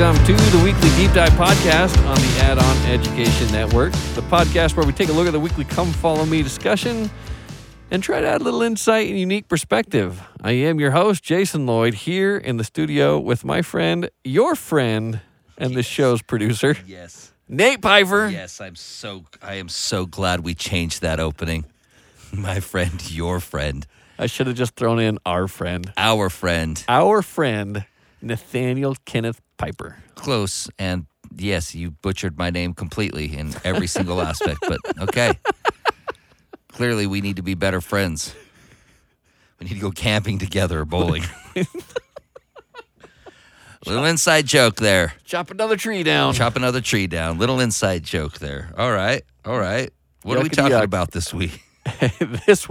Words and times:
welcome 0.00 0.24
to 0.24 0.32
the 0.32 0.64
Weekly 0.64 0.88
Deep 0.96 1.12
Dive 1.12 1.32
Podcast 1.32 1.94
on 2.06 2.14
the 2.16 2.38
Add 2.40 2.56
On 2.56 2.76
Education 2.86 3.52
Network, 3.52 3.92
the 4.14 4.22
podcast 4.22 4.74
where 4.74 4.86
we 4.86 4.94
take 4.94 5.10
a 5.10 5.12
look 5.12 5.26
at 5.26 5.32
the 5.32 5.38
weekly 5.38 5.64
Come 5.64 5.92
Follow 5.92 6.24
Me 6.24 6.42
discussion 6.42 7.10
and 7.90 8.02
try 8.02 8.22
to 8.22 8.26
add 8.26 8.40
a 8.40 8.44
little 8.44 8.62
insight 8.62 9.10
and 9.10 9.18
unique 9.18 9.46
perspective. 9.46 10.22
I 10.40 10.52
am 10.52 10.80
your 10.80 10.92
host, 10.92 11.22
Jason 11.22 11.66
Lloyd, 11.66 11.92
here 11.92 12.38
in 12.38 12.56
the 12.56 12.64
studio 12.64 13.18
with 13.18 13.44
my 13.44 13.60
friend, 13.60 14.08
your 14.24 14.54
friend, 14.54 15.20
and 15.58 15.74
the 15.74 15.82
show's 15.82 16.22
producer, 16.22 16.78
Yes. 16.86 17.34
Nate 17.46 17.82
Piper. 17.82 18.28
Yes, 18.28 18.58
I'm 18.58 18.76
so 18.76 19.24
I 19.42 19.56
am 19.56 19.68
so 19.68 20.06
glad 20.06 20.40
we 20.40 20.54
changed 20.54 21.02
that 21.02 21.20
opening. 21.20 21.66
My 22.32 22.60
friend, 22.60 23.10
your 23.10 23.38
friend, 23.38 23.86
I 24.18 24.28
should 24.28 24.46
have 24.46 24.56
just 24.56 24.76
thrown 24.76 24.98
in 24.98 25.18
our 25.26 25.46
friend, 25.46 25.92
our 25.98 26.30
friend. 26.30 26.82
our 26.88 27.20
friend, 27.20 27.84
Nathaniel 28.22 28.96
Kenneth 29.04 29.42
Piper. 29.60 29.96
Close 30.14 30.70
and 30.78 31.04
yes, 31.36 31.74
you 31.74 31.90
butchered 31.90 32.38
my 32.38 32.48
name 32.48 32.72
completely 32.72 33.36
in 33.36 33.54
every 33.62 33.86
single 33.86 34.20
aspect, 34.30 34.60
but 34.66 34.80
okay. 35.00 35.38
Clearly 36.68 37.06
we 37.06 37.20
need 37.20 37.36
to 37.36 37.42
be 37.42 37.54
better 37.54 37.82
friends. 37.82 38.34
We 39.58 39.66
need 39.66 39.74
to 39.74 39.80
go 39.80 39.90
camping 39.90 40.38
together 40.38 40.80
or 40.80 40.84
bowling. 40.86 41.24
Little 43.86 44.06
inside 44.06 44.46
joke 44.46 44.76
there. 44.76 45.12
Chop 45.24 45.50
another 45.50 45.76
tree 45.76 46.02
down. 46.02 46.32
Chop 46.32 46.56
another 46.56 46.80
tree 46.80 47.06
down. 47.06 47.38
Little 47.38 47.60
inside 47.60 48.02
joke 48.02 48.38
there. 48.38 48.72
All 48.78 48.92
right. 48.92 49.22
All 49.44 49.58
right. 49.58 49.90
What 50.22 50.38
are 50.38 50.42
we 50.42 50.48
talking 50.48 50.72
yuck. 50.72 50.84
about 50.84 51.12
this 51.12 51.34
week? 51.34 51.62
this 52.46 52.66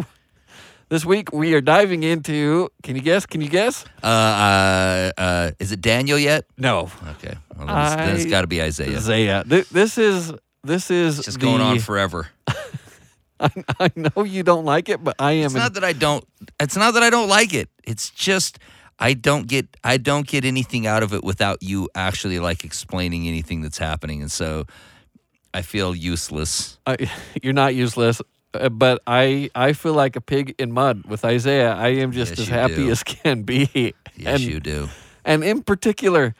this 0.90 1.06
week 1.06 1.32
we 1.32 1.54
are 1.54 1.62
diving 1.62 2.04
into. 2.04 2.70
Can 2.84 2.96
you 2.96 3.02
guess? 3.02 3.26
Can 3.26 3.42
you 3.42 3.50
guess? 3.50 3.86
Uh, 4.04 4.08
uh, 4.08 5.12
uh, 5.18 5.52
is 5.60 5.72
it 5.72 5.82
Daniel 5.82 6.18
yet? 6.20 6.46
No, 6.58 6.92
Okay. 7.18 7.36
Well, 7.58 7.68
then 7.68 7.78
it's, 7.86 7.96
then 7.96 8.16
it's 8.16 8.26
I- 8.26 8.30
got 8.30 8.42
to 8.42 8.48
be 8.48 8.62
Isaiah. 8.62 8.98
Isaiah. 8.98 9.44
Th- 9.48 9.68
This 9.70 9.98
is 9.98 10.34
this 10.64 10.92
is 10.92 11.18
It's 11.20 11.26
just 11.26 11.40
the, 11.40 11.46
going 11.46 11.62
on 11.62 11.80
forever. 11.80 12.28
I, 13.40 13.50
I 13.80 13.90
know 13.96 14.24
you 14.24 14.44
don't 14.44 14.66
like 14.66 14.90
it, 14.90 15.02
but 15.04 15.16
I 15.20 15.32
am. 15.34 15.46
It's 15.46 15.54
in- 15.56 15.60
not 15.62 15.74
that 15.76 15.84
I 15.84 15.94
don't. 15.94 16.26
It's 16.60 16.76
not 16.76 16.94
that 16.96 17.04
I 17.04 17.10
don't 17.10 17.30
like 17.30 17.54
it. 17.54 17.70
It's 17.84 18.10
just 18.10 18.60
I 19.00 19.14
don't 19.14 19.48
get. 19.48 19.68
I 19.84 19.98
don't 19.98 20.28
get 20.28 20.44
anything 20.44 20.86
out 20.88 21.04
of 21.04 21.14
it 21.14 21.24
without 21.24 21.64
you 21.64 21.88
actually 21.96 22.40
like 22.40 22.66
explaining 22.66 23.28
anything 23.28 23.62
that's 23.62 23.78
happening, 23.78 24.22
and 24.22 24.30
so 24.32 24.66
I 25.54 25.62
feel 25.62 25.96
useless. 25.96 26.78
I, 26.86 27.10
you're 27.44 27.54
not 27.54 27.76
useless, 27.76 28.22
uh, 28.54 28.70
but 28.70 29.02
I 29.08 29.50
I 29.56 29.74
feel 29.74 29.94
like 29.94 30.16
a 30.16 30.22
pig 30.22 30.56
in 30.58 30.72
mud 30.72 31.04
with 31.06 31.24
Isaiah. 31.26 31.74
I 31.74 31.90
am 31.90 32.12
just 32.12 32.32
Yes, 32.32 32.40
as 32.42 32.48
happy 32.48 32.76
do. 32.76 32.92
as 32.92 33.04
can 33.04 33.44
be. 33.44 33.94
Yes, 34.16 34.42
and, 34.42 34.52
you 34.52 34.60
do. 34.60 34.90
and 35.24 35.44
in 35.46 35.64
particular, 35.64 36.36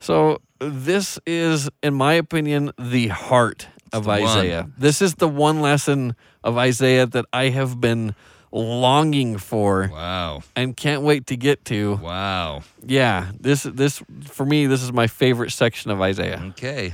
so 0.00 0.42
this 0.58 1.18
is, 1.26 1.70
in 1.82 1.94
my 1.94 2.12
opinion, 2.12 2.72
the 2.78 3.08
heart 3.08 3.68
of 3.90 4.04
the 4.04 4.10
one. 4.10 4.20
Isaiah. 4.22 4.68
This 4.76 5.00
is 5.00 5.14
the 5.14 5.28
one 5.28 5.62
lesson 5.62 6.14
of 6.44 6.58
Isaiah 6.58 7.06
that 7.06 7.24
I 7.32 7.48
have 7.48 7.80
been 7.80 8.14
longing 8.52 9.38
for 9.38 9.88
Wow. 9.90 10.42
and 10.54 10.76
can't 10.76 11.00
wait 11.02 11.26
to 11.28 11.36
get 11.36 11.64
to. 11.66 11.94
Wow. 12.02 12.62
Yeah, 12.84 13.30
this 13.40 13.62
this 13.62 14.02
for 14.24 14.44
me 14.44 14.66
this 14.66 14.82
is 14.82 14.92
my 14.92 15.06
favorite 15.06 15.52
section 15.52 15.90
of 15.90 16.00
Isaiah. 16.02 16.42
Okay. 16.50 16.92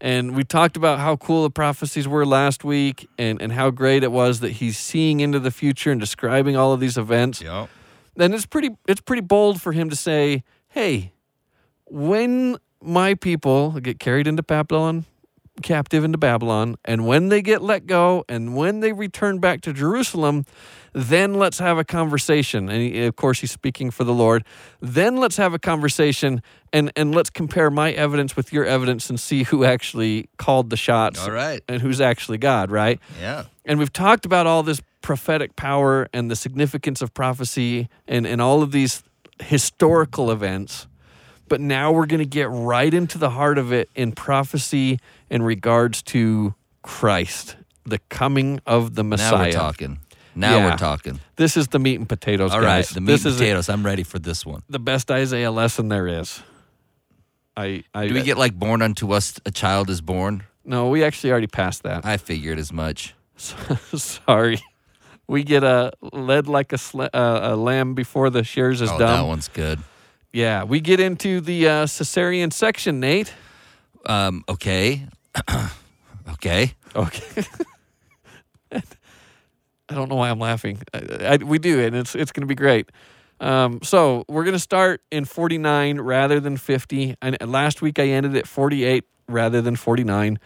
And 0.00 0.34
we 0.34 0.44
talked 0.44 0.76
about 0.76 0.98
how 0.98 1.16
cool 1.16 1.42
the 1.42 1.50
prophecies 1.50 2.08
were 2.08 2.24
last 2.24 2.64
week 2.64 3.08
and 3.18 3.40
and 3.42 3.52
how 3.52 3.70
great 3.70 4.02
it 4.02 4.12
was 4.12 4.40
that 4.40 4.52
he's 4.52 4.78
seeing 4.78 5.20
into 5.20 5.38
the 5.38 5.50
future 5.50 5.90
and 5.90 6.00
describing 6.00 6.56
all 6.56 6.72
of 6.72 6.80
these 6.80 6.96
events. 6.96 7.42
Yep. 7.42 7.68
And 8.16 8.34
it's 8.34 8.46
pretty 8.46 8.70
it's 8.88 9.00
pretty 9.00 9.22
bold 9.22 9.60
for 9.60 9.72
him 9.72 9.90
to 9.90 9.96
say, 9.96 10.42
"Hey, 10.68 11.12
when 11.84 12.56
my 12.82 13.14
people 13.14 13.72
get 13.72 13.98
carried 13.98 14.26
into 14.26 14.42
Babylon, 14.42 15.04
captive 15.62 16.04
into 16.04 16.18
Babylon, 16.18 16.76
and 16.84 17.06
when 17.06 17.28
they 17.28 17.42
get 17.42 17.62
let 17.62 17.86
go 17.86 18.24
and 18.28 18.54
when 18.56 18.80
they 18.80 18.92
return 18.92 19.38
back 19.38 19.60
to 19.62 19.72
Jerusalem, 19.72 20.44
then 20.92 21.34
let's 21.34 21.58
have 21.58 21.78
a 21.78 21.84
conversation. 21.84 22.68
And 22.68 22.82
he, 22.82 23.04
of 23.04 23.16
course, 23.16 23.40
he's 23.40 23.50
speaking 23.52 23.90
for 23.90 24.04
the 24.04 24.12
Lord. 24.12 24.44
Then 24.80 25.16
let's 25.16 25.36
have 25.36 25.54
a 25.54 25.58
conversation 25.58 26.42
and, 26.72 26.90
and 26.96 27.14
let's 27.14 27.30
compare 27.30 27.70
my 27.70 27.92
evidence 27.92 28.36
with 28.36 28.52
your 28.52 28.64
evidence 28.64 29.08
and 29.10 29.18
see 29.18 29.44
who 29.44 29.64
actually 29.64 30.28
called 30.36 30.70
the 30.70 30.76
shots 30.76 31.24
All 31.24 31.30
right. 31.30 31.62
and 31.68 31.80
who's 31.80 32.00
actually 32.00 32.38
God, 32.38 32.70
right? 32.70 32.98
Yeah. 33.20 33.44
And 33.64 33.78
we've 33.78 33.92
talked 33.92 34.26
about 34.26 34.46
all 34.46 34.62
this 34.62 34.80
prophetic 35.02 35.56
power 35.56 36.08
and 36.12 36.30
the 36.30 36.36
significance 36.36 37.02
of 37.02 37.14
prophecy 37.14 37.88
and, 38.08 38.26
and 38.26 38.40
all 38.40 38.62
of 38.62 38.72
these 38.72 39.02
historical 39.40 40.30
events. 40.30 40.86
But 41.50 41.60
now 41.60 41.90
we're 41.92 42.06
going 42.06 42.20
to 42.20 42.24
get 42.24 42.48
right 42.48 42.94
into 42.94 43.18
the 43.18 43.28
heart 43.30 43.58
of 43.58 43.72
it 43.72 43.90
in 43.94 44.12
prophecy 44.12 44.98
in 45.28 45.42
regards 45.42 46.00
to 46.04 46.54
Christ, 46.82 47.56
the 47.84 47.98
coming 48.08 48.60
of 48.66 48.94
the 48.94 49.02
Messiah. 49.04 49.32
Now 49.32 49.44
we're 49.44 49.52
talking. 49.52 49.98
Now 50.36 50.56
Yeah. 50.56 50.70
we're 50.70 50.76
talking. 50.78 51.18
This 51.36 51.56
is 51.56 51.66
the 51.68 51.80
meat 51.80 51.96
and 51.96 52.08
potatoes, 52.08 52.52
All 52.52 52.60
right. 52.60 52.78
guys. 52.78 52.90
The 52.90 53.00
meat 53.00 53.08
this 53.08 53.24
and 53.26 53.34
potatoes. 53.34 53.68
I'm 53.68 53.84
ready 53.84 54.04
for 54.04 54.18
this 54.20 54.46
one. 54.46 54.62
the 54.70 54.78
best 54.78 55.10
Isaiah 55.10 55.50
lesson 55.50 55.88
there 55.88 56.06
is. 56.06 56.40
I, 57.56 57.82
I 57.92 58.06
Do 58.06 58.14
we 58.14 58.22
get 58.22 58.38
like 58.38 58.54
born 58.54 58.80
unto 58.80 59.12
us 59.12 59.38
a 59.44 59.50
child 59.50 59.90
is 59.90 60.00
born? 60.00 60.44
no? 60.64 60.88
We 60.88 61.02
actually 61.02 61.32
already 61.32 61.48
passed 61.48 61.82
that. 61.82 62.06
I 62.06 62.16
figured 62.16 62.58
as 62.60 62.72
much. 62.72 63.14
Sorry. 63.36 64.60
We 65.26 65.42
get 65.42 65.64
a 65.64 65.92
led 66.12 66.46
like 66.46 66.72
a, 66.72 66.76
sla- 66.76 67.10
uh, 67.12 67.40
a 67.54 67.56
lamb 67.56 67.94
before 67.94 68.30
the 68.30 68.44
shears 68.44 68.80
is 68.80 68.88
done. 68.90 68.96
oh, 68.96 68.98
dumb. 69.06 69.16
that 69.16 69.26
one's 69.28 69.48
good. 69.48 69.80
Yeah, 70.32 70.64
we 70.64 70.80
get 70.80 71.00
into 71.00 71.40
the 71.40 71.68
uh, 71.68 71.86
cesarean 71.86 72.52
section, 72.52 73.00
Nate. 73.00 73.32
Um, 74.06 74.44
okay. 74.48 75.06
okay. 76.32 76.74
Okay. 76.94 77.44
I 78.72 79.94
don't 79.94 80.08
know 80.08 80.14
why 80.14 80.30
I'm 80.30 80.38
laughing. 80.38 80.80
I, 80.94 80.98
I, 81.20 81.36
we 81.38 81.58
do, 81.58 81.80
and 81.80 81.96
it's 81.96 82.14
it's 82.14 82.30
going 82.30 82.42
to 82.42 82.46
be 82.46 82.54
great. 82.54 82.90
Um, 83.40 83.80
so 83.82 84.24
we're 84.28 84.44
going 84.44 84.54
to 84.54 84.60
start 84.60 85.02
in 85.10 85.24
49 85.24 86.00
rather 86.00 86.40
than 86.40 86.56
50. 86.56 87.16
And 87.22 87.36
last 87.46 87.80
week 87.80 87.98
I 87.98 88.08
ended 88.08 88.36
at 88.36 88.46
48 88.46 89.04
rather 89.28 89.62
than 89.62 89.76
49. 89.76 90.38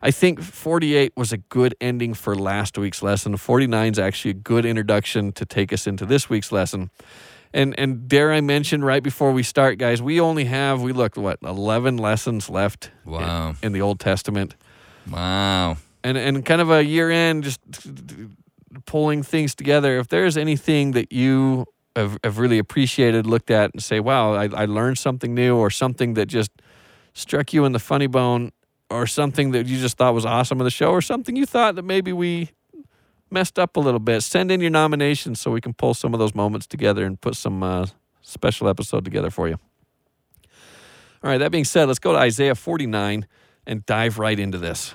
I 0.00 0.10
think 0.10 0.40
48 0.40 1.12
was 1.16 1.32
a 1.32 1.38
good 1.38 1.74
ending 1.80 2.14
for 2.14 2.34
last 2.34 2.78
week's 2.78 3.02
lesson. 3.02 3.36
49 3.36 3.92
is 3.92 3.98
actually 3.98 4.30
a 4.30 4.34
good 4.34 4.64
introduction 4.64 5.32
to 5.32 5.44
take 5.44 5.72
us 5.72 5.86
into 5.86 6.06
this 6.06 6.30
week's 6.30 6.50
lesson. 6.50 6.90
And 7.54 7.78
and 7.78 8.08
dare 8.08 8.32
I 8.32 8.40
mention 8.40 8.84
right 8.84 9.02
before 9.02 9.32
we 9.32 9.42
start, 9.42 9.78
guys, 9.78 10.02
we 10.02 10.20
only 10.20 10.44
have 10.44 10.82
we 10.82 10.92
looked 10.92 11.16
what 11.16 11.38
11 11.42 11.96
lessons 11.96 12.50
left 12.50 12.90
in- 13.06 13.12
Wow. 13.12 13.54
in 13.62 13.72
the 13.72 13.80
Old 13.80 14.00
Testament 14.00 14.54
Wow. 15.10 15.76
and 16.04 16.18
and 16.18 16.44
kind 16.44 16.60
of 16.60 16.70
a 16.70 16.84
year 16.84 17.10
end 17.10 17.44
just 17.44 17.60
pulling 18.86 19.22
things 19.22 19.54
together 19.54 19.98
if 19.98 20.08
there's 20.08 20.36
anything 20.36 20.92
that 20.92 21.12
you 21.12 21.64
have, 21.96 22.18
have 22.22 22.38
really 22.38 22.58
appreciated 22.58 23.26
looked 23.26 23.50
at 23.50 23.72
and 23.72 23.82
say 23.82 23.98
wow 23.98 24.34
I, 24.34 24.44
I 24.54 24.64
learned 24.66 24.98
something 24.98 25.34
new 25.34 25.56
or 25.56 25.70
something 25.70 26.14
that 26.14 26.26
just 26.26 26.50
struck 27.14 27.52
you 27.52 27.64
in 27.64 27.72
the 27.72 27.78
funny 27.78 28.06
bone 28.06 28.52
or 28.90 29.06
something 29.06 29.50
that 29.52 29.66
you 29.66 29.78
just 29.78 29.96
thought 29.96 30.14
was 30.14 30.24
awesome 30.26 30.60
in 30.60 30.64
the 30.64 30.70
show 30.70 30.90
or 30.90 31.00
something 31.02 31.34
you 31.34 31.46
thought 31.46 31.74
that 31.76 31.84
maybe 31.84 32.12
we 32.12 32.50
messed 33.30 33.58
up 33.58 33.76
a 33.76 33.80
little 33.80 34.00
bit 34.00 34.22
send 34.22 34.50
in 34.50 34.60
your 34.60 34.70
nominations 34.70 35.40
so 35.40 35.50
we 35.50 35.60
can 35.60 35.74
pull 35.74 35.94
some 35.94 36.14
of 36.14 36.20
those 36.20 36.34
moments 36.34 36.66
together 36.66 37.04
and 37.04 37.20
put 37.20 37.34
some 37.34 37.62
uh, 37.62 37.86
special 38.22 38.68
episode 38.68 39.04
together 39.04 39.30
for 39.30 39.48
you 39.48 39.58
all 41.22 41.30
right 41.30 41.38
that 41.38 41.50
being 41.50 41.64
said 41.64 41.86
let's 41.86 41.98
go 41.98 42.12
to 42.12 42.18
isaiah 42.18 42.54
49 42.54 43.26
and 43.66 43.84
dive 43.86 44.18
right 44.18 44.38
into 44.38 44.58
this 44.58 44.94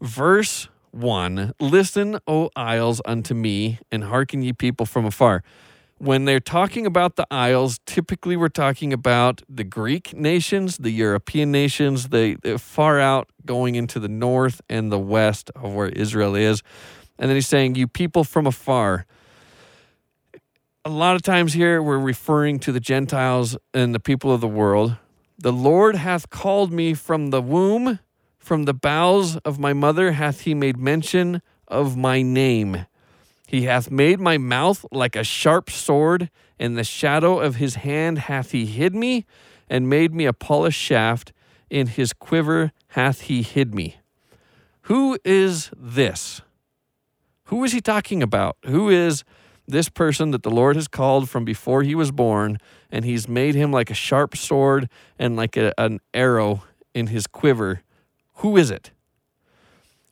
Verse 0.00 0.68
1 0.92 1.54
Listen, 1.58 2.18
O 2.26 2.50
isles, 2.54 3.00
unto 3.04 3.34
me, 3.34 3.80
and 3.90 4.04
hearken 4.04 4.42
ye 4.42 4.52
people 4.52 4.86
from 4.86 5.04
afar. 5.04 5.42
When 5.98 6.24
they're 6.24 6.38
talking 6.38 6.86
about 6.86 7.16
the 7.16 7.26
isles, 7.32 7.80
typically 7.84 8.36
we're 8.36 8.48
talking 8.48 8.92
about 8.92 9.42
the 9.48 9.64
Greek 9.64 10.14
nations, 10.14 10.78
the 10.78 10.92
European 10.92 11.50
nations, 11.50 12.10
the, 12.10 12.36
the 12.42 12.58
far 12.58 13.00
out 13.00 13.28
going 13.44 13.74
into 13.74 13.98
the 13.98 14.08
north 14.08 14.60
and 14.70 14.92
the 14.92 14.98
west 15.00 15.50
of 15.56 15.74
where 15.74 15.88
Israel 15.88 16.36
is. 16.36 16.62
And 17.18 17.28
then 17.28 17.36
he's 17.36 17.48
saying, 17.48 17.74
You 17.74 17.88
people 17.88 18.24
from 18.24 18.46
afar. 18.46 19.06
A 20.84 20.90
lot 20.90 21.16
of 21.16 21.22
times 21.22 21.52
here 21.52 21.82
we're 21.82 21.98
referring 21.98 22.58
to 22.60 22.72
the 22.72 22.80
Gentiles 22.80 23.56
and 23.74 23.94
the 23.94 24.00
people 24.00 24.32
of 24.32 24.40
the 24.40 24.48
world. 24.48 24.96
The 25.36 25.52
Lord 25.52 25.96
hath 25.96 26.30
called 26.30 26.72
me 26.72 26.94
from 26.94 27.30
the 27.30 27.42
womb. 27.42 27.98
From 28.38 28.64
the 28.64 28.74
bowels 28.74 29.36
of 29.38 29.58
my 29.58 29.72
mother 29.72 30.12
hath 30.12 30.40
he 30.42 30.54
made 30.54 30.78
mention 30.78 31.42
of 31.66 31.96
my 31.96 32.22
name. 32.22 32.86
He 33.46 33.64
hath 33.64 33.90
made 33.90 34.20
my 34.20 34.38
mouth 34.38 34.84
like 34.90 35.16
a 35.16 35.24
sharp 35.24 35.70
sword. 35.70 36.30
In 36.58 36.74
the 36.74 36.84
shadow 36.84 37.38
of 37.38 37.56
his 37.56 37.76
hand 37.76 38.18
hath 38.18 38.52
he 38.52 38.66
hid 38.66 38.94
me, 38.94 39.26
and 39.68 39.88
made 39.88 40.14
me 40.14 40.26
a 40.26 40.32
polished 40.32 40.80
shaft. 40.80 41.32
In 41.70 41.86
his 41.86 42.12
quiver 42.12 42.72
hath 42.88 43.22
he 43.22 43.42
hid 43.42 43.74
me. 43.74 43.96
Who 44.82 45.18
is 45.24 45.70
this? 45.76 46.40
Who 47.48 47.64
is 47.64 47.72
he 47.72 47.80
talking 47.80 48.22
about? 48.22 48.56
Who 48.64 48.88
is 48.88 49.24
this 49.68 49.88
person 49.90 50.30
that 50.30 50.42
the 50.42 50.50
Lord 50.50 50.76
has 50.76 50.88
called 50.88 51.28
from 51.28 51.44
before 51.44 51.82
he 51.82 51.94
was 51.94 52.10
born, 52.10 52.58
and 52.90 53.04
he's 53.04 53.28
made 53.28 53.54
him 53.54 53.70
like 53.70 53.90
a 53.90 53.94
sharp 53.94 54.34
sword 54.34 54.88
and 55.18 55.36
like 55.36 55.56
a, 55.56 55.74
an 55.78 56.00
arrow 56.14 56.62
in 56.94 57.08
his 57.08 57.26
quiver. 57.26 57.82
Who 58.36 58.56
is 58.56 58.70
it? 58.70 58.90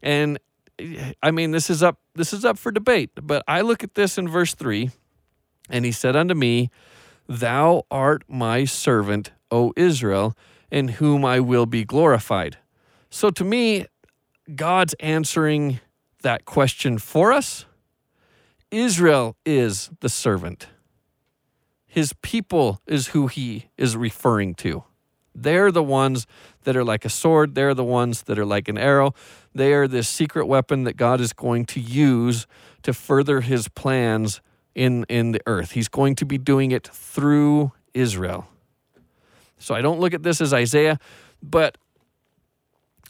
And 0.03 0.39
I 1.23 1.31
mean, 1.31 1.53
this 1.53 1.71
is 1.71 1.83
up 1.83 1.99
this 2.15 2.35
is 2.35 2.45
up 2.45 2.59
for 2.59 2.71
debate, 2.71 3.11
but 3.21 3.43
I 3.49 3.63
look 3.63 3.83
at 3.83 3.95
this 3.95 4.19
in 4.19 4.29
verse 4.29 4.55
3, 4.55 4.91
and 5.71 5.87
he 5.87 5.93
said 5.93 6.15
unto 6.15 6.35
me, 6.35 6.71
Thou 7.27 7.85
art 7.91 8.25
my 8.29 8.67
servant, 8.67 9.33
O 9.51 9.73
Israel, 9.75 10.37
in 10.71 10.89
whom 10.89 11.25
I 11.25 11.41
will 11.41 11.67
be 11.67 11.85
glorified. 11.85 12.59
So 13.09 13.31
to 13.31 13.45
me, 13.45 13.87
God's 14.55 14.95
answering 15.01 15.81
that 16.27 16.45
question 16.45 16.99
for 16.99 17.33
us. 17.33 17.67
Israel 18.73 19.37
is 19.47 19.91
the 20.01 20.09
servant. 20.09 20.67
His 21.87 22.15
people 22.21 22.81
is 22.85 23.09
who 23.09 23.29
he 23.29 23.67
is 23.79 23.97
referring 23.97 24.57
to. 24.57 24.83
They're 25.37 25.71
the 25.71 25.85
ones 25.85 26.27
that 26.65 26.77
are 26.77 26.83
like 26.83 27.05
a 27.05 27.09
sword. 27.09 27.55
They're 27.55 27.75
the 27.75 27.85
ones 27.85 28.23
that 28.23 28.41
are 28.41 28.45
like 28.45 28.67
an 28.67 28.77
arrow. 28.77 29.15
They 29.55 29.73
are 29.73 29.87
this 29.87 30.09
secret 30.09 30.47
weapon 30.47 30.83
that 30.83 30.97
God 30.97 31.21
is 31.21 31.33
going 31.33 31.65
to 31.67 31.81
use 31.81 32.49
to 32.83 32.93
further 32.93 33.43
his 33.43 33.69
plans 33.69 34.41
in, 34.75 35.05
in 35.09 35.31
the 35.31 35.41
earth. 35.47 35.71
He's 35.73 35.89
going 35.89 36.17
to 36.17 36.27
be 36.27 36.39
doing 36.39 36.73
it 36.73 36.89
through 36.89 37.71
Israel. 37.95 38.49
So 39.59 39.77
I 39.77 39.81
don't 39.81 40.01
look 40.01 40.13
at 40.13 40.25
this 40.25 40.41
as 40.41 40.53
Isaiah, 40.53 40.99
but 41.41 41.79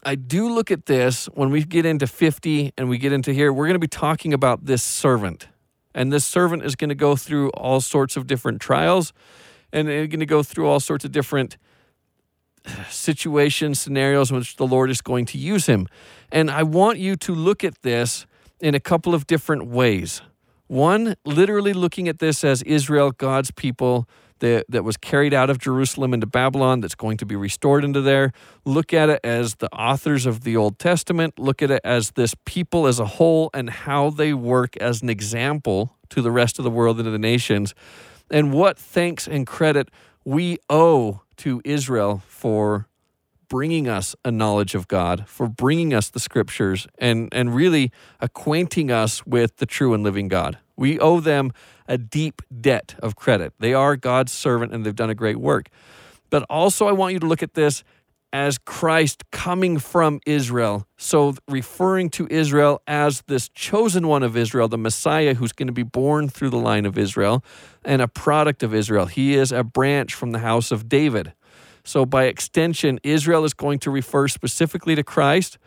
I 0.03 0.15
do 0.15 0.49
look 0.49 0.71
at 0.71 0.85
this 0.85 1.25
when 1.33 1.49
we 1.49 1.63
get 1.63 1.85
into 1.85 2.07
50 2.07 2.73
and 2.77 2.89
we 2.89 2.97
get 2.97 3.11
into 3.11 3.33
here, 3.33 3.51
we're 3.51 3.65
going 3.65 3.75
to 3.75 3.79
be 3.79 3.87
talking 3.87 4.33
about 4.33 4.65
this 4.65 4.83
servant. 4.83 5.47
And 5.93 6.13
this 6.13 6.25
servant 6.25 6.63
is 6.63 6.75
going 6.75 6.89
to 6.89 6.95
go 6.95 7.15
through 7.15 7.49
all 7.49 7.81
sorts 7.81 8.15
of 8.15 8.27
different 8.27 8.61
trials 8.61 9.13
and 9.73 9.87
they're 9.87 10.07
going 10.07 10.19
to 10.19 10.25
go 10.25 10.43
through 10.43 10.67
all 10.67 10.79
sorts 10.79 11.03
of 11.05 11.11
different 11.11 11.57
situations, 12.89 13.79
scenarios 13.79 14.31
in 14.31 14.37
which 14.37 14.55
the 14.55 14.67
Lord 14.67 14.89
is 14.89 15.01
going 15.01 15.25
to 15.25 15.37
use 15.37 15.65
him. 15.65 15.87
And 16.31 16.51
I 16.51 16.63
want 16.63 16.99
you 16.99 17.15
to 17.17 17.33
look 17.33 17.63
at 17.63 17.81
this 17.81 18.25
in 18.59 18.75
a 18.75 18.79
couple 18.79 19.13
of 19.13 19.27
different 19.27 19.67
ways. 19.67 20.21
One, 20.67 21.15
literally 21.25 21.73
looking 21.73 22.07
at 22.07 22.19
this 22.19 22.43
as 22.43 22.61
Israel, 22.63 23.11
God's 23.11 23.51
people 23.51 24.07
that, 24.39 24.65
that 24.69 24.83
was 24.83 24.97
carried 24.97 25.33
out 25.33 25.49
of 25.49 25.59
Jerusalem 25.59 26.13
into 26.13 26.27
Babylon, 26.27 26.81
that's 26.81 26.95
going 26.95 27.17
to 27.17 27.25
be 27.25 27.35
restored 27.35 27.83
into 27.83 28.01
there. 28.01 28.31
Look 28.65 28.93
at 28.93 29.09
it 29.09 29.19
as 29.23 29.55
the 29.55 29.73
authors 29.73 30.25
of 30.25 30.43
the 30.43 30.55
Old 30.55 30.79
Testament. 30.79 31.37
Look 31.39 31.61
at 31.61 31.71
it 31.71 31.81
as 31.83 32.11
this 32.11 32.35
people 32.45 32.87
as 32.87 32.99
a 32.99 33.05
whole 33.05 33.49
and 33.53 33.69
how 33.69 34.09
they 34.09 34.33
work 34.33 34.77
as 34.77 35.01
an 35.01 35.09
example 35.09 35.95
to 36.09 36.21
the 36.21 36.31
rest 36.31 36.59
of 36.59 36.63
the 36.63 36.71
world 36.71 36.97
and 36.97 37.05
to 37.05 37.11
the 37.11 37.19
nations. 37.19 37.73
And 38.29 38.53
what 38.53 38.77
thanks 38.77 39.27
and 39.27 39.47
credit 39.47 39.89
we 40.25 40.57
owe 40.69 41.21
to 41.37 41.61
Israel 41.63 42.21
for 42.27 42.87
bringing 43.49 43.87
us 43.87 44.15
a 44.25 44.31
knowledge 44.31 44.75
of 44.75 44.87
God, 44.87 45.27
for 45.27 45.47
bringing 45.47 45.93
us 45.93 46.09
the 46.09 46.19
scriptures, 46.19 46.87
and, 46.97 47.29
and 47.31 47.55
really 47.55 47.91
acquainting 48.19 48.91
us 48.91 49.25
with 49.25 49.57
the 49.57 49.65
true 49.65 49.93
and 49.93 50.03
living 50.03 50.27
God. 50.27 50.57
We 50.77 50.99
owe 50.99 51.19
them 51.19 51.51
a 51.87 51.97
deep 51.97 52.41
debt 52.61 52.95
of 52.99 53.15
credit. 53.15 53.53
They 53.59 53.73
are 53.73 53.95
God's 53.95 54.31
servant 54.31 54.73
and 54.73 54.85
they've 54.85 54.95
done 54.95 55.09
a 55.09 55.15
great 55.15 55.37
work. 55.37 55.69
But 56.29 56.43
also, 56.49 56.87
I 56.87 56.91
want 56.91 57.13
you 57.13 57.19
to 57.19 57.27
look 57.27 57.43
at 57.43 57.53
this 57.53 57.83
as 58.33 58.57
Christ 58.57 59.23
coming 59.31 59.79
from 59.79 60.19
Israel. 60.25 60.85
So, 60.97 61.35
referring 61.47 62.09
to 62.11 62.27
Israel 62.29 62.81
as 62.85 63.23
this 63.27 63.49
chosen 63.49 64.07
one 64.07 64.23
of 64.23 64.35
Israel, 64.35 64.67
the 64.67 64.77
Messiah 64.77 65.33
who's 65.33 65.53
going 65.53 65.67
to 65.67 65.73
be 65.73 65.83
born 65.83 66.27
through 66.27 66.49
the 66.49 66.57
line 66.57 66.85
of 66.85 66.97
Israel 66.97 67.43
and 67.85 68.01
a 68.01 68.07
product 68.07 68.63
of 68.63 68.73
Israel. 68.73 69.05
He 69.05 69.35
is 69.35 69.51
a 69.51 69.63
branch 69.63 70.13
from 70.13 70.31
the 70.31 70.39
house 70.39 70.71
of 70.71 70.89
David. 70.89 71.33
So, 71.85 72.05
by 72.05 72.25
extension, 72.25 72.99
Israel 73.03 73.45
is 73.45 73.53
going 73.53 73.79
to 73.79 73.91
refer 73.91 74.27
specifically 74.27 74.95
to 74.95 75.03
Christ. 75.03 75.57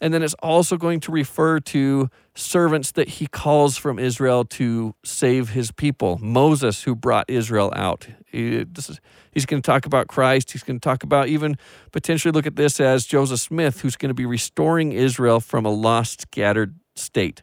And 0.00 0.14
then 0.14 0.22
it's 0.22 0.34
also 0.34 0.76
going 0.76 1.00
to 1.00 1.12
refer 1.12 1.58
to 1.60 2.08
servants 2.34 2.92
that 2.92 3.08
he 3.08 3.26
calls 3.26 3.76
from 3.76 3.98
Israel 3.98 4.44
to 4.44 4.94
save 5.04 5.50
his 5.50 5.72
people. 5.72 6.18
Moses, 6.18 6.84
who 6.84 6.94
brought 6.94 7.24
Israel 7.28 7.72
out. 7.74 8.06
He, 8.26 8.58
is, 8.58 9.00
he's 9.32 9.44
going 9.44 9.60
to 9.60 9.66
talk 9.66 9.86
about 9.86 10.06
Christ. 10.06 10.52
He's 10.52 10.62
going 10.62 10.78
to 10.78 10.84
talk 10.84 11.02
about 11.02 11.28
even 11.28 11.56
potentially 11.90 12.30
look 12.30 12.46
at 12.46 12.56
this 12.56 12.78
as 12.78 13.06
Joseph 13.06 13.40
Smith, 13.40 13.80
who's 13.80 13.96
going 13.96 14.10
to 14.10 14.14
be 14.14 14.26
restoring 14.26 14.92
Israel 14.92 15.40
from 15.40 15.66
a 15.66 15.70
lost, 15.70 16.22
scattered 16.22 16.78
state. 16.94 17.42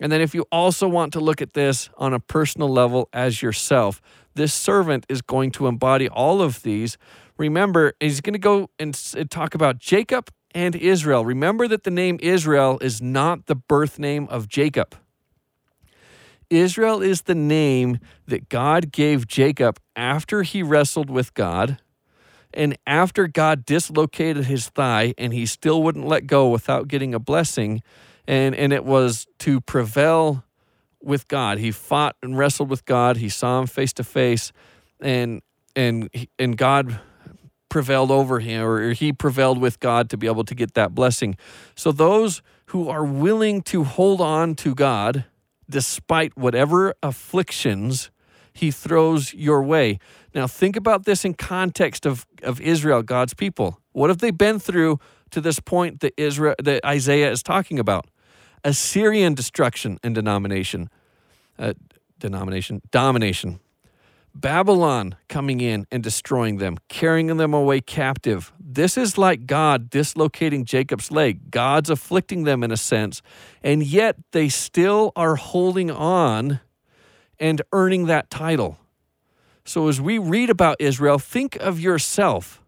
And 0.00 0.12
then, 0.12 0.20
if 0.20 0.34
you 0.34 0.44
also 0.52 0.86
want 0.88 1.14
to 1.14 1.20
look 1.20 1.40
at 1.40 1.54
this 1.54 1.88
on 1.96 2.12
a 2.12 2.20
personal 2.20 2.68
level 2.68 3.08
as 3.14 3.40
yourself, 3.40 4.02
this 4.34 4.52
servant 4.52 5.06
is 5.08 5.22
going 5.22 5.52
to 5.52 5.66
embody 5.66 6.06
all 6.08 6.42
of 6.42 6.62
these. 6.62 6.98
Remember, 7.38 7.94
he's 7.98 8.20
going 8.20 8.34
to 8.34 8.38
go 8.38 8.68
and 8.78 8.94
talk 9.30 9.54
about 9.54 9.78
Jacob 9.78 10.30
and 10.56 10.74
Israel. 10.74 11.22
Remember 11.22 11.68
that 11.68 11.84
the 11.84 11.90
name 11.90 12.18
Israel 12.22 12.78
is 12.80 13.02
not 13.02 13.44
the 13.44 13.54
birth 13.54 13.98
name 13.98 14.26
of 14.30 14.48
Jacob. 14.48 14.96
Israel 16.48 17.02
is 17.02 17.22
the 17.22 17.34
name 17.34 17.98
that 18.26 18.48
God 18.48 18.90
gave 18.90 19.28
Jacob 19.28 19.78
after 19.94 20.42
he 20.44 20.62
wrestled 20.62 21.10
with 21.10 21.34
God 21.34 21.78
and 22.54 22.78
after 22.86 23.28
God 23.28 23.66
dislocated 23.66 24.46
his 24.46 24.70
thigh 24.70 25.12
and 25.18 25.34
he 25.34 25.44
still 25.44 25.82
wouldn't 25.82 26.08
let 26.08 26.26
go 26.26 26.48
without 26.48 26.88
getting 26.88 27.12
a 27.12 27.18
blessing. 27.18 27.82
And, 28.26 28.54
and 28.54 28.72
it 28.72 28.86
was 28.86 29.26
to 29.40 29.60
prevail 29.60 30.42
with 31.02 31.28
God. 31.28 31.58
He 31.58 31.70
fought 31.70 32.16
and 32.22 32.38
wrestled 32.38 32.70
with 32.70 32.86
God. 32.86 33.18
He 33.18 33.28
saw 33.28 33.60
him 33.60 33.66
face 33.66 33.92
to 33.94 34.04
face 34.04 34.52
and 35.00 35.42
and 35.74 36.08
and 36.38 36.56
God 36.56 36.98
prevailed 37.68 38.10
over 38.10 38.40
him 38.40 38.64
or 38.64 38.92
he 38.92 39.12
prevailed 39.12 39.58
with 39.58 39.80
God 39.80 40.08
to 40.10 40.16
be 40.16 40.26
able 40.26 40.44
to 40.44 40.54
get 40.54 40.74
that 40.74 40.94
blessing. 40.94 41.36
So 41.74 41.92
those 41.92 42.42
who 42.66 42.88
are 42.88 43.04
willing 43.04 43.62
to 43.62 43.84
hold 43.84 44.20
on 44.20 44.54
to 44.56 44.74
God 44.74 45.24
despite 45.68 46.36
whatever 46.36 46.94
afflictions 47.02 48.10
he 48.52 48.70
throws 48.70 49.34
your 49.34 49.62
way. 49.62 49.98
Now 50.34 50.46
think 50.46 50.76
about 50.76 51.04
this 51.04 51.24
in 51.24 51.34
context 51.34 52.06
of, 52.06 52.26
of 52.42 52.60
Israel, 52.60 53.02
God's 53.02 53.34
people. 53.34 53.80
What 53.92 54.10
have 54.10 54.18
they 54.18 54.30
been 54.30 54.58
through 54.58 54.98
to 55.30 55.40
this 55.40 55.60
point 55.60 56.00
that 56.00 56.14
Israel 56.16 56.54
that 56.62 56.84
Isaiah 56.86 57.30
is 57.30 57.42
talking 57.42 57.78
about? 57.78 58.06
Assyrian 58.64 59.34
destruction 59.34 59.98
and 60.02 60.14
denomination. 60.14 60.88
Uh, 61.58 61.74
denomination, 62.18 62.82
domination. 62.90 63.60
Babylon 64.40 65.16
coming 65.28 65.62
in 65.62 65.86
and 65.90 66.02
destroying 66.02 66.58
them, 66.58 66.76
carrying 66.88 67.34
them 67.38 67.54
away 67.54 67.80
captive. 67.80 68.52
This 68.60 68.98
is 68.98 69.16
like 69.16 69.46
God 69.46 69.88
dislocating 69.88 70.66
Jacob's 70.66 71.10
leg. 71.10 71.50
God's 71.50 71.88
afflicting 71.88 72.44
them 72.44 72.62
in 72.62 72.70
a 72.70 72.76
sense, 72.76 73.22
and 73.62 73.82
yet 73.82 74.16
they 74.32 74.50
still 74.50 75.12
are 75.16 75.36
holding 75.36 75.90
on 75.90 76.60
and 77.38 77.62
earning 77.72 78.06
that 78.06 78.30
title. 78.30 78.78
So 79.64 79.88
as 79.88 80.00
we 80.00 80.18
read 80.18 80.50
about 80.50 80.76
Israel, 80.80 81.18
think 81.18 81.56
of 81.56 81.80
yourself. 81.80 82.62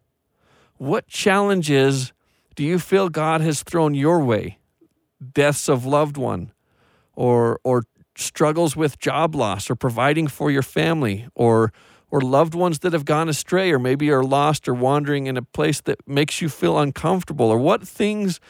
What 0.78 1.06
challenges 1.06 2.12
do 2.56 2.64
you 2.64 2.78
feel 2.78 3.08
God 3.10 3.40
has 3.42 3.62
thrown 3.62 3.94
your 3.94 4.20
way? 4.20 4.58
Deaths 5.34 5.68
of 5.68 5.84
loved 5.84 6.16
one 6.16 6.52
or 7.14 7.60
or 7.62 7.82
struggles 8.20 8.76
with 8.76 8.98
job 8.98 9.34
loss 9.34 9.70
or 9.70 9.74
providing 9.74 10.26
for 10.28 10.50
your 10.50 10.62
family 10.62 11.26
or 11.34 11.72
or 12.10 12.20
loved 12.22 12.54
ones 12.54 12.78
that 12.78 12.94
have 12.94 13.04
gone 13.04 13.28
astray 13.28 13.70
or 13.70 13.78
maybe 13.78 14.10
are 14.10 14.24
lost 14.24 14.66
or 14.66 14.72
wandering 14.72 15.26
in 15.26 15.36
a 15.36 15.42
place 15.42 15.82
that 15.82 15.98
makes 16.08 16.40
you 16.40 16.48
feel 16.48 16.78
uncomfortable 16.78 17.50
or 17.50 17.58
what 17.58 17.86
things 17.86 18.40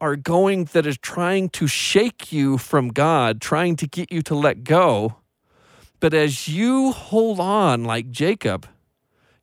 are 0.00 0.16
going 0.16 0.64
that 0.64 0.84
is 0.84 0.98
trying 0.98 1.48
to 1.48 1.66
shake 1.66 2.32
you 2.32 2.58
from 2.58 2.88
God, 2.88 3.40
trying 3.40 3.76
to 3.76 3.86
get 3.86 4.12
you 4.12 4.20
to 4.22 4.34
let 4.34 4.64
go. 4.64 5.16
But 6.00 6.12
as 6.12 6.48
you 6.48 6.92
hold 6.92 7.38
on 7.40 7.84
like 7.84 8.10
Jacob, 8.10 8.66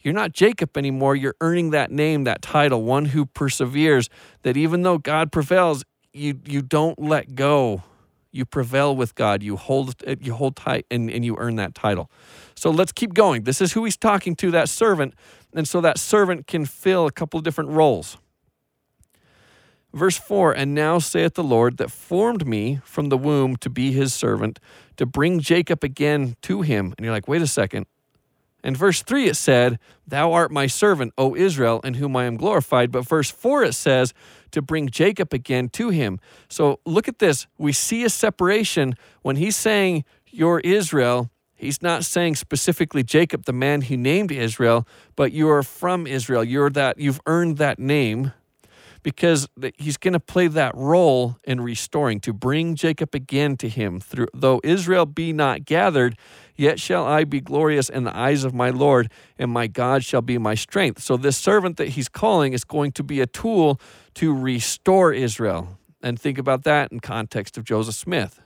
you're 0.01 0.13
not 0.13 0.33
Jacob 0.33 0.77
anymore. 0.77 1.15
You're 1.15 1.35
earning 1.39 1.71
that 1.71 1.91
name, 1.91 2.25
that 2.25 2.41
title, 2.41 2.83
one 2.83 3.05
who 3.05 3.25
perseveres, 3.25 4.09
that 4.43 4.57
even 4.57 4.83
though 4.83 4.97
God 4.97 5.31
prevails, 5.31 5.85
you, 6.11 6.39
you 6.45 6.61
don't 6.61 6.99
let 6.99 7.35
go 7.35 7.83
you 8.33 8.45
prevail 8.45 8.95
with 8.95 9.15
God, 9.15 9.43
you 9.43 9.55
hold 9.55 9.95
you 10.19 10.33
hold 10.33 10.55
tight 10.55 10.85
and, 10.91 11.09
and 11.09 11.23
you 11.23 11.35
earn 11.37 11.55
that 11.57 11.75
title. 11.75 12.09
So 12.55 12.71
let's 12.71 12.91
keep 12.91 13.13
going. 13.13 13.43
This 13.43 13.61
is 13.61 13.73
who 13.73 13.85
he's 13.85 13.97
talking 13.97 14.35
to, 14.37 14.51
that 14.51 14.69
servant. 14.69 15.13
And 15.53 15.67
so 15.67 15.79
that 15.81 15.99
servant 15.99 16.47
can 16.47 16.65
fill 16.65 17.05
a 17.05 17.11
couple 17.11 17.37
of 17.37 17.43
different 17.43 17.69
roles. 17.69 18.17
Verse 19.93 20.17
4 20.17 20.53
And 20.53 20.73
now 20.73 20.99
saith 20.99 21.35
the 21.35 21.43
Lord 21.43 21.77
that 21.77 21.91
formed 21.91 22.47
me 22.47 22.81
from 22.83 23.09
the 23.09 23.17
womb 23.17 23.55
to 23.57 23.69
be 23.69 23.91
his 23.91 24.13
servant, 24.13 24.59
to 24.97 25.05
bring 25.05 25.39
Jacob 25.39 25.83
again 25.83 26.35
to 26.41 26.61
him. 26.61 26.93
And 26.97 27.05
you're 27.05 27.13
like, 27.13 27.27
wait 27.27 27.41
a 27.41 27.47
second. 27.47 27.85
In 28.63 28.75
verse 28.75 29.01
3, 29.01 29.27
it 29.27 29.35
said, 29.35 29.77
Thou 30.07 30.31
art 30.31 30.51
my 30.51 30.67
servant, 30.67 31.13
O 31.17 31.35
Israel, 31.35 31.81
in 31.83 31.95
whom 31.95 32.15
I 32.15 32.25
am 32.25 32.37
glorified. 32.37 32.91
But 32.91 33.07
verse 33.07 33.29
4, 33.29 33.63
it 33.65 33.73
says, 33.73 34.13
To 34.51 34.61
bring 34.61 34.89
Jacob 34.89 35.33
again 35.33 35.69
to 35.69 35.89
him. 35.89 36.19
So 36.49 36.79
look 36.85 37.07
at 37.07 37.19
this. 37.19 37.47
We 37.57 37.73
see 37.73 38.03
a 38.03 38.09
separation 38.09 38.95
when 39.21 39.35
he's 39.35 39.55
saying, 39.55 40.05
you're 40.33 40.59
Israel, 40.61 41.29
he's 41.53 41.81
not 41.81 42.03
saying 42.03 42.35
specifically 42.35 43.03
Jacob, 43.03 43.45
the 43.45 43.53
man 43.53 43.81
he 43.81 43.95
named 43.95 44.31
Israel, 44.31 44.87
but 45.15 45.31
you're 45.31 45.61
from 45.61 46.07
Israel. 46.07 46.43
You're 46.43 46.71
that, 46.71 46.99
you've 46.99 47.21
earned 47.27 47.57
that 47.57 47.77
name 47.77 48.33
because 49.03 49.47
he's 49.77 49.97
going 49.97 50.13
to 50.13 50.19
play 50.19 50.47
that 50.47 50.75
role 50.75 51.37
in 51.43 51.61
restoring 51.61 52.19
to 52.21 52.33
bring 52.33 52.75
Jacob 52.75 53.13
again 53.13 53.57
to 53.57 53.69
him. 53.69 53.99
Through 53.99 54.27
though 54.33 54.61
Israel 54.63 55.05
be 55.05 55.33
not 55.33 55.65
gathered 55.65 56.17
yet 56.55 56.79
shall 56.79 57.05
I 57.05 57.25
be 57.25 57.41
glorious 57.41 57.89
in 57.89 58.05
the 58.05 58.15
eyes 58.15 58.43
of 58.43 58.53
my 58.53 58.69
Lord 58.69 59.11
and 59.37 59.51
my 59.51 59.67
God 59.67 60.03
shall 60.03 60.21
be 60.21 60.37
my 60.37 60.55
strength. 60.55 61.03
So 61.03 61.17
this 61.17 61.37
servant 61.37 61.77
that 61.77 61.89
he's 61.89 62.09
calling 62.09 62.53
is 62.53 62.63
going 62.63 62.93
to 62.93 63.03
be 63.03 63.21
a 63.21 63.27
tool 63.27 63.79
to 64.15 64.33
restore 64.33 65.13
Israel. 65.13 65.77
And 66.01 66.19
think 66.19 66.37
about 66.37 66.63
that 66.63 66.91
in 66.91 66.99
context 66.99 67.57
of 67.57 67.63
Joseph 67.63 67.95
Smith. 67.95 68.39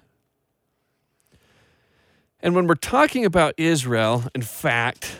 And 2.39 2.55
when 2.55 2.67
we're 2.67 2.75
talking 2.75 3.25
about 3.25 3.53
Israel 3.57 4.23
in 4.33 4.41
fact 4.41 5.17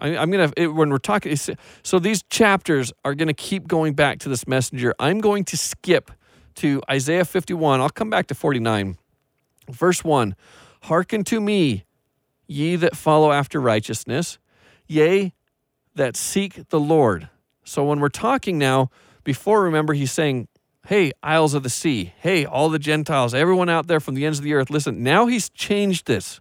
I, 0.00 0.22
am 0.22 0.30
gonna 0.30 0.52
it, 0.56 0.68
when 0.68 0.90
we're 0.90 0.98
talking. 0.98 1.36
So 1.82 1.98
these 1.98 2.22
chapters 2.24 2.92
are 3.04 3.14
gonna 3.14 3.34
keep 3.34 3.68
going 3.68 3.94
back 3.94 4.18
to 4.20 4.28
this 4.28 4.46
messenger. 4.46 4.94
I'm 4.98 5.20
going 5.20 5.44
to 5.46 5.56
skip 5.56 6.10
to 6.56 6.82
Isaiah 6.90 7.24
51. 7.24 7.80
I'll 7.80 7.90
come 7.90 8.10
back 8.10 8.26
to 8.28 8.34
49, 8.34 8.96
verse 9.70 10.02
one. 10.02 10.34
Hearken 10.82 11.24
to 11.24 11.40
me, 11.40 11.84
ye 12.46 12.76
that 12.76 12.96
follow 12.96 13.32
after 13.32 13.60
righteousness, 13.60 14.38
yea, 14.86 15.32
that 15.94 16.16
seek 16.16 16.68
the 16.70 16.80
Lord. 16.80 17.28
So 17.64 17.84
when 17.84 18.00
we're 18.00 18.08
talking 18.08 18.58
now, 18.58 18.90
before 19.22 19.62
remember 19.62 19.92
he's 19.92 20.12
saying, 20.12 20.48
Hey, 20.86 21.12
isles 21.22 21.52
of 21.52 21.62
the 21.62 21.70
sea. 21.70 22.14
Hey, 22.18 22.46
all 22.46 22.70
the 22.70 22.78
Gentiles, 22.78 23.34
everyone 23.34 23.68
out 23.68 23.86
there 23.86 24.00
from 24.00 24.14
the 24.14 24.24
ends 24.24 24.38
of 24.38 24.44
the 24.44 24.54
earth, 24.54 24.70
listen. 24.70 25.02
Now 25.02 25.26
he's 25.26 25.50
changed 25.50 26.06
this. 26.06 26.40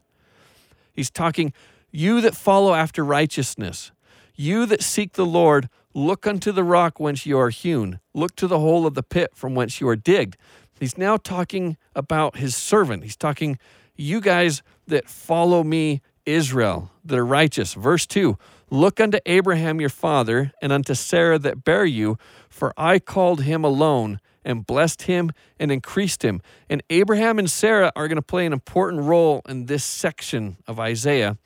He's 0.94 1.12
talking 1.12 1.54
you 1.92 2.22
that 2.22 2.36
follow 2.36 2.74
after 2.74 3.04
righteousness, 3.04 3.92
you 4.36 4.66
that 4.66 4.84
seek 4.84 5.14
the 5.14 5.26
Lord, 5.26 5.70
look 5.94 6.28
unto 6.28 6.52
the 6.52 6.64
rock 6.64 7.00
whence 7.00 7.26
you 7.26 7.38
are 7.40 7.50
hewn, 7.50 8.00
look 8.14 8.36
to 8.38 8.48
the 8.48 8.60
hole 8.60 8.86
of 8.86 8.94
the 8.94 9.04
pit 9.04 9.32
from 9.34 9.56
whence 9.56 9.82
you 9.82 9.88
are 9.88 9.96
digged. 9.96 10.38
He's 10.80 10.98
now 10.98 11.18
talking 11.18 11.78
about 11.96 12.38
his 12.38 12.56
servant. 12.56 13.04
He's 13.04 13.18
talking, 13.18 13.60
you 13.96 14.22
guys 14.22 14.64
that 14.88 15.10
follow 15.10 15.64
me, 15.64 16.02
Israel, 16.26 16.92
that 17.04 17.18
are 17.18 17.26
righteous. 17.26 17.74
Verse 17.74 18.06
2 18.06 18.38
Look 18.72 19.00
unto 19.00 19.20
Abraham 19.26 19.82
your 19.82 19.90
father, 19.90 20.52
and 20.62 20.72
unto 20.72 20.94
Sarah 20.94 21.40
that 21.40 21.64
bare 21.64 21.86
you, 21.86 22.18
for 22.50 22.72
I 22.78 23.00
called 23.00 23.42
him 23.42 23.64
alone 23.64 24.20
and 24.46 24.66
blessed 24.66 25.04
him 25.04 25.32
and 25.60 25.72
increased 25.72 26.24
him. 26.24 26.42
And 26.70 26.84
Abraham 26.90 27.40
and 27.40 27.50
Sarah 27.50 27.92
are 27.96 28.08
going 28.08 28.18
to 28.18 28.22
play 28.22 28.46
an 28.46 28.54
important 28.54 29.04
role 29.04 29.42
in 29.50 29.66
this 29.66 29.84
section 29.84 30.58
of 30.68 30.80
Isaiah 30.80 31.38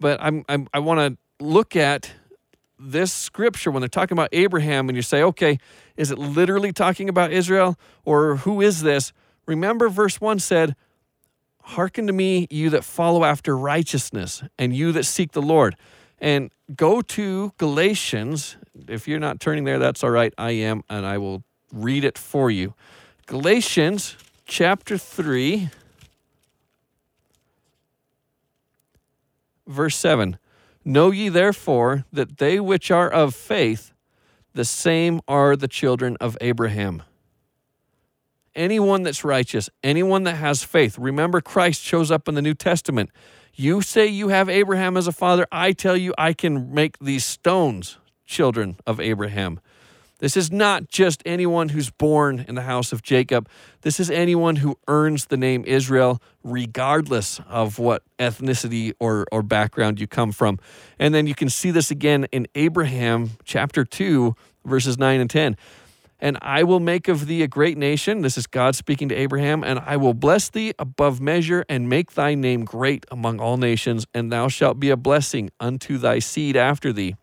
but 0.00 0.20
I'm, 0.20 0.44
I'm 0.48 0.68
I 0.72 0.78
want 0.78 1.00
to 1.00 1.44
look 1.44 1.76
at 1.76 2.12
this 2.78 3.12
scripture 3.12 3.70
when 3.70 3.80
they're 3.80 3.88
talking 3.88 4.14
about 4.14 4.28
Abraham 4.32 4.88
and 4.88 4.96
you 4.96 5.02
say, 5.02 5.22
okay, 5.22 5.58
is 5.96 6.10
it 6.10 6.18
literally 6.18 6.72
talking 6.72 7.08
about 7.08 7.32
Israel 7.32 7.76
or 8.04 8.36
who 8.36 8.60
is 8.60 8.82
this? 8.82 9.12
Remember, 9.46 9.88
verse 9.88 10.20
1 10.20 10.38
said, 10.38 10.76
Hearken 11.62 12.06
to 12.06 12.12
me, 12.12 12.46
you 12.50 12.70
that 12.70 12.82
follow 12.82 13.24
after 13.24 13.56
righteousness, 13.56 14.42
and 14.58 14.74
you 14.74 14.90
that 14.92 15.04
seek 15.04 15.32
the 15.32 15.42
Lord. 15.42 15.76
And 16.18 16.50
go 16.74 17.02
to 17.02 17.52
Galatians. 17.58 18.56
If 18.88 19.06
you're 19.06 19.18
not 19.18 19.38
turning 19.38 19.64
there, 19.64 19.78
that's 19.78 20.02
all 20.02 20.10
right. 20.10 20.32
I 20.38 20.52
am, 20.52 20.82
and 20.88 21.04
I 21.04 21.18
will 21.18 21.44
read 21.70 22.04
it 22.04 22.16
for 22.16 22.50
you. 22.50 22.74
Galatians 23.26 24.16
chapter 24.46 24.96
3. 24.96 25.68
Verse 29.68 29.96
7 29.96 30.38
Know 30.84 31.10
ye 31.10 31.28
therefore 31.28 32.04
that 32.12 32.38
they 32.38 32.58
which 32.58 32.90
are 32.90 33.08
of 33.08 33.34
faith, 33.34 33.92
the 34.54 34.64
same 34.64 35.20
are 35.28 35.54
the 35.54 35.68
children 35.68 36.16
of 36.20 36.36
Abraham. 36.40 37.02
Anyone 38.54 39.02
that's 39.02 39.22
righteous, 39.22 39.70
anyone 39.84 40.24
that 40.24 40.36
has 40.36 40.64
faith. 40.64 40.98
Remember, 40.98 41.40
Christ 41.40 41.82
shows 41.82 42.10
up 42.10 42.26
in 42.26 42.34
the 42.34 42.42
New 42.42 42.54
Testament. 42.54 43.10
You 43.54 43.82
say 43.82 44.06
you 44.06 44.28
have 44.28 44.48
Abraham 44.48 44.96
as 44.96 45.06
a 45.06 45.12
father. 45.12 45.46
I 45.52 45.72
tell 45.72 45.96
you, 45.96 46.14
I 46.16 46.32
can 46.32 46.72
make 46.72 46.98
these 46.98 47.24
stones 47.24 47.98
children 48.24 48.78
of 48.86 48.98
Abraham. 48.98 49.60
This 50.18 50.36
is 50.36 50.50
not 50.50 50.88
just 50.88 51.22
anyone 51.24 51.68
who's 51.68 51.90
born 51.90 52.44
in 52.48 52.56
the 52.56 52.62
house 52.62 52.92
of 52.92 53.02
Jacob. 53.02 53.48
This 53.82 54.00
is 54.00 54.10
anyone 54.10 54.56
who 54.56 54.76
earns 54.88 55.26
the 55.26 55.36
name 55.36 55.62
Israel, 55.64 56.20
regardless 56.42 57.40
of 57.48 57.78
what 57.78 58.02
ethnicity 58.18 58.92
or, 58.98 59.26
or 59.30 59.42
background 59.42 60.00
you 60.00 60.08
come 60.08 60.32
from. 60.32 60.58
And 60.98 61.14
then 61.14 61.28
you 61.28 61.36
can 61.36 61.48
see 61.48 61.70
this 61.70 61.92
again 61.92 62.26
in 62.32 62.48
Abraham 62.56 63.30
chapter 63.44 63.84
2, 63.84 64.34
verses 64.64 64.98
9 64.98 65.20
and 65.20 65.30
10. 65.30 65.56
And 66.20 66.36
I 66.42 66.64
will 66.64 66.80
make 66.80 67.06
of 67.06 67.28
thee 67.28 67.44
a 67.44 67.48
great 67.48 67.78
nation. 67.78 68.22
This 68.22 68.36
is 68.36 68.48
God 68.48 68.74
speaking 68.74 69.08
to 69.10 69.14
Abraham. 69.14 69.62
And 69.62 69.78
I 69.78 69.96
will 69.96 70.14
bless 70.14 70.50
thee 70.50 70.74
above 70.76 71.20
measure 71.20 71.64
and 71.68 71.88
make 71.88 72.14
thy 72.14 72.34
name 72.34 72.64
great 72.64 73.06
among 73.12 73.38
all 73.38 73.56
nations. 73.56 74.04
And 74.12 74.32
thou 74.32 74.48
shalt 74.48 74.80
be 74.80 74.90
a 74.90 74.96
blessing 74.96 75.50
unto 75.60 75.96
thy 75.96 76.18
seed 76.18 76.56
after 76.56 76.92
thee 76.92 77.14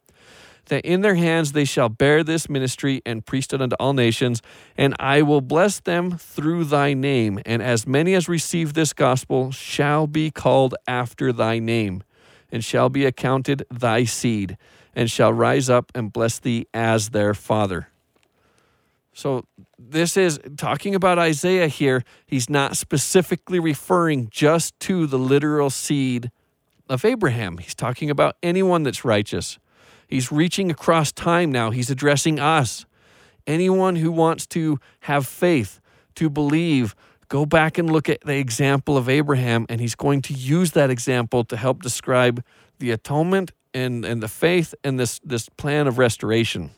that 0.65 0.85
in 0.85 1.01
their 1.01 1.15
hands 1.15 1.51
they 1.51 1.65
shall 1.65 1.89
bear 1.89 2.23
this 2.23 2.49
ministry 2.49 3.01
and 3.05 3.25
priesthood 3.25 3.61
unto 3.61 3.75
all 3.79 3.93
nations, 3.93 4.41
and 4.77 4.95
I 4.99 5.21
will 5.21 5.41
bless 5.41 5.79
them 5.79 6.17
through 6.17 6.65
thy 6.65 6.93
name. 6.93 7.39
And 7.45 7.61
as 7.61 7.87
many 7.87 8.13
as 8.13 8.27
receive 8.27 8.73
this 8.73 8.93
gospel 8.93 9.51
shall 9.51 10.07
be 10.07 10.31
called 10.31 10.75
after 10.87 11.31
thy 11.31 11.59
name, 11.59 12.03
and 12.51 12.63
shall 12.63 12.89
be 12.89 13.05
accounted 13.05 13.65
thy 13.71 14.03
seed, 14.05 14.57
and 14.95 15.09
shall 15.09 15.33
rise 15.33 15.69
up 15.69 15.91
and 15.95 16.11
bless 16.11 16.39
thee 16.39 16.67
as 16.73 17.09
their 17.09 17.33
father. 17.33 17.89
So, 19.13 19.45
this 19.79 20.17
is 20.17 20.39
talking 20.57 20.93
about 20.93 21.17
Isaiah 21.17 21.69
here. 21.69 22.03
He's 22.25 22.49
not 22.49 22.75
specifically 22.75 23.59
referring 23.59 24.27
just 24.29 24.77
to 24.81 25.07
the 25.07 25.17
literal 25.17 25.69
seed 25.69 26.31
of 26.89 27.05
Abraham. 27.05 27.57
He's 27.59 27.75
talking 27.75 28.09
about 28.09 28.35
anyone 28.43 28.83
that's 28.83 29.05
righteous. 29.05 29.57
He's 30.07 30.31
reaching 30.31 30.71
across 30.71 31.11
time 31.11 31.51
now. 31.51 31.71
He's 31.71 31.89
addressing 31.89 32.39
us. 32.39 32.85
Anyone 33.47 33.97
who 33.97 34.11
wants 34.11 34.45
to 34.47 34.79
have 35.01 35.27
faith, 35.27 35.79
to 36.15 36.29
believe, 36.29 36.95
go 37.27 37.45
back 37.45 37.77
and 37.77 37.91
look 37.91 38.09
at 38.09 38.21
the 38.21 38.37
example 38.37 38.97
of 38.97 39.09
Abraham, 39.09 39.65
and 39.69 39.81
he's 39.81 39.95
going 39.95 40.21
to 40.23 40.33
use 40.33 40.71
that 40.71 40.89
example 40.89 41.43
to 41.45 41.57
help 41.57 41.81
describe 41.81 42.43
the 42.79 42.91
atonement 42.91 43.51
and, 43.73 44.05
and 44.05 44.21
the 44.21 44.27
faith 44.27 44.73
and 44.83 44.99
this, 44.99 45.19
this 45.23 45.49
plan 45.49 45.87
of 45.87 45.97
restoration. 45.97 46.71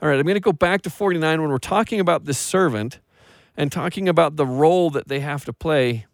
All 0.00 0.08
right, 0.08 0.18
I'm 0.18 0.24
going 0.24 0.34
to 0.34 0.40
go 0.40 0.52
back 0.52 0.82
to 0.82 0.90
49 0.90 1.40
when 1.40 1.50
we're 1.50 1.58
talking 1.58 2.00
about 2.00 2.24
this 2.26 2.38
servant 2.38 3.00
and 3.56 3.72
talking 3.72 4.08
about 4.08 4.36
the 4.36 4.46
role 4.46 4.90
that 4.90 5.08
they 5.08 5.20
have 5.20 5.44
to 5.46 5.52
play. 5.52 6.06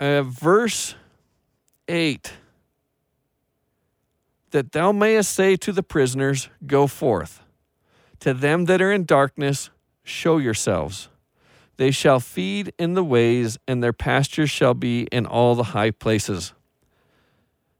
Uh, 0.00 0.22
verse 0.22 0.96
8 1.88 2.32
that 4.54 4.70
thou 4.70 4.92
mayest 4.92 5.34
say 5.34 5.56
to 5.56 5.72
the 5.72 5.82
prisoners, 5.82 6.48
Go 6.64 6.86
forth. 6.86 7.42
To 8.20 8.32
them 8.32 8.66
that 8.66 8.80
are 8.80 8.92
in 8.92 9.04
darkness, 9.04 9.68
show 10.04 10.38
yourselves. 10.38 11.08
They 11.76 11.90
shall 11.90 12.20
feed 12.20 12.72
in 12.78 12.94
the 12.94 13.02
ways, 13.02 13.58
and 13.66 13.82
their 13.82 13.92
pastures 13.92 14.50
shall 14.50 14.74
be 14.74 15.08
in 15.10 15.26
all 15.26 15.56
the 15.56 15.64
high 15.64 15.90
places. 15.90 16.52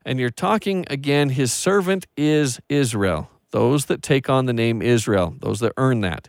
And 0.05 0.19
you're 0.19 0.31
talking 0.31 0.85
again, 0.91 1.29
his 1.29 1.53
servant 1.53 2.09
is 2.17 2.59
Israel, 2.69 3.31
those 3.53 3.85
that 3.87 4.03
take 4.03 4.29
on 4.29 4.47
the 4.47 4.53
name 4.53 4.83
Israel, 4.83 5.37
those 5.39 5.61
that 5.61 5.75
earn 5.77 6.01
that. 6.01 6.29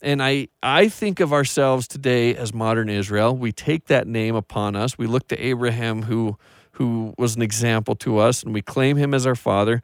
And 0.00 0.22
I, 0.22 0.46
I 0.62 0.88
think 0.88 1.18
of 1.18 1.32
ourselves 1.32 1.88
today 1.88 2.36
as 2.36 2.54
modern 2.54 2.88
Israel. 2.88 3.36
We 3.36 3.50
take 3.50 3.86
that 3.86 4.06
name 4.06 4.36
upon 4.36 4.76
us. 4.76 4.96
We 4.96 5.08
look 5.08 5.26
to 5.28 5.44
Abraham, 5.44 6.02
who 6.02 6.38
who 6.82 7.14
was 7.16 7.36
an 7.36 7.42
example 7.42 7.94
to 7.94 8.18
us, 8.18 8.42
and 8.42 8.52
we 8.52 8.60
claim 8.60 8.96
him 8.96 9.14
as 9.14 9.24
our 9.24 9.36
father. 9.36 9.82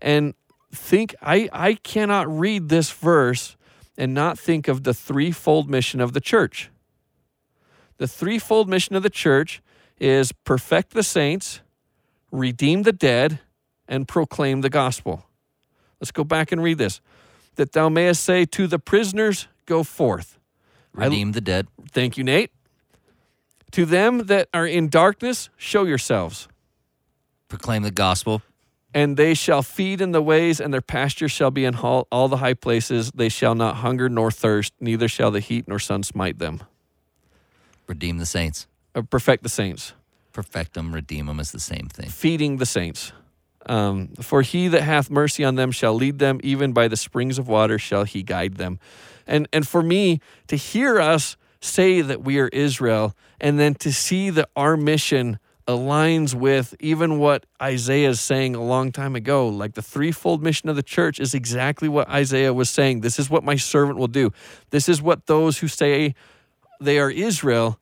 And 0.00 0.32
think, 0.74 1.14
I, 1.20 1.50
I 1.52 1.74
cannot 1.74 2.26
read 2.26 2.70
this 2.70 2.90
verse 2.90 3.54
and 3.98 4.14
not 4.14 4.38
think 4.38 4.66
of 4.66 4.84
the 4.84 4.94
threefold 4.94 5.68
mission 5.68 6.00
of 6.00 6.14
the 6.14 6.22
church. 6.22 6.70
The 7.98 8.08
threefold 8.08 8.66
mission 8.66 8.96
of 8.96 9.02
the 9.02 9.10
church 9.10 9.60
is 9.98 10.32
perfect 10.32 10.92
the 10.92 11.02
saints, 11.02 11.60
redeem 12.30 12.84
the 12.84 12.92
dead, 12.92 13.40
and 13.86 14.08
proclaim 14.08 14.62
the 14.62 14.70
gospel. 14.70 15.26
Let's 16.00 16.12
go 16.12 16.24
back 16.24 16.50
and 16.50 16.62
read 16.62 16.78
this. 16.78 17.02
That 17.56 17.72
thou 17.72 17.90
mayest 17.90 18.24
say 18.24 18.46
to 18.46 18.66
the 18.66 18.78
prisoners, 18.78 19.48
Go 19.66 19.82
forth. 19.82 20.38
Redeem 20.94 21.28
I, 21.28 21.32
the 21.32 21.40
dead. 21.42 21.68
Thank 21.92 22.16
you, 22.16 22.24
Nate. 22.24 22.50
To 23.72 23.86
them 23.86 24.26
that 24.26 24.48
are 24.52 24.66
in 24.66 24.88
darkness, 24.88 25.48
show 25.56 25.84
yourselves. 25.84 26.48
Proclaim 27.48 27.82
the 27.82 27.90
gospel. 27.90 28.42
And 28.94 29.16
they 29.16 29.32
shall 29.32 29.62
feed 29.62 30.02
in 30.02 30.12
the 30.12 30.20
ways, 30.20 30.60
and 30.60 30.72
their 30.72 30.82
pasture 30.82 31.28
shall 31.28 31.50
be 31.50 31.64
in 31.64 31.76
all, 31.76 32.06
all 32.12 32.28
the 32.28 32.36
high 32.36 32.52
places. 32.54 33.10
They 33.12 33.30
shall 33.30 33.54
not 33.54 33.76
hunger 33.76 34.10
nor 34.10 34.30
thirst, 34.30 34.74
neither 34.80 35.08
shall 35.08 35.30
the 35.30 35.40
heat 35.40 35.66
nor 35.66 35.78
sun 35.78 36.02
smite 36.02 36.38
them. 36.38 36.62
Redeem 37.86 38.18
the 38.18 38.26
saints. 38.26 38.66
uh, 38.94 39.02
perfect 39.02 39.42
the 39.42 39.48
saints. 39.48 39.94
Perfect 40.32 40.74
them, 40.74 40.94
redeem 40.94 41.26
them 41.26 41.40
is 41.40 41.52
the 41.52 41.60
same 41.60 41.88
thing. 41.88 42.08
feeding 42.08 42.58
the 42.58 42.66
saints. 42.66 43.12
Um, 43.66 44.08
for 44.20 44.42
he 44.42 44.68
that 44.68 44.82
hath 44.82 45.10
mercy 45.10 45.44
on 45.44 45.54
them 45.54 45.70
shall 45.70 45.94
lead 45.94 46.18
them, 46.18 46.40
even 46.42 46.72
by 46.72 46.88
the 46.88 46.96
springs 46.96 47.38
of 47.38 47.48
water 47.48 47.78
shall 47.78 48.04
he 48.04 48.22
guide 48.22 48.56
them. 48.56 48.78
And 49.26 49.46
and 49.52 49.66
for 49.66 49.82
me 49.82 50.20
to 50.48 50.56
hear 50.56 51.00
us 51.00 51.36
say 51.62 52.02
that 52.02 52.22
we 52.22 52.38
are 52.38 52.48
Israel, 52.48 53.14
and 53.40 53.58
then 53.58 53.74
to 53.76 53.92
see 53.92 54.28
that 54.30 54.50
our 54.54 54.76
mission 54.76 55.38
aligns 55.66 56.34
with 56.34 56.74
even 56.80 57.18
what 57.18 57.46
Isaiah 57.62 58.10
is 58.10 58.20
saying 58.20 58.54
a 58.54 58.62
long 58.62 58.92
time 58.92 59.16
ago, 59.16 59.48
like 59.48 59.74
the 59.74 59.82
threefold 59.82 60.42
mission 60.42 60.68
of 60.68 60.76
the 60.76 60.82
church 60.82 61.18
is 61.18 61.32
exactly 61.32 61.88
what 61.88 62.08
Isaiah 62.08 62.52
was 62.52 62.68
saying. 62.68 63.00
This 63.00 63.18
is 63.18 63.30
what 63.30 63.44
my 63.44 63.56
servant 63.56 63.98
will 63.98 64.08
do. 64.08 64.32
This 64.70 64.88
is 64.88 65.00
what 65.00 65.26
those 65.26 65.58
who 65.58 65.68
say 65.68 66.14
they 66.80 66.98
are 66.98 67.10
Israel 67.10 67.78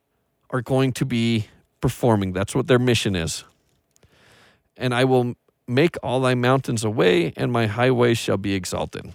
are 0.51 0.61
going 0.61 0.93
to 0.93 1.05
be 1.05 1.47
performing. 1.81 2.33
That's 2.33 2.53
what 2.53 2.67
their 2.67 2.79
mission 2.79 3.15
is 3.15 3.43
and 4.81 4.93
I 4.93 5.05
will 5.05 5.35
make 5.67 5.95
all 6.03 6.19
thy 6.19 6.35
mountains 6.35 6.83
away, 6.83 7.33
and 7.37 7.51
my 7.51 7.67
highways 7.67 8.17
shall 8.17 8.37
be 8.37 8.53
exalted. 8.53 9.13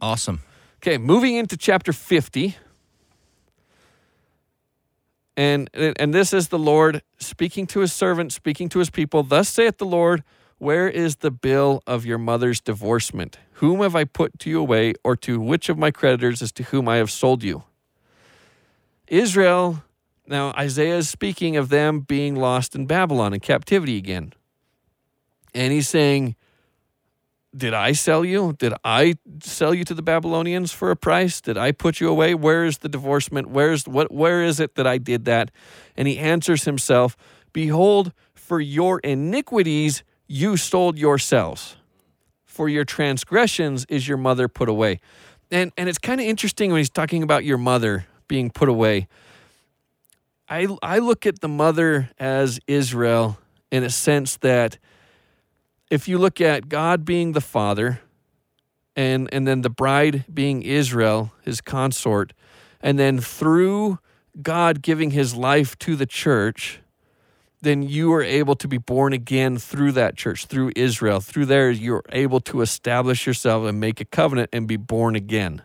Awesome. 0.00 0.40
Okay, 0.78 0.98
moving 0.98 1.36
into 1.36 1.56
chapter 1.56 1.92
50. 1.92 2.56
And, 5.38 5.70
and 5.72 6.12
this 6.12 6.32
is 6.32 6.48
the 6.48 6.58
Lord 6.58 7.00
speaking 7.18 7.68
to 7.68 7.78
his 7.78 7.92
servant, 7.92 8.32
speaking 8.32 8.68
to 8.70 8.80
his 8.80 8.90
people. 8.90 9.22
Thus 9.22 9.48
saith 9.48 9.78
the 9.78 9.86
Lord, 9.86 10.24
Where 10.58 10.88
is 10.88 11.16
the 11.16 11.30
bill 11.30 11.80
of 11.86 12.04
your 12.04 12.18
mother's 12.18 12.60
divorcement? 12.60 13.38
Whom 13.52 13.80
have 13.82 13.94
I 13.94 14.02
put 14.02 14.36
to 14.40 14.50
you 14.50 14.58
away, 14.58 14.94
or 15.04 15.14
to 15.18 15.38
which 15.38 15.68
of 15.68 15.78
my 15.78 15.92
creditors 15.92 16.42
is 16.42 16.50
to 16.52 16.64
whom 16.64 16.88
I 16.88 16.96
have 16.96 17.12
sold 17.12 17.44
you? 17.44 17.62
Israel, 19.06 19.84
now 20.26 20.50
Isaiah 20.58 20.96
is 20.96 21.08
speaking 21.08 21.56
of 21.56 21.68
them 21.68 22.00
being 22.00 22.34
lost 22.34 22.74
in 22.74 22.86
Babylon 22.86 23.32
in 23.32 23.38
captivity 23.38 23.96
again. 23.96 24.32
And 25.54 25.72
he's 25.72 25.88
saying, 25.88 26.34
Did 27.56 27.72
I 27.72 27.92
sell 27.92 28.24
you? 28.24 28.54
Did 28.58 28.74
I 28.84 29.16
sell 29.42 29.72
you 29.72 29.84
to 29.84 29.94
the 29.94 30.02
Babylonians 30.02 30.72
for 30.72 30.90
a 30.90 30.96
price? 30.96 31.40
Did 31.40 31.56
I 31.56 31.72
put 31.72 31.98
you 31.98 32.08
away? 32.08 32.34
Where 32.34 32.64
is 32.64 32.78
the 32.78 32.88
divorcement? 32.88 33.48
Where's 33.48 33.88
what 33.88 34.12
where 34.12 34.42
is 34.42 34.60
it 34.60 34.74
that 34.74 34.86
I 34.86 34.98
did 34.98 35.24
that? 35.24 35.50
And 35.96 36.06
he 36.06 36.18
answers 36.18 36.64
himself, 36.64 37.16
Behold, 37.52 38.12
for 38.34 38.60
your 38.60 38.98
iniquities 39.00 40.04
you 40.26 40.56
sold 40.58 40.98
yourselves. 40.98 41.76
For 42.44 42.68
your 42.68 42.84
transgressions 42.84 43.86
is 43.88 44.06
your 44.06 44.18
mother 44.18 44.46
put 44.48 44.68
away. 44.68 45.00
And 45.50 45.72
and 45.78 45.88
it's 45.88 45.98
kind 45.98 46.20
of 46.20 46.26
interesting 46.26 46.70
when 46.70 46.78
he's 46.78 46.90
talking 46.90 47.22
about 47.22 47.44
your 47.44 47.58
mother 47.58 48.06
being 48.28 48.50
put 48.50 48.68
away. 48.68 49.08
I 50.50 50.66
I 50.82 50.98
look 50.98 51.24
at 51.24 51.40
the 51.40 51.48
mother 51.48 52.10
as 52.18 52.60
Israel 52.66 53.38
in 53.70 53.84
a 53.84 53.90
sense 53.90 54.36
that 54.38 54.78
if 55.90 56.08
you 56.08 56.18
look 56.18 56.40
at 56.40 56.68
God 56.68 57.04
being 57.04 57.32
the 57.32 57.40
father 57.40 58.00
and 58.94 59.28
and 59.32 59.46
then 59.46 59.62
the 59.62 59.70
bride 59.70 60.24
being 60.32 60.62
Israel, 60.62 61.32
his 61.42 61.60
consort, 61.60 62.32
and 62.80 62.98
then 62.98 63.20
through 63.20 63.98
God 64.42 64.82
giving 64.82 65.12
his 65.12 65.34
life 65.34 65.78
to 65.78 65.96
the 65.96 66.06
church, 66.06 66.80
then 67.60 67.82
you 67.82 68.12
are 68.12 68.22
able 68.22 68.54
to 68.56 68.68
be 68.68 68.78
born 68.78 69.12
again 69.12 69.58
through 69.58 69.92
that 69.92 70.16
church, 70.16 70.46
through 70.46 70.72
Israel. 70.76 71.20
Through 71.20 71.46
there, 71.46 71.70
you're 71.70 72.04
able 72.10 72.40
to 72.40 72.60
establish 72.60 73.26
yourself 73.26 73.66
and 73.66 73.80
make 73.80 74.00
a 74.00 74.04
covenant 74.04 74.50
and 74.52 74.68
be 74.68 74.76
born 74.76 75.16
again. 75.16 75.62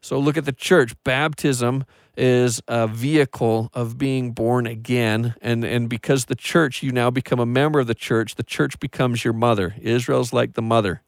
So 0.00 0.18
look 0.18 0.36
at 0.36 0.44
the 0.44 0.52
church. 0.52 0.94
Baptism 1.04 1.84
is 2.16 2.60
a 2.66 2.88
vehicle 2.88 3.70
of 3.72 3.96
being 3.96 4.32
born 4.32 4.66
again. 4.66 5.34
And, 5.40 5.64
and 5.64 5.88
because 5.88 6.24
the 6.24 6.34
church, 6.34 6.82
you 6.82 6.90
now 6.90 7.10
become 7.10 7.38
a 7.38 7.46
member 7.46 7.78
of 7.78 7.86
the 7.86 7.94
church, 7.94 8.34
the 8.34 8.42
church 8.42 8.78
becomes 8.80 9.24
your 9.24 9.32
mother. 9.32 9.76
Israel's 9.80 10.32
like 10.32 10.54
the 10.54 10.62
mother. 10.62 11.02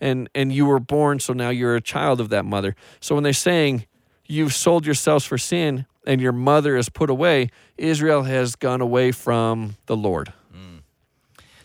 And, 0.00 0.28
and 0.34 0.52
you 0.52 0.66
were 0.66 0.80
born, 0.80 1.20
so 1.20 1.32
now 1.32 1.50
you're 1.50 1.76
a 1.76 1.80
child 1.80 2.20
of 2.20 2.30
that 2.30 2.44
mother. 2.44 2.74
So 3.00 3.14
when 3.14 3.22
they're 3.22 3.32
saying 3.32 3.86
you've 4.26 4.54
sold 4.54 4.86
yourselves 4.86 5.24
for 5.24 5.38
sin 5.38 5.86
and 6.06 6.20
your 6.20 6.32
mother 6.32 6.76
is 6.76 6.88
put 6.88 7.10
away, 7.10 7.50
Israel 7.76 8.24
has 8.24 8.56
gone 8.56 8.80
away 8.80 9.12
from 9.12 9.76
the 9.86 9.96
Lord. 9.96 10.32
Mm. 10.52 10.80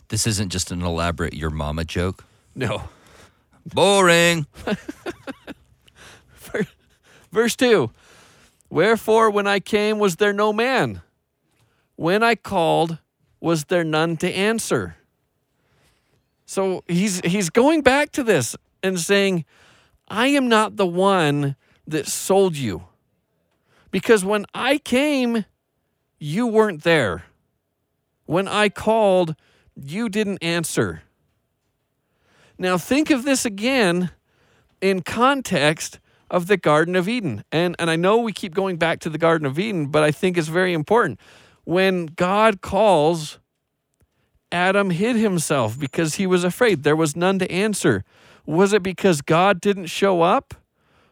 This 0.09 0.27
isn't 0.27 0.49
just 0.49 0.71
an 0.71 0.81
elaborate 0.81 1.33
your 1.33 1.49
mama 1.49 1.85
joke. 1.85 2.25
No. 2.53 2.83
Boring. 3.65 4.45
Verse 7.31 7.55
2 7.55 7.91
Wherefore, 8.69 9.29
when 9.29 9.47
I 9.47 9.59
came, 9.59 9.99
was 9.99 10.17
there 10.17 10.33
no 10.33 10.51
man? 10.51 11.01
When 11.95 12.23
I 12.23 12.35
called, 12.35 12.99
was 13.39 13.65
there 13.65 13.83
none 13.83 14.17
to 14.17 14.31
answer? 14.31 14.97
So 16.45 16.83
he's, 16.87 17.21
he's 17.21 17.49
going 17.49 17.81
back 17.81 18.11
to 18.13 18.23
this 18.23 18.55
and 18.83 18.99
saying, 18.99 19.45
I 20.07 20.27
am 20.27 20.47
not 20.47 20.75
the 20.75 20.85
one 20.85 21.55
that 21.87 22.07
sold 22.07 22.55
you. 22.55 22.85
Because 23.91 24.25
when 24.25 24.45
I 24.53 24.77
came, 24.77 25.45
you 26.19 26.47
weren't 26.47 26.83
there. 26.83 27.23
When 28.25 28.47
I 28.47 28.69
called, 28.69 29.35
you 29.75 30.09
didn't 30.09 30.43
answer. 30.43 31.03
Now, 32.57 32.77
think 32.77 33.09
of 33.09 33.23
this 33.25 33.45
again 33.45 34.11
in 34.81 35.01
context 35.01 35.99
of 36.29 36.47
the 36.47 36.57
Garden 36.57 36.95
of 36.95 37.07
Eden. 37.07 37.43
And, 37.51 37.75
and 37.79 37.89
I 37.89 37.95
know 37.95 38.17
we 38.17 38.33
keep 38.33 38.53
going 38.53 38.77
back 38.77 38.99
to 39.01 39.09
the 39.09 39.17
Garden 39.17 39.45
of 39.45 39.59
Eden, 39.59 39.87
but 39.87 40.03
I 40.03 40.11
think 40.11 40.37
it's 40.37 40.47
very 40.47 40.73
important. 40.73 41.19
When 41.63 42.07
God 42.07 42.61
calls, 42.61 43.39
Adam 44.51 44.89
hid 44.89 45.15
himself 45.15 45.79
because 45.79 46.15
he 46.15 46.27
was 46.27 46.43
afraid. 46.43 46.83
There 46.83 46.95
was 46.95 47.15
none 47.15 47.39
to 47.39 47.51
answer. 47.51 48.03
Was 48.45 48.73
it 48.73 48.83
because 48.83 49.21
God 49.21 49.59
didn't 49.59 49.87
show 49.87 50.21
up? 50.21 50.53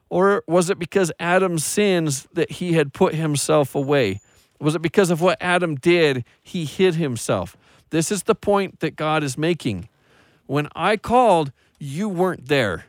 Or 0.09 0.43
was 0.47 0.69
it 0.69 0.77
because 0.77 1.11
Adam's 1.19 1.65
sins 1.65 2.27
that 2.33 2.51
he 2.51 2.73
had 2.73 2.93
put 2.93 3.15
himself 3.15 3.73
away? 3.73 4.19
Was 4.59 4.75
it 4.75 4.81
because 4.81 5.09
of 5.09 5.21
what 5.21 5.37
Adam 5.41 5.75
did, 5.75 6.23
he 6.41 6.65
hid 6.65 6.95
himself? 6.95 7.57
This 7.89 8.11
is 8.11 8.23
the 8.23 8.35
point 8.35 8.79
that 8.79 8.95
God 8.95 9.23
is 9.23 9.37
making. 9.37 9.89
When 10.45 10.67
I 10.75 10.97
called, 10.97 11.51
you 11.79 12.07
weren't 12.07 12.47
there. 12.47 12.85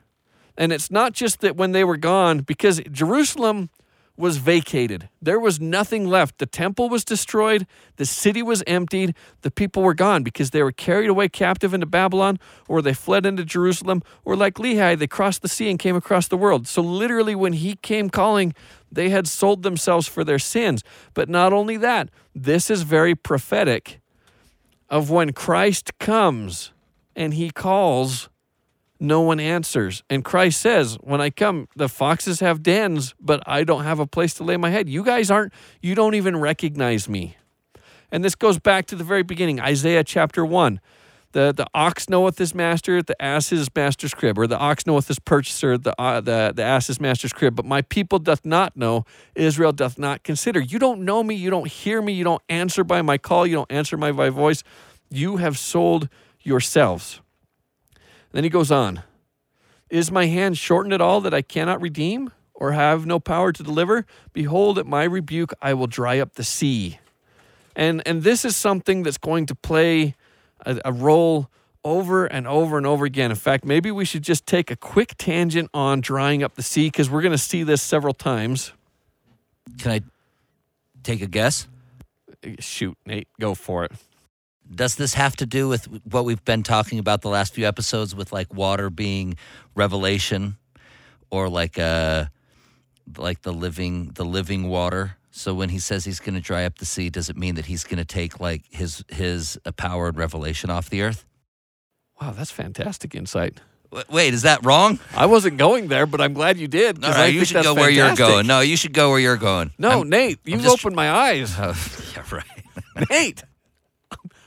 And 0.57 0.73
it's 0.73 0.91
not 0.91 1.13
just 1.13 1.41
that 1.41 1.57
when 1.57 1.73
they 1.73 1.85
were 1.85 1.97
gone, 1.97 2.41
because 2.41 2.81
Jerusalem 2.91 3.71
was 4.17 4.37
vacated. 4.37 5.09
There 5.21 5.41
was 5.41 5.61
nothing 5.61 6.07
left. 6.07 6.39
The 6.39 6.47
temple 6.47 6.89
was 6.89 7.05
destroyed. 7.05 7.67
The 7.97 8.07
city 8.07 8.43
was 8.43 8.63
emptied. 8.67 9.15
The 9.43 9.51
people 9.51 9.83
were 9.83 9.95
gone 9.95 10.23
because 10.23 10.51
they 10.51 10.63
were 10.63 10.71
carried 10.71 11.11
away 11.11 11.29
captive 11.29 11.75
into 11.75 11.87
Babylon, 11.87 12.39
or 12.69 12.81
they 12.81 12.95
fled 12.95 13.27
into 13.27 13.45
Jerusalem, 13.45 14.03
or 14.25 14.37
like 14.37 14.55
Lehi, 14.55 14.97
they 14.97 15.09
crossed 15.09 15.43
the 15.43 15.49
sea 15.49 15.69
and 15.69 15.81
came 15.81 15.97
across 15.97 16.29
the 16.29 16.37
world. 16.37 16.69
So, 16.69 16.81
literally, 16.81 17.35
when 17.35 17.55
he 17.55 17.75
came 17.77 18.09
calling, 18.09 18.55
they 18.91 19.09
had 19.09 19.27
sold 19.27 19.65
themselves 19.65 20.07
for 20.07 20.23
their 20.23 20.39
sins. 20.39 20.85
But 21.13 21.29
not 21.29 21.53
only 21.53 21.77
that, 21.79 22.09
this 22.35 22.71
is 22.71 22.83
very 22.83 23.17
prophetic 23.17 24.01
of 24.89 25.11
when 25.11 25.33
Christ 25.33 25.99
comes 25.99 26.73
and 27.17 27.35
he 27.35 27.51
calls 27.51 28.29
no 29.01 29.21
one 29.21 29.41
answers. 29.41 30.03
And 30.09 30.25
Christ 30.25 30.61
says, 30.61 30.97
When 31.01 31.21
I 31.21 31.31
come, 31.31 31.69
the 31.77 31.89
foxes 31.89 32.41
have 32.41 32.63
dens, 32.63 33.15
but 33.21 33.43
I 33.47 33.65
don't 33.65 33.85
have 33.85 33.99
a 33.99 34.07
place 34.07 34.35
to 34.35 34.45
lay 34.45 34.57
my 34.57 34.71
head. 34.71 34.89
You 34.89 35.05
guys 35.05 35.31
aren't, 35.31 35.53
you 35.83 35.95
don't 35.95 36.15
even 36.15 36.37
recognize 36.37 37.09
me. 37.09 37.37
And 38.11 38.25
this 38.25 38.35
goes 38.35 38.59
back 38.59 38.87
to 38.87 38.97
the 38.97 39.05
very 39.05 39.23
beginning, 39.23 39.61
Isaiah 39.61 40.05
chapter 40.05 40.45
1. 40.45 40.81
The, 41.33 41.53
the 41.53 41.67
ox 41.75 42.09
knoweth 42.09 42.39
his 42.39 42.55
master, 42.55 43.03
the 43.03 43.21
ass 43.21 43.49
his 43.49 43.69
master's 43.75 44.15
crib, 44.15 44.39
or 44.39 44.47
the 44.47 44.57
ox 44.57 44.87
knoweth 44.87 45.09
his 45.09 45.19
purchaser, 45.19 45.77
the, 45.77 46.01
uh, 46.01 46.21
the, 46.21 46.53
the 46.55 46.63
ass 46.63 46.87
his 46.87 47.01
master's 47.01 47.33
crib. 47.33 47.57
But 47.57 47.65
my 47.65 47.83
people 47.83 48.21
doth 48.21 48.47
not 48.47 48.77
know, 48.77 49.05
Israel 49.35 49.73
doth 49.73 49.99
not 49.99 50.23
consider. 50.23 50.61
You 50.61 50.79
don't 50.79 51.01
know 51.01 51.25
me, 51.25 51.35
you 51.35 51.51
don't 51.51 51.67
hear 51.67 52.01
me, 52.01 52.13
you 52.13 52.23
don't 52.23 52.43
answer 52.49 52.85
by 52.85 53.03
my 53.03 53.19
call, 53.19 53.49
you 53.49 53.57
don't 53.57 53.73
answer 53.73 53.97
by 53.97 54.13
my 54.13 54.29
voice. 54.29 54.63
You 55.11 55.39
have 55.39 55.59
sold 55.59 56.09
yourselves. 56.41 57.21
Then 58.35 58.43
he 58.43 58.51
goes 58.51 58.73
on 58.73 59.03
Is 59.89 60.11
my 60.11 60.27
hand 60.27 60.59
shortened 60.59 60.93
at 60.93 61.01
all 61.01 61.21
that 61.21 61.33
I 61.33 61.41
cannot 61.41 61.81
redeem, 61.81 62.33
or 62.53 62.73
have 62.73 63.07
no 63.07 63.21
power 63.21 63.53
to 63.53 63.63
deliver? 63.63 64.05
Behold, 64.33 64.77
at 64.77 64.87
my 64.87 65.05
rebuke 65.05 65.55
I 65.63 65.73
will 65.73 65.87
dry 65.87 66.19
up 66.19 66.35
the 66.35 66.43
sea. 66.45 66.99
And, 67.77 68.03
and 68.07 68.23
this 68.23 68.45
is 68.45 68.57
something 68.57 69.05
that's 69.05 69.19
going 69.19 69.47
to 69.47 69.55
play 69.55 70.17
a, 70.67 70.81
a 70.85 70.93
role 70.93 71.49
over 71.85 72.27
and 72.27 72.47
over 72.49 72.77
and 72.77 72.87
over 72.87 73.05
again. 73.05 73.31
In 73.31 73.37
fact, 73.37 73.65
maybe 73.65 73.91
we 73.93 74.05
should 74.05 74.23
just 74.23 74.47
take 74.47 74.71
a 74.71 74.77
quick 74.77 75.15
tangent 75.17 75.71
on 75.73 76.01
drying 76.01 76.43
up 76.43 76.57
the 76.57 76.63
sea 76.63 76.89
because 76.89 77.09
we're 77.09 77.23
going 77.23 77.33
to 77.33 77.39
see 77.39 77.63
this 77.63 77.83
several 77.83 78.15
times. 78.15 78.73
Can 79.79 79.93
I 79.93 80.01
take 81.05 81.23
a 81.23 81.27
guess? 81.27 81.69
Uh, 82.45 82.51
shoot, 82.59 82.97
Nate, 83.07 83.29
go 83.39 83.55
for 83.55 83.85
it. 83.85 83.93
Does 84.73 84.97
this 84.97 85.15
have 85.15 85.37
to 85.37 85.47
do 85.47 85.69
with 85.69 85.87
what 86.05 86.25
we've 86.25 86.45
been 86.45 86.63
talking 86.63 86.99
about 86.99 87.23
the 87.23 87.29
last 87.29 87.55
few 87.55 87.67
episodes 87.67 88.15
with 88.15 88.33
like 88.33 88.53
water 88.53 88.91
being 88.91 89.37
revelation 89.75 90.57
or 91.31 91.49
like 91.49 91.79
uh 91.79 92.27
like 93.19 93.43
the 93.43 93.53
living 93.53 94.11
the 94.15 94.25
living 94.25 94.69
water? 94.69 95.17
So 95.31 95.53
when 95.53 95.69
he 95.69 95.81
says 95.81 96.05
he's 96.05 96.21
going 96.21 96.35
to 96.37 96.41
dry 96.41 96.65
up 96.65 96.79
the 96.79 96.85
sea, 96.87 97.11
does 97.11 97.29
it 97.29 97.37
mean 97.37 97.57
that 97.57 97.67
he's 97.67 97.83
going 97.85 97.99
to 97.99 98.05
take 98.05 98.39
like 98.41 98.63
his 98.71 99.05
his 99.09 99.59
uh, 99.67 99.73
power 99.73 100.09
and 100.09 100.17
revelation 100.17 100.71
off 100.71 100.89
the 100.89 101.03
earth? 101.03 101.25
Wow, 102.21 102.31
that's 102.31 102.53
fantastic 102.53 103.15
insight. 103.15 103.61
Wait, 104.11 104.33
is 104.35 104.43
that 104.43 104.65
wrong? 104.65 104.99
I 105.15 105.27
wasn't 105.27 105.57
going 105.57 105.89
there, 105.89 106.07
but 106.07 106.21
I'm 106.21 106.33
glad 106.35 106.59
you 106.59 106.67
did. 106.69 107.01
No, 107.01 107.11
no, 107.11 107.17
I 107.17 107.27
you 107.27 107.45
should 107.45 107.63
go 107.63 107.75
where 107.75 107.91
you're 107.91 108.15
going. 108.17 108.47
No, 108.47 108.61
you 108.61 108.77
should 108.77 108.93
go 108.93 109.11
where 109.11 109.19
you're 109.21 109.37
going. 109.37 109.73
No, 109.79 109.91
I'm- 109.91 110.09
Nate, 110.09 110.39
you've 110.45 110.67
opened 110.67 110.97
my 110.97 111.11
eyes. 111.11 111.55
Oh, 111.59 111.75
yeah, 112.17 112.25
right. 112.33 113.09
Nate, 113.11 113.43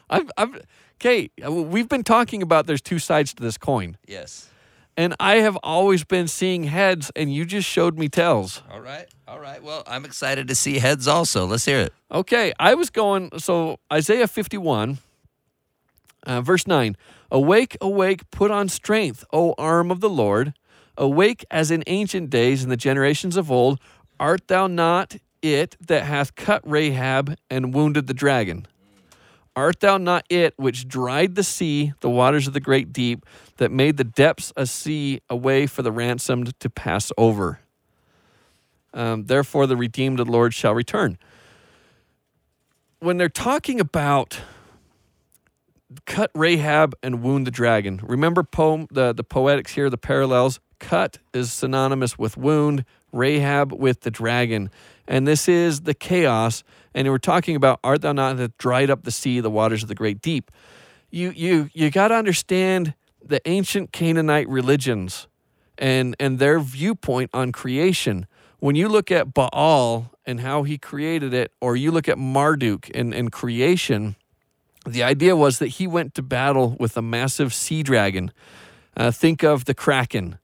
I've, 0.10 0.30
I've, 0.38 0.62
okay, 1.02 1.30
we've 1.50 1.90
been 1.90 2.04
talking 2.04 2.42
about 2.42 2.66
there's 2.68 2.82
two 2.82 3.00
sides 3.00 3.34
to 3.36 3.44
this 3.44 3.58
coin, 3.58 3.98
Yes. 4.08 4.50
and 4.96 5.16
I 5.20 5.38
have 5.38 5.58
always 5.64 6.04
been 6.04 6.28
seeing 6.28 6.64
heads, 6.64 7.12
and 7.16 7.34
you 7.34 7.46
just 7.46 7.68
showed 7.68 7.98
me 7.98 8.08
tails. 8.10 8.62
All 8.72 8.80
right. 8.82 9.08
All 9.28 9.40
right. 9.40 9.62
Well, 9.62 9.84
I'm 9.86 10.06
excited 10.06 10.48
to 10.48 10.56
see 10.56 10.80
heads 10.80 11.08
also. 11.08 11.46
Let's 11.46 11.66
hear 11.66 11.80
it. 11.80 11.94
Okay, 12.12 12.54
I 12.60 12.74
was 12.76 12.90
going, 12.90 13.32
so 13.38 13.80
Isaiah 13.92 14.28
51, 14.28 15.00
uh, 16.26 16.42
verse 16.42 16.66
9 16.68 16.96
Awake, 17.30 17.76
awake, 17.82 18.30
put 18.32 18.52
on 18.52 18.70
strength, 18.70 19.26
O 19.34 19.54
arm 19.58 19.92
of 19.92 20.00
the 20.00 20.10
Lord. 20.10 20.54
Awake 20.98 21.46
as 21.52 21.70
in 21.70 21.84
ancient 21.88 22.30
days, 22.30 22.64
in 22.64 22.70
the 22.70 22.78
generations 22.78 23.36
of 23.38 23.52
old. 23.52 23.80
Art 24.20 24.48
thou 24.48 24.66
not 24.68 25.18
it 25.44 25.76
that 25.86 26.04
hath 26.04 26.34
cut 26.36 26.62
Rahab 26.68 27.36
and 27.52 27.74
wounded 27.74 28.08
the 28.08 28.14
dragon? 28.16 28.66
Art 29.58 29.80
thou 29.80 29.98
not 29.98 30.24
it 30.30 30.54
which 30.58 30.88
dried 30.88 31.34
the 31.34 31.44
sea, 31.44 31.92
the 32.02 32.12
waters 32.12 32.46
of 32.46 32.54
the 32.54 32.60
great 32.60 32.94
deep, 32.94 33.26
that 33.58 33.72
made 33.72 33.98
the 33.98 34.04
depths 34.04 34.54
a 34.56 34.68
sea 34.68 35.20
a 35.32 35.36
way 35.36 35.66
for 35.66 35.82
the 35.82 35.92
ransomed 35.92 36.58
to 36.60 36.70
pass 36.70 37.12
over? 37.18 37.60
Um, 38.94 39.26
therefore, 39.26 39.66
the 39.66 39.76
redeemed 39.76 40.20
of 40.20 40.28
the 40.28 40.32
Lord 40.32 40.54
shall 40.54 40.76
return. 40.76 41.18
When 43.00 43.18
they're 43.18 43.30
talking 43.30 43.80
about 43.80 44.42
cut 46.06 46.30
Rahab 46.36 46.94
and 47.02 47.24
wound 47.24 47.48
the 47.48 47.52
dragon, 47.52 48.00
remember 48.04 48.44
poem 48.44 48.86
the, 48.92 49.12
the 49.12 49.24
poetics 49.24 49.74
here, 49.74 49.90
the 49.90 49.98
parallels. 49.98 50.60
Cut 50.78 51.18
is 51.34 51.52
synonymous 51.52 52.20
with 52.20 52.38
wound, 52.38 52.86
Rahab 53.12 53.74
with 53.74 54.02
the 54.02 54.12
dragon. 54.12 54.70
And 55.08 55.28
this 55.28 55.48
is 55.48 55.82
the 55.82 55.94
chaos. 55.94 56.64
And 56.94 57.08
we're 57.08 57.18
talking 57.18 57.56
about 57.56 57.80
art 57.84 58.02
thou 58.02 58.12
not 58.12 58.38
that 58.38 58.58
dried 58.58 58.90
up 58.90 59.04
the 59.04 59.12
sea, 59.12 59.40
the 59.40 59.50
waters 59.50 59.84
of 59.84 59.90
the 59.90 59.96
great 59.96 60.22
deep. 60.22 60.52
You 61.10 61.32
you 61.32 61.70
you 61.74 61.90
got 61.90 62.10
to 62.10 62.16
understand 62.16 62.94
the 63.24 63.42
ancient 63.48 63.92
Canaanite 63.92 64.50
religions 64.50 65.28
and 65.78 66.16
and 66.20 66.40
their 66.40 66.60
viewpoint 66.60 67.30
on 67.34 67.52
creation. 67.52 68.28
When 68.60 68.76
you 68.76 68.90
look 68.90 69.12
at 69.12 69.34
Baal 69.34 70.12
and 70.26 70.42
how 70.42 70.64
he 70.64 70.78
created 70.78 71.34
it, 71.34 71.52
or 71.62 71.76
you 71.76 71.92
look 71.92 72.10
at 72.10 72.18
Marduk 72.18 72.90
and, 72.96 73.14
and 73.14 73.32
creation, 73.32 74.16
the 74.86 75.04
idea 75.04 75.36
was 75.36 75.60
that 75.60 75.68
he 75.68 75.86
went 75.86 76.16
to 76.16 76.24
battle 76.24 76.76
with 76.80 76.98
a 76.98 77.02
massive 77.02 77.54
sea 77.54 77.84
dragon. 77.84 78.32
Uh, 78.96 79.12
think 79.12 79.44
of 79.44 79.66
the 79.66 79.76
Kraken. 79.76 80.40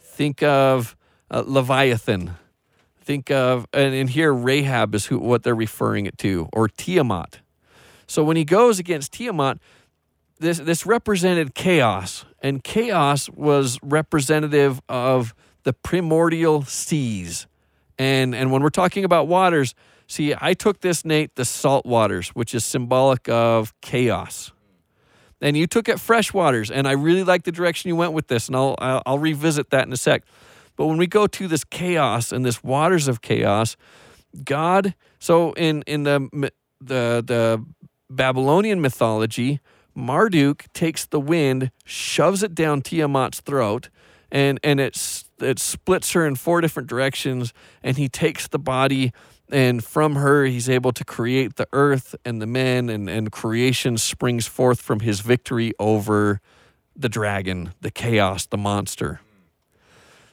Think 0.00 0.42
of 0.42 0.94
uh, 1.30 1.42
Leviathan. 1.46 2.36
Think 3.04 3.30
of, 3.30 3.66
and, 3.72 3.94
and 3.94 4.08
here 4.08 4.32
Rahab 4.32 4.94
is 4.94 5.06
who, 5.06 5.18
what 5.18 5.42
they're 5.42 5.54
referring 5.54 6.06
it 6.06 6.16
to, 6.18 6.48
or 6.52 6.68
Tiamat. 6.68 7.40
So 8.06 8.24
when 8.24 8.36
he 8.36 8.44
goes 8.44 8.78
against 8.78 9.12
Tiamat, 9.12 9.58
this 10.38 10.58
this 10.58 10.84
represented 10.84 11.54
chaos, 11.54 12.24
and 12.42 12.62
chaos 12.62 13.28
was 13.30 13.78
representative 13.82 14.80
of 14.88 15.34
the 15.62 15.72
primordial 15.72 16.62
seas. 16.64 17.46
And 17.98 18.34
and 18.34 18.50
when 18.50 18.62
we're 18.62 18.70
talking 18.70 19.04
about 19.04 19.28
waters, 19.28 19.74
see, 20.06 20.34
I 20.40 20.54
took 20.54 20.80
this 20.80 21.04
Nate 21.04 21.34
the 21.36 21.44
salt 21.44 21.86
waters, 21.86 22.30
which 22.30 22.54
is 22.54 22.64
symbolic 22.64 23.28
of 23.28 23.72
chaos. 23.80 24.52
And 25.40 25.56
you 25.56 25.66
took 25.66 25.88
it 25.88 26.00
fresh 26.00 26.32
waters, 26.32 26.70
and 26.70 26.88
I 26.88 26.92
really 26.92 27.24
like 27.24 27.44
the 27.44 27.52
direction 27.52 27.88
you 27.88 27.96
went 27.96 28.12
with 28.12 28.28
this, 28.28 28.48
and 28.48 28.56
I'll 28.56 28.76
I'll, 28.78 29.02
I'll 29.06 29.18
revisit 29.18 29.70
that 29.70 29.86
in 29.86 29.92
a 29.92 29.96
sec. 29.96 30.24
But 30.76 30.86
when 30.86 30.98
we 30.98 31.06
go 31.06 31.26
to 31.26 31.48
this 31.48 31.64
chaos 31.64 32.32
and 32.32 32.44
this 32.44 32.62
waters 32.62 33.08
of 33.08 33.22
chaos, 33.22 33.76
God. 34.42 34.94
So 35.18 35.52
in 35.52 35.82
in 35.86 36.02
the 36.04 36.28
the 36.80 37.22
the 37.24 37.64
Babylonian 38.10 38.80
mythology, 38.80 39.60
Marduk 39.94 40.64
takes 40.72 41.06
the 41.06 41.20
wind, 41.20 41.70
shoves 41.84 42.42
it 42.42 42.54
down 42.54 42.82
Tiamat's 42.82 43.40
throat, 43.40 43.90
and 44.30 44.58
and 44.64 44.80
it's 44.80 45.30
it 45.40 45.58
splits 45.58 46.12
her 46.12 46.26
in 46.26 46.36
four 46.36 46.60
different 46.60 46.88
directions, 46.88 47.52
and 47.82 47.96
he 47.96 48.08
takes 48.08 48.48
the 48.48 48.58
body. 48.58 49.12
And 49.50 49.84
from 49.84 50.16
her, 50.16 50.46
he's 50.46 50.70
able 50.70 50.92
to 50.92 51.04
create 51.04 51.56
the 51.56 51.68
earth 51.74 52.14
and 52.24 52.40
the 52.40 52.46
men, 52.46 52.88
and, 52.88 53.10
and 53.10 53.30
creation 53.30 53.98
springs 53.98 54.46
forth 54.46 54.80
from 54.80 55.00
his 55.00 55.20
victory 55.20 55.74
over 55.78 56.40
the 56.96 57.10
dragon, 57.10 57.74
the 57.82 57.90
chaos, 57.90 58.46
the 58.46 58.56
monster. 58.56 59.20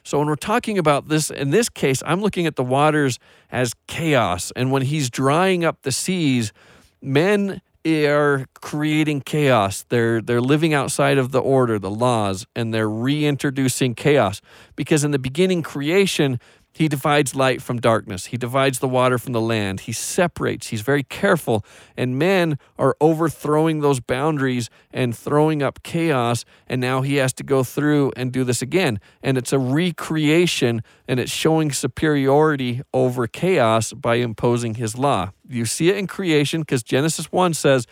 So 0.04 0.18
when 0.18 0.26
we're 0.26 0.34
talking 0.36 0.78
about 0.78 1.08
this, 1.08 1.30
in 1.30 1.50
this 1.50 1.68
case, 1.68 2.02
I'm 2.04 2.20
looking 2.20 2.46
at 2.46 2.56
the 2.56 2.64
waters 2.64 3.18
as 3.50 3.72
chaos. 3.86 4.52
And 4.56 4.72
when 4.72 4.82
he's 4.82 5.10
drying 5.10 5.64
up 5.64 5.82
the 5.82 5.92
seas, 5.92 6.52
men 7.00 7.60
are 7.86 8.46
creating 8.60 9.20
chaos. 9.22 9.84
They're 9.88 10.20
they're 10.20 10.40
living 10.40 10.72
outside 10.74 11.18
of 11.18 11.32
the 11.32 11.40
order, 11.40 11.78
the 11.78 11.90
laws, 11.90 12.46
and 12.54 12.72
they're 12.72 12.88
reintroducing 12.88 13.94
chaos. 13.94 14.40
Because 14.76 15.04
in 15.04 15.10
the 15.10 15.18
beginning 15.18 15.62
creation, 15.62 16.38
he 16.74 16.88
divides 16.88 17.34
light 17.34 17.60
from 17.60 17.80
darkness. 17.80 18.26
He 18.26 18.38
divides 18.38 18.78
the 18.78 18.88
water 18.88 19.18
from 19.18 19.34
the 19.34 19.40
land. 19.40 19.80
He 19.80 19.92
separates. 19.92 20.68
He's 20.68 20.80
very 20.80 21.02
careful. 21.02 21.64
And 21.96 22.18
men 22.18 22.58
are 22.78 22.96
overthrowing 22.98 23.80
those 23.80 24.00
boundaries 24.00 24.70
and 24.90 25.16
throwing 25.16 25.62
up 25.62 25.82
chaos. 25.82 26.46
And 26.66 26.80
now 26.80 27.02
he 27.02 27.16
has 27.16 27.34
to 27.34 27.42
go 27.42 27.62
through 27.62 28.12
and 28.16 28.32
do 28.32 28.42
this 28.42 28.62
again. 28.62 29.00
And 29.22 29.36
it's 29.36 29.52
a 29.52 29.58
recreation 29.58 30.82
and 31.06 31.20
it's 31.20 31.30
showing 31.30 31.72
superiority 31.72 32.80
over 32.94 33.26
chaos 33.26 33.92
by 33.92 34.16
imposing 34.16 34.76
his 34.76 34.96
law. 34.96 35.32
You 35.46 35.66
see 35.66 35.90
it 35.90 35.98
in 35.98 36.06
creation 36.06 36.62
because 36.62 36.82
Genesis 36.82 37.30
1 37.30 37.52
says, 37.52 37.86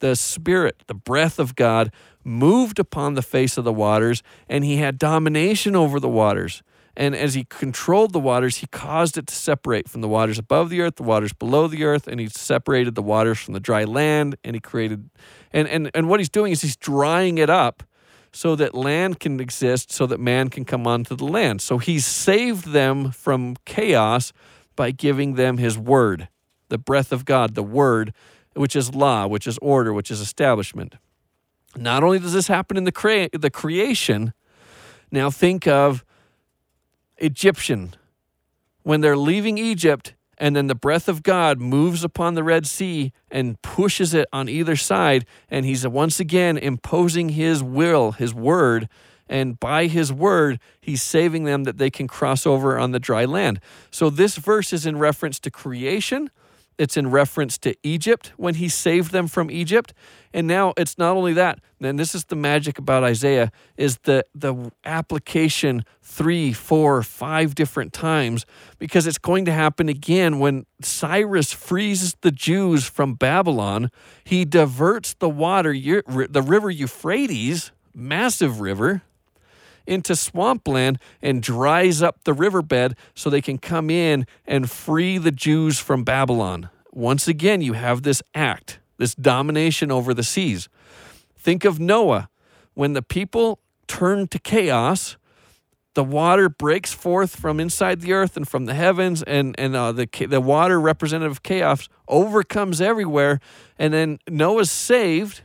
the 0.00 0.16
Spirit, 0.16 0.82
the 0.88 0.94
breath 0.94 1.38
of 1.38 1.54
God, 1.54 1.92
moved 2.24 2.78
upon 2.78 3.14
the 3.14 3.22
face 3.22 3.56
of 3.56 3.64
the 3.64 3.72
waters, 3.72 4.22
and 4.48 4.64
he 4.64 4.78
had 4.78 4.98
domination 4.98 5.76
over 5.76 6.00
the 6.00 6.08
waters. 6.08 6.62
And 6.96 7.14
as 7.16 7.34
he 7.34 7.44
controlled 7.44 8.12
the 8.12 8.20
waters, 8.20 8.58
he 8.58 8.66
caused 8.68 9.18
it 9.18 9.26
to 9.26 9.34
separate 9.34 9.88
from 9.88 10.00
the 10.00 10.08
waters 10.08 10.38
above 10.38 10.70
the 10.70 10.80
earth, 10.80 10.96
the 10.96 11.02
waters 11.02 11.32
below 11.32 11.66
the 11.66 11.84
earth, 11.84 12.06
and 12.06 12.20
he 12.20 12.28
separated 12.28 12.94
the 12.94 13.02
waters 13.02 13.40
from 13.40 13.54
the 13.54 13.60
dry 13.60 13.84
land. 13.84 14.36
And 14.44 14.54
he 14.54 14.60
created, 14.60 15.10
and, 15.52 15.66
and, 15.68 15.90
and 15.94 16.08
what 16.08 16.20
he's 16.20 16.28
doing 16.28 16.52
is 16.52 16.62
he's 16.62 16.76
drying 16.76 17.38
it 17.38 17.50
up 17.50 17.82
so 18.32 18.56
that 18.56 18.74
land 18.74 19.20
can 19.20 19.40
exist, 19.40 19.92
so 19.92 20.06
that 20.06 20.18
man 20.20 20.50
can 20.50 20.64
come 20.64 20.86
onto 20.86 21.14
the 21.16 21.24
land. 21.24 21.60
So 21.60 21.78
he 21.78 21.98
saved 21.98 22.68
them 22.68 23.10
from 23.10 23.56
chaos 23.64 24.32
by 24.76 24.90
giving 24.90 25.34
them 25.34 25.58
his 25.58 25.78
word, 25.78 26.28
the 26.68 26.78
breath 26.78 27.12
of 27.12 27.24
God, 27.24 27.54
the 27.54 27.62
word, 27.62 28.12
which 28.54 28.74
is 28.74 28.94
law, 28.94 29.26
which 29.26 29.46
is 29.46 29.58
order, 29.58 29.92
which 29.92 30.10
is 30.10 30.20
establishment. 30.20 30.96
Not 31.76 32.04
only 32.04 32.18
does 32.18 32.32
this 32.32 32.46
happen 32.46 32.76
in 32.76 32.84
the, 32.84 32.92
crea- 32.92 33.30
the 33.32 33.50
creation, 33.50 34.32
now 35.10 35.30
think 35.30 35.66
of 35.66 36.04
Egyptian 37.24 37.94
when 38.82 39.00
they're 39.00 39.16
leaving 39.16 39.56
Egypt 39.58 40.14
and 40.36 40.54
then 40.54 40.66
the 40.66 40.74
breath 40.74 41.08
of 41.08 41.22
God 41.22 41.60
moves 41.60 42.04
upon 42.04 42.34
the 42.34 42.42
Red 42.42 42.66
Sea 42.66 43.12
and 43.30 43.60
pushes 43.62 44.12
it 44.14 44.28
on 44.32 44.48
either 44.48 44.76
side 44.76 45.24
and 45.48 45.64
he's 45.64 45.86
once 45.86 46.20
again 46.20 46.58
imposing 46.58 47.30
his 47.30 47.62
will, 47.62 48.12
his 48.12 48.34
word, 48.34 48.88
and 49.28 49.58
by 49.58 49.86
his 49.86 50.12
word 50.12 50.60
he's 50.80 51.02
saving 51.02 51.44
them 51.44 51.64
that 51.64 51.78
they 51.78 51.90
can 51.90 52.06
cross 52.06 52.46
over 52.46 52.78
on 52.78 52.90
the 52.90 53.00
dry 53.00 53.24
land. 53.24 53.60
So 53.90 54.10
this 54.10 54.36
verse 54.36 54.72
is 54.72 54.84
in 54.84 54.98
reference 54.98 55.38
to 55.40 55.50
creation. 55.50 56.30
It's 56.78 56.96
in 56.96 57.10
reference 57.10 57.58
to 57.58 57.74
Egypt 57.82 58.32
when 58.36 58.54
he 58.54 58.68
saved 58.68 59.12
them 59.12 59.28
from 59.28 59.50
Egypt. 59.50 59.94
And 60.32 60.46
now 60.46 60.74
it's 60.76 60.98
not 60.98 61.16
only 61.16 61.32
that, 61.34 61.60
and 61.80 61.98
this 61.98 62.14
is 62.14 62.24
the 62.24 62.36
magic 62.36 62.78
about 62.78 63.04
Isaiah, 63.04 63.52
is 63.76 63.98
the 64.04 64.26
the 64.34 64.72
application 64.84 65.84
three, 66.02 66.52
four, 66.52 67.02
five 67.02 67.54
different 67.54 67.92
times, 67.92 68.44
because 68.78 69.06
it's 69.06 69.18
going 69.18 69.44
to 69.44 69.52
happen 69.52 69.88
again 69.88 70.38
when 70.40 70.66
Cyrus 70.82 71.52
frees 71.52 72.16
the 72.22 72.32
Jews 72.32 72.84
from 72.84 73.14
Babylon. 73.14 73.90
He 74.24 74.44
diverts 74.44 75.14
the 75.14 75.28
water, 75.28 75.72
the 75.72 76.44
river 76.44 76.70
Euphrates, 76.70 77.70
massive 77.94 78.60
river, 78.60 79.02
into 79.86 80.16
swampland 80.16 80.98
and 81.22 81.42
dries 81.42 82.02
up 82.02 82.24
the 82.24 82.32
riverbed 82.32 82.96
so 83.14 83.30
they 83.30 83.40
can 83.40 83.58
come 83.58 83.90
in 83.90 84.26
and 84.46 84.70
free 84.70 85.18
the 85.18 85.32
Jews 85.32 85.78
from 85.78 86.04
Babylon. 86.04 86.70
Once 86.92 87.26
again, 87.26 87.60
you 87.60 87.72
have 87.72 88.02
this 88.02 88.22
act, 88.34 88.78
this 88.98 89.14
domination 89.14 89.90
over 89.90 90.14
the 90.14 90.22
seas. 90.22 90.68
Think 91.36 91.64
of 91.64 91.78
Noah. 91.80 92.28
When 92.74 92.92
the 92.92 93.02
people 93.02 93.60
turn 93.86 94.28
to 94.28 94.38
chaos, 94.38 95.16
the 95.94 96.04
water 96.04 96.48
breaks 96.48 96.92
forth 96.92 97.36
from 97.36 97.60
inside 97.60 98.00
the 98.00 98.12
earth 98.12 98.36
and 98.36 98.46
from 98.46 98.66
the 98.66 98.74
heavens, 98.74 99.22
and 99.22 99.54
and 99.58 99.76
uh, 99.76 99.92
the 99.92 100.08
the 100.28 100.40
water 100.40 100.80
representative 100.80 101.30
of 101.30 101.42
chaos 101.42 101.88
overcomes 102.08 102.80
everywhere, 102.80 103.38
and 103.78 103.94
then 103.94 104.18
Noah's 104.28 104.70
saved, 104.70 105.42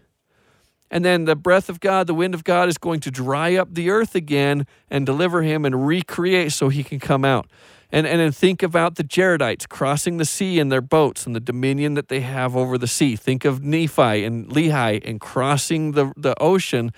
and 0.91 1.05
then 1.05 1.25
the 1.25 1.35
breath 1.35 1.69
of 1.69 1.79
God, 1.79 2.07
the 2.07 2.13
wind 2.13 2.33
of 2.33 2.43
God, 2.43 2.67
is 2.67 2.77
going 2.77 2.99
to 3.01 3.11
dry 3.11 3.55
up 3.55 3.73
the 3.73 3.89
earth 3.89 4.15
again 4.15 4.65
and 4.89 5.05
deliver 5.05 5.41
him 5.43 5.65
and 5.65 5.85
recreate 5.85 6.51
so 6.51 6.69
he 6.69 6.83
can 6.83 6.99
come 6.99 7.23
out. 7.23 7.47
And 7.91 8.05
and 8.05 8.19
then 8.19 8.31
think 8.31 8.61
about 8.61 8.95
the 8.95 9.03
Jaredites 9.03 9.67
crossing 9.67 10.17
the 10.17 10.25
sea 10.25 10.59
in 10.59 10.69
their 10.69 10.81
boats 10.81 11.25
and 11.25 11.35
the 11.35 11.39
dominion 11.39 11.95
that 11.95 12.07
they 12.07 12.19
have 12.19 12.55
over 12.55 12.77
the 12.77 12.87
sea. 12.87 13.15
Think 13.15 13.45
of 13.45 13.63
Nephi 13.63 14.23
and 14.23 14.47
Lehi 14.47 15.01
and 15.07 15.19
crossing 15.19 15.93
the 15.93 16.13
the 16.15 16.39
ocean, 16.39 16.91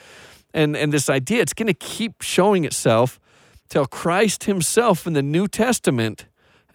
and 0.54 0.76
and 0.76 0.92
this 0.92 1.10
idea 1.10 1.42
it's 1.42 1.54
going 1.54 1.68
to 1.68 1.74
keep 1.74 2.22
showing 2.22 2.66
itself 2.66 3.20
till 3.70 3.86
Christ 3.86 4.44
Himself 4.44 5.08
in 5.08 5.14
the 5.14 5.24
New 5.24 5.48
Testament, 5.48 6.26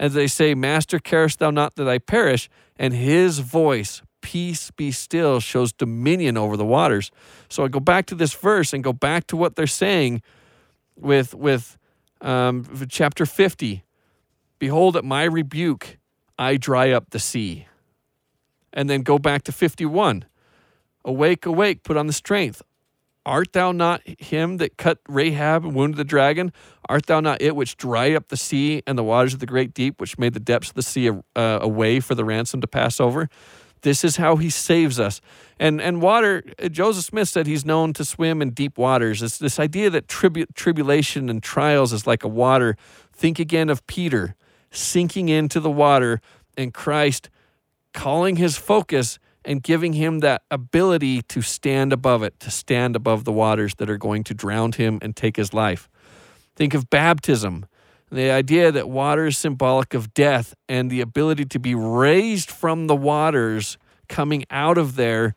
as 0.00 0.14
they 0.14 0.26
say, 0.26 0.54
Master, 0.54 0.98
carest 0.98 1.38
thou 1.38 1.50
not 1.50 1.74
that 1.76 1.86
I 1.86 1.98
perish? 1.98 2.48
And 2.78 2.94
His 2.94 3.40
voice, 3.40 4.00
peace 4.26 4.72
be 4.72 4.90
still, 4.90 5.38
shows 5.38 5.72
dominion 5.72 6.36
over 6.36 6.56
the 6.56 6.64
waters. 6.64 7.12
So 7.48 7.64
I 7.64 7.68
go 7.68 7.78
back 7.78 8.06
to 8.06 8.16
this 8.16 8.34
verse 8.34 8.72
and 8.72 8.82
go 8.82 8.92
back 8.92 9.28
to 9.28 9.36
what 9.36 9.54
they're 9.54 9.68
saying 9.68 10.20
with 10.96 11.32
with 11.32 11.78
um, 12.20 12.66
chapter 12.88 13.24
fifty. 13.24 13.84
Behold, 14.58 14.96
at 14.96 15.04
my 15.04 15.22
rebuke, 15.22 15.98
I 16.36 16.56
dry 16.56 16.90
up 16.90 17.10
the 17.10 17.20
sea. 17.20 17.68
And 18.72 18.90
then 18.90 19.02
go 19.02 19.18
back 19.18 19.42
to 19.44 19.52
51. 19.52 20.24
Awake, 21.04 21.46
awake, 21.46 21.82
put 21.82 21.96
on 21.96 22.06
the 22.06 22.12
strength. 22.12 22.62
Art 23.24 23.52
thou 23.52 23.72
not 23.72 24.02
him 24.06 24.58
that 24.58 24.76
cut 24.76 24.98
Rahab 25.08 25.64
and 25.64 25.74
wounded 25.74 25.98
the 25.98 26.04
dragon? 26.04 26.52
Art 26.88 27.06
thou 27.06 27.20
not 27.20 27.42
it 27.42 27.56
which 27.56 27.76
dried 27.76 28.14
up 28.14 28.28
the 28.28 28.36
sea 28.36 28.82
and 28.86 28.96
the 28.96 29.04
waters 29.04 29.34
of 29.34 29.40
the 29.40 29.46
great 29.46 29.74
deep, 29.74 30.00
which 30.00 30.18
made 30.18 30.32
the 30.32 30.40
depths 30.40 30.70
of 30.70 30.74
the 30.74 30.82
sea 30.82 31.08
a, 31.08 31.14
uh, 31.34 31.58
a 31.62 31.68
way 31.68 32.00
for 32.00 32.14
the 32.14 32.24
ransom 32.24 32.60
to 32.60 32.66
pass 32.66 33.00
over? 33.00 33.28
This 33.82 34.04
is 34.04 34.16
how 34.16 34.36
he 34.36 34.50
saves 34.50 34.98
us. 34.98 35.20
And 35.58 35.80
and 35.80 36.02
water, 36.02 36.42
Joseph 36.70 37.04
Smith 37.04 37.28
said 37.28 37.46
he's 37.46 37.64
known 37.64 37.92
to 37.94 38.04
swim 38.04 38.42
in 38.42 38.50
deep 38.50 38.76
waters. 38.76 39.22
It's 39.22 39.38
this 39.38 39.58
idea 39.58 39.90
that 39.90 40.08
tribu- 40.08 40.46
tribulation 40.54 41.30
and 41.30 41.42
trials 41.42 41.92
is 41.92 42.06
like 42.06 42.24
a 42.24 42.28
water. 42.28 42.76
Think 43.12 43.38
again 43.38 43.70
of 43.70 43.86
Peter 43.86 44.34
sinking 44.70 45.28
into 45.28 45.60
the 45.60 45.70
water 45.70 46.20
and 46.56 46.74
Christ 46.74 47.30
calling 47.94 48.36
his 48.36 48.56
focus 48.56 49.18
and 49.44 49.62
giving 49.62 49.94
him 49.94 50.20
that 50.20 50.42
ability 50.50 51.22
to 51.22 51.40
stand 51.40 51.92
above 51.92 52.22
it, 52.22 52.38
to 52.40 52.50
stand 52.50 52.96
above 52.96 53.24
the 53.24 53.32
waters 53.32 53.76
that 53.76 53.88
are 53.88 53.96
going 53.96 54.24
to 54.24 54.34
drown 54.34 54.72
him 54.72 54.98
and 55.00 55.16
take 55.16 55.36
his 55.36 55.54
life. 55.54 55.88
Think 56.56 56.74
of 56.74 56.90
baptism, 56.90 57.66
the 58.10 58.30
idea 58.30 58.70
that 58.72 58.88
water 58.88 59.26
is 59.26 59.36
symbolic 59.36 59.94
of 59.94 60.14
death 60.14 60.54
and 60.68 60.90
the 60.90 61.00
ability 61.00 61.44
to 61.46 61.58
be 61.58 61.74
raised 61.74 62.50
from 62.50 62.86
the 62.86 62.96
waters 62.96 63.78
coming 64.08 64.44
out 64.50 64.78
of 64.78 64.96
there 64.96 65.34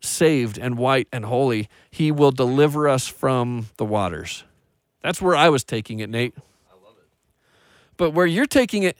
saved 0.00 0.58
and 0.58 0.76
white 0.76 1.08
and 1.12 1.24
holy. 1.24 1.68
He 1.90 2.12
will 2.12 2.32
deliver 2.32 2.88
us 2.88 3.08
from 3.08 3.66
the 3.76 3.84
waters. 3.84 4.44
That's 5.02 5.22
where 5.22 5.36
I 5.36 5.48
was 5.48 5.64
taking 5.64 6.00
it, 6.00 6.10
Nate. 6.10 6.34
I 6.36 6.74
love 6.84 6.96
it. 6.98 7.08
But 7.96 8.10
where 8.10 8.26
you're 8.26 8.46
taking 8.46 8.82
it, 8.82 8.96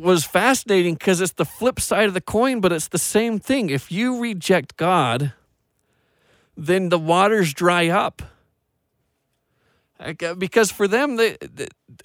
was 0.00 0.24
fascinating 0.24 0.94
because 0.94 1.20
it's 1.20 1.34
the 1.34 1.44
flip 1.44 1.78
side 1.78 2.06
of 2.06 2.14
the 2.14 2.20
coin, 2.20 2.60
but 2.60 2.72
it's 2.72 2.88
the 2.88 2.98
same 2.98 3.38
thing. 3.38 3.70
If 3.70 3.92
you 3.92 4.18
reject 4.18 4.76
God, 4.76 5.34
then 6.56 6.88
the 6.88 6.98
waters 6.98 7.52
dry 7.52 7.88
up. 7.88 8.22
Because 10.38 10.70
for 10.70 10.88
them, 10.88 11.16
they, 11.16 11.36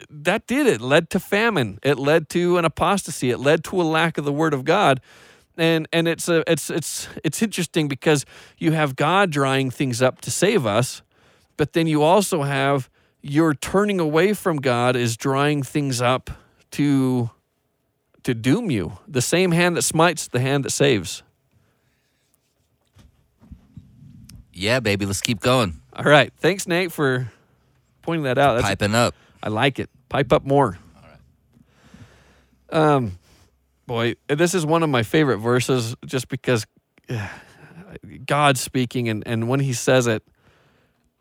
that 0.09 0.47
did 0.47 0.67
it. 0.67 0.81
led 0.81 1.09
to 1.11 1.19
famine. 1.19 1.79
It 1.81 1.97
led 1.97 2.29
to 2.29 2.57
an 2.57 2.65
apostasy. 2.65 3.31
It 3.31 3.39
led 3.39 3.63
to 3.65 3.81
a 3.81 3.83
lack 3.83 4.17
of 4.17 4.25
the 4.25 4.33
word 4.33 4.53
of 4.53 4.65
God. 4.65 4.99
And 5.57 5.87
and 5.93 6.05
it's 6.07 6.27
a, 6.27 6.43
it's 6.51 6.69
it's 6.69 7.07
it's 7.23 7.41
interesting 7.41 7.87
because 7.87 8.25
you 8.57 8.73
have 8.73 8.97
God 8.97 9.31
drying 9.31 9.71
things 9.71 10.01
up 10.01 10.19
to 10.21 10.31
save 10.31 10.65
us, 10.65 11.01
but 11.55 11.71
then 11.71 11.87
you 11.87 12.03
also 12.03 12.43
have 12.43 12.89
your 13.21 13.53
turning 13.53 14.01
away 14.01 14.33
from 14.33 14.57
God 14.57 14.97
is 14.97 15.15
drying 15.15 15.63
things 15.63 16.01
up 16.01 16.29
to 16.71 17.29
to 18.23 18.33
doom 18.33 18.69
you. 18.69 18.97
The 19.07 19.21
same 19.21 19.51
hand 19.51 19.77
that 19.77 19.83
smites, 19.83 20.27
the 20.27 20.41
hand 20.41 20.65
that 20.65 20.71
saves. 20.71 21.23
Yeah, 24.51 24.79
baby, 24.81 25.05
let's 25.05 25.21
keep 25.21 25.39
going. 25.39 25.81
All 25.93 26.05
right. 26.05 26.33
Thanks, 26.37 26.67
Nate, 26.67 26.91
for 26.91 27.31
pointing 28.05 28.23
that 28.23 28.37
out. 28.37 28.55
That's, 28.55 28.67
Piping 28.67 28.95
up. 28.95 29.15
I 29.41 29.49
like 29.49 29.79
it. 29.79 29.89
Pipe 30.09 30.31
up 30.31 30.45
more. 30.45 30.77
All 30.95 32.79
right. 32.79 32.95
Um, 32.95 33.19
boy, 33.87 34.15
this 34.27 34.53
is 34.53 34.65
one 34.65 34.83
of 34.83 34.89
my 34.89 35.03
favorite 35.03 35.37
verses 35.37 35.95
just 36.05 36.27
because 36.27 36.65
uh, 37.09 37.27
God's 38.25 38.61
speaking, 38.61 39.09
and, 39.09 39.23
and 39.25 39.49
when 39.49 39.59
he 39.59 39.73
says 39.73 40.07
it, 40.07 40.23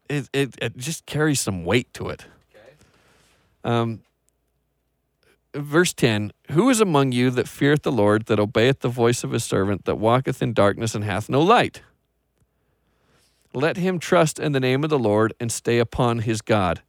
it, 0.08 0.28
it, 0.32 0.54
it 0.60 0.76
just 0.76 1.06
carries 1.06 1.40
some 1.40 1.64
weight 1.64 1.92
to 1.94 2.08
it. 2.08 2.26
Okay. 2.54 2.74
Um, 3.64 4.00
verse 5.54 5.92
10 5.94 6.32
Who 6.50 6.68
is 6.68 6.80
among 6.80 7.12
you 7.12 7.30
that 7.30 7.48
feareth 7.48 7.82
the 7.82 7.92
Lord, 7.92 8.26
that 8.26 8.38
obeyeth 8.38 8.80
the 8.80 8.88
voice 8.88 9.24
of 9.24 9.30
his 9.30 9.44
servant, 9.44 9.86
that 9.86 9.96
walketh 9.96 10.42
in 10.42 10.52
darkness 10.52 10.94
and 10.94 11.04
hath 11.04 11.28
no 11.28 11.40
light? 11.40 11.82
Let 13.54 13.76
him 13.76 14.00
trust 14.00 14.40
in 14.40 14.52
the 14.52 14.60
name 14.60 14.82
of 14.82 14.90
the 14.90 14.98
Lord 14.98 15.32
and 15.38 15.50
stay 15.50 15.78
upon 15.78 16.20
his 16.20 16.42
God. 16.42 16.82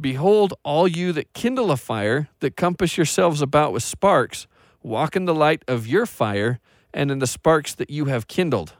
Behold, 0.00 0.54
all 0.62 0.88
you 0.88 1.12
that 1.12 1.34
kindle 1.34 1.70
a 1.70 1.76
fire, 1.76 2.28
that 2.40 2.56
compass 2.56 2.96
yourselves 2.96 3.42
about 3.42 3.72
with 3.72 3.82
sparks, 3.82 4.46
walk 4.82 5.14
in 5.14 5.26
the 5.26 5.34
light 5.34 5.62
of 5.68 5.86
your 5.86 6.06
fire 6.06 6.58
and 6.94 7.10
in 7.10 7.18
the 7.18 7.26
sparks 7.26 7.74
that 7.74 7.90
you 7.90 8.06
have 8.06 8.28
kindled. 8.28 8.74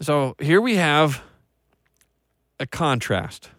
So 0.00 0.34
here 0.38 0.60
we 0.60 0.76
have 0.76 1.22
a 2.58 2.66
contrast. 2.66 3.50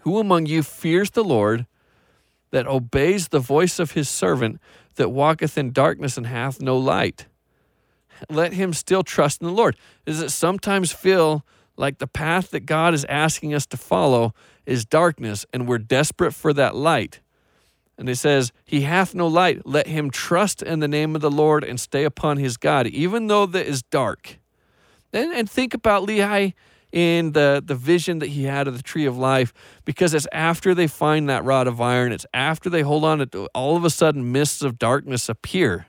Who 0.00 0.18
among 0.18 0.46
you 0.46 0.62
fears 0.62 1.10
the 1.10 1.24
Lord 1.24 1.66
that 2.50 2.68
obeys 2.68 3.28
the 3.28 3.40
voice 3.40 3.80
of 3.80 3.92
his 3.92 4.08
servant 4.08 4.60
that 4.94 5.10
walketh 5.10 5.58
in 5.58 5.72
darkness 5.72 6.16
and 6.16 6.28
hath 6.28 6.60
no 6.60 6.76
light. 6.78 7.26
Let 8.30 8.52
him 8.52 8.72
still 8.72 9.02
trust 9.02 9.40
in 9.40 9.46
the 9.46 9.52
Lord. 9.52 9.76
Does 10.06 10.20
it 10.20 10.30
sometimes 10.30 10.92
feel 10.92 11.44
like 11.76 11.98
the 11.98 12.06
path 12.06 12.50
that 12.50 12.66
God 12.66 12.94
is 12.94 13.04
asking 13.06 13.54
us 13.54 13.66
to 13.66 13.76
follow 13.76 14.34
is 14.66 14.84
darkness 14.84 15.44
and 15.52 15.68
we're 15.68 15.78
desperate 15.78 16.32
for 16.32 16.52
that 16.52 16.74
light? 16.74 17.20
And 17.96 18.08
it 18.08 18.16
says, 18.16 18.52
He 18.64 18.82
hath 18.82 19.14
no 19.14 19.26
light. 19.26 19.66
Let 19.66 19.86
him 19.86 20.10
trust 20.10 20.62
in 20.62 20.80
the 20.80 20.88
name 20.88 21.14
of 21.14 21.20
the 21.20 21.30
Lord 21.30 21.62
and 21.64 21.78
stay 21.78 22.04
upon 22.04 22.38
his 22.38 22.56
God, 22.56 22.86
even 22.88 23.28
though 23.28 23.46
that 23.46 23.66
is 23.66 23.82
dark. 23.82 24.38
And, 25.12 25.32
and 25.32 25.48
think 25.48 25.74
about 25.74 26.06
Lehi 26.06 26.54
in 26.94 27.32
the, 27.32 27.62
the 27.64 27.74
vision 27.74 28.20
that 28.20 28.28
he 28.28 28.44
had 28.44 28.68
of 28.68 28.76
the 28.76 28.82
tree 28.82 29.04
of 29.04 29.18
life 29.18 29.52
because 29.84 30.14
it's 30.14 30.28
after 30.32 30.74
they 30.74 30.86
find 30.86 31.28
that 31.28 31.44
rod 31.44 31.66
of 31.66 31.80
iron, 31.80 32.12
it's 32.12 32.26
after 32.32 32.70
they 32.70 32.82
hold 32.82 33.04
on 33.04 33.18
to 33.28 33.48
all 33.52 33.76
of 33.76 33.84
a 33.84 33.90
sudden 33.90 34.30
mists 34.30 34.62
of 34.62 34.78
darkness 34.78 35.28
appear. 35.28 35.86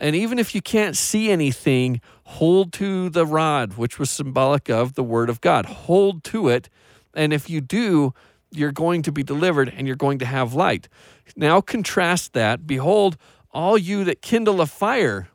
And 0.00 0.16
even 0.16 0.38
if 0.38 0.54
you 0.54 0.62
can't 0.62 0.96
see 0.96 1.30
anything, 1.30 2.00
hold 2.24 2.72
to 2.74 3.10
the 3.10 3.26
rod, 3.26 3.74
which 3.74 3.98
was 3.98 4.08
symbolic 4.08 4.70
of 4.70 4.94
the 4.94 5.02
word 5.04 5.28
of 5.28 5.42
God. 5.42 5.66
Hold 5.66 6.24
to 6.24 6.48
it. 6.48 6.70
And 7.14 7.34
if 7.34 7.50
you 7.50 7.60
do, 7.60 8.14
you're 8.50 8.72
going 8.72 9.02
to 9.02 9.12
be 9.12 9.22
delivered 9.22 9.68
and 9.68 9.86
you're 9.86 9.96
going 9.96 10.18
to 10.20 10.24
have 10.24 10.54
light. 10.54 10.88
Now 11.36 11.60
contrast 11.60 12.32
that. 12.32 12.66
Behold, 12.66 13.18
all 13.52 13.76
you 13.76 14.02
that 14.04 14.22
kindle 14.22 14.62
a 14.62 14.66
fire, 14.66 15.28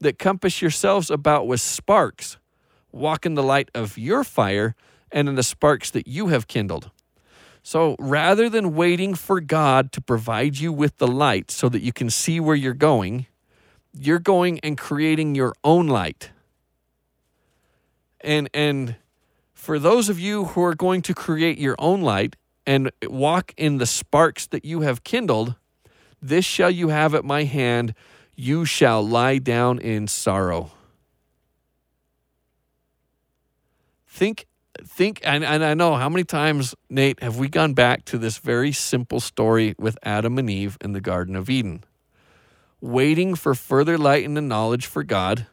that 0.00 0.18
compass 0.18 0.60
yourselves 0.60 1.10
about 1.10 1.46
with 1.46 1.62
sparks 1.62 2.36
walk 2.92 3.24
in 3.24 3.34
the 3.34 3.42
light 3.42 3.70
of 3.74 3.96
your 3.96 4.22
fire 4.22 4.74
and 5.10 5.28
in 5.28 5.34
the 5.34 5.42
sparks 5.42 5.90
that 5.90 6.06
you 6.06 6.28
have 6.28 6.46
kindled. 6.46 6.90
So 7.62 7.96
rather 7.98 8.48
than 8.48 8.74
waiting 8.74 9.14
for 9.14 9.40
God 9.40 9.92
to 9.92 10.00
provide 10.00 10.58
you 10.58 10.72
with 10.72 10.98
the 10.98 11.08
light 11.08 11.50
so 11.50 11.68
that 11.68 11.82
you 11.82 11.92
can 11.92 12.10
see 12.10 12.40
where 12.40 12.56
you're 12.56 12.74
going, 12.74 13.26
you're 13.92 14.18
going 14.18 14.60
and 14.60 14.76
creating 14.76 15.34
your 15.34 15.54
own 15.64 15.88
light. 15.88 16.30
And 18.20 18.48
and 18.52 18.96
for 19.54 19.78
those 19.78 20.08
of 20.08 20.18
you 20.18 20.46
who 20.46 20.62
are 20.62 20.74
going 20.74 21.02
to 21.02 21.14
create 21.14 21.58
your 21.58 21.76
own 21.78 22.02
light 22.02 22.36
and 22.66 22.90
walk 23.04 23.52
in 23.56 23.78
the 23.78 23.86
sparks 23.86 24.46
that 24.48 24.64
you 24.64 24.82
have 24.82 25.04
kindled, 25.04 25.54
this 26.22 26.44
shall 26.44 26.70
you 26.70 26.88
have 26.88 27.14
at 27.14 27.24
my 27.24 27.44
hand, 27.44 27.94
you 28.36 28.64
shall 28.64 29.06
lie 29.06 29.38
down 29.38 29.78
in 29.78 30.06
sorrow. 30.06 30.70
think 34.20 34.46
think 34.84 35.20
and, 35.24 35.42
and 35.44 35.64
I 35.64 35.74
know 35.74 35.96
how 35.96 36.08
many 36.08 36.24
times 36.24 36.74
Nate 36.90 37.22
have 37.22 37.38
we 37.38 37.48
gone 37.48 37.72
back 37.72 38.04
to 38.06 38.18
this 38.18 38.38
very 38.38 38.72
simple 38.72 39.20
story 39.20 39.74
with 39.78 39.96
Adam 40.02 40.38
and 40.38 40.50
Eve 40.50 40.76
in 40.82 40.92
the 40.92 41.00
Garden 41.00 41.36
of 41.36 41.48
Eden, 41.48 41.84
waiting 42.80 43.34
for 43.34 43.54
further 43.54 43.98
light 43.98 44.24
and 44.24 44.36
the 44.36 44.40
knowledge 44.40 44.86
for 44.86 45.02
God. 45.02 45.46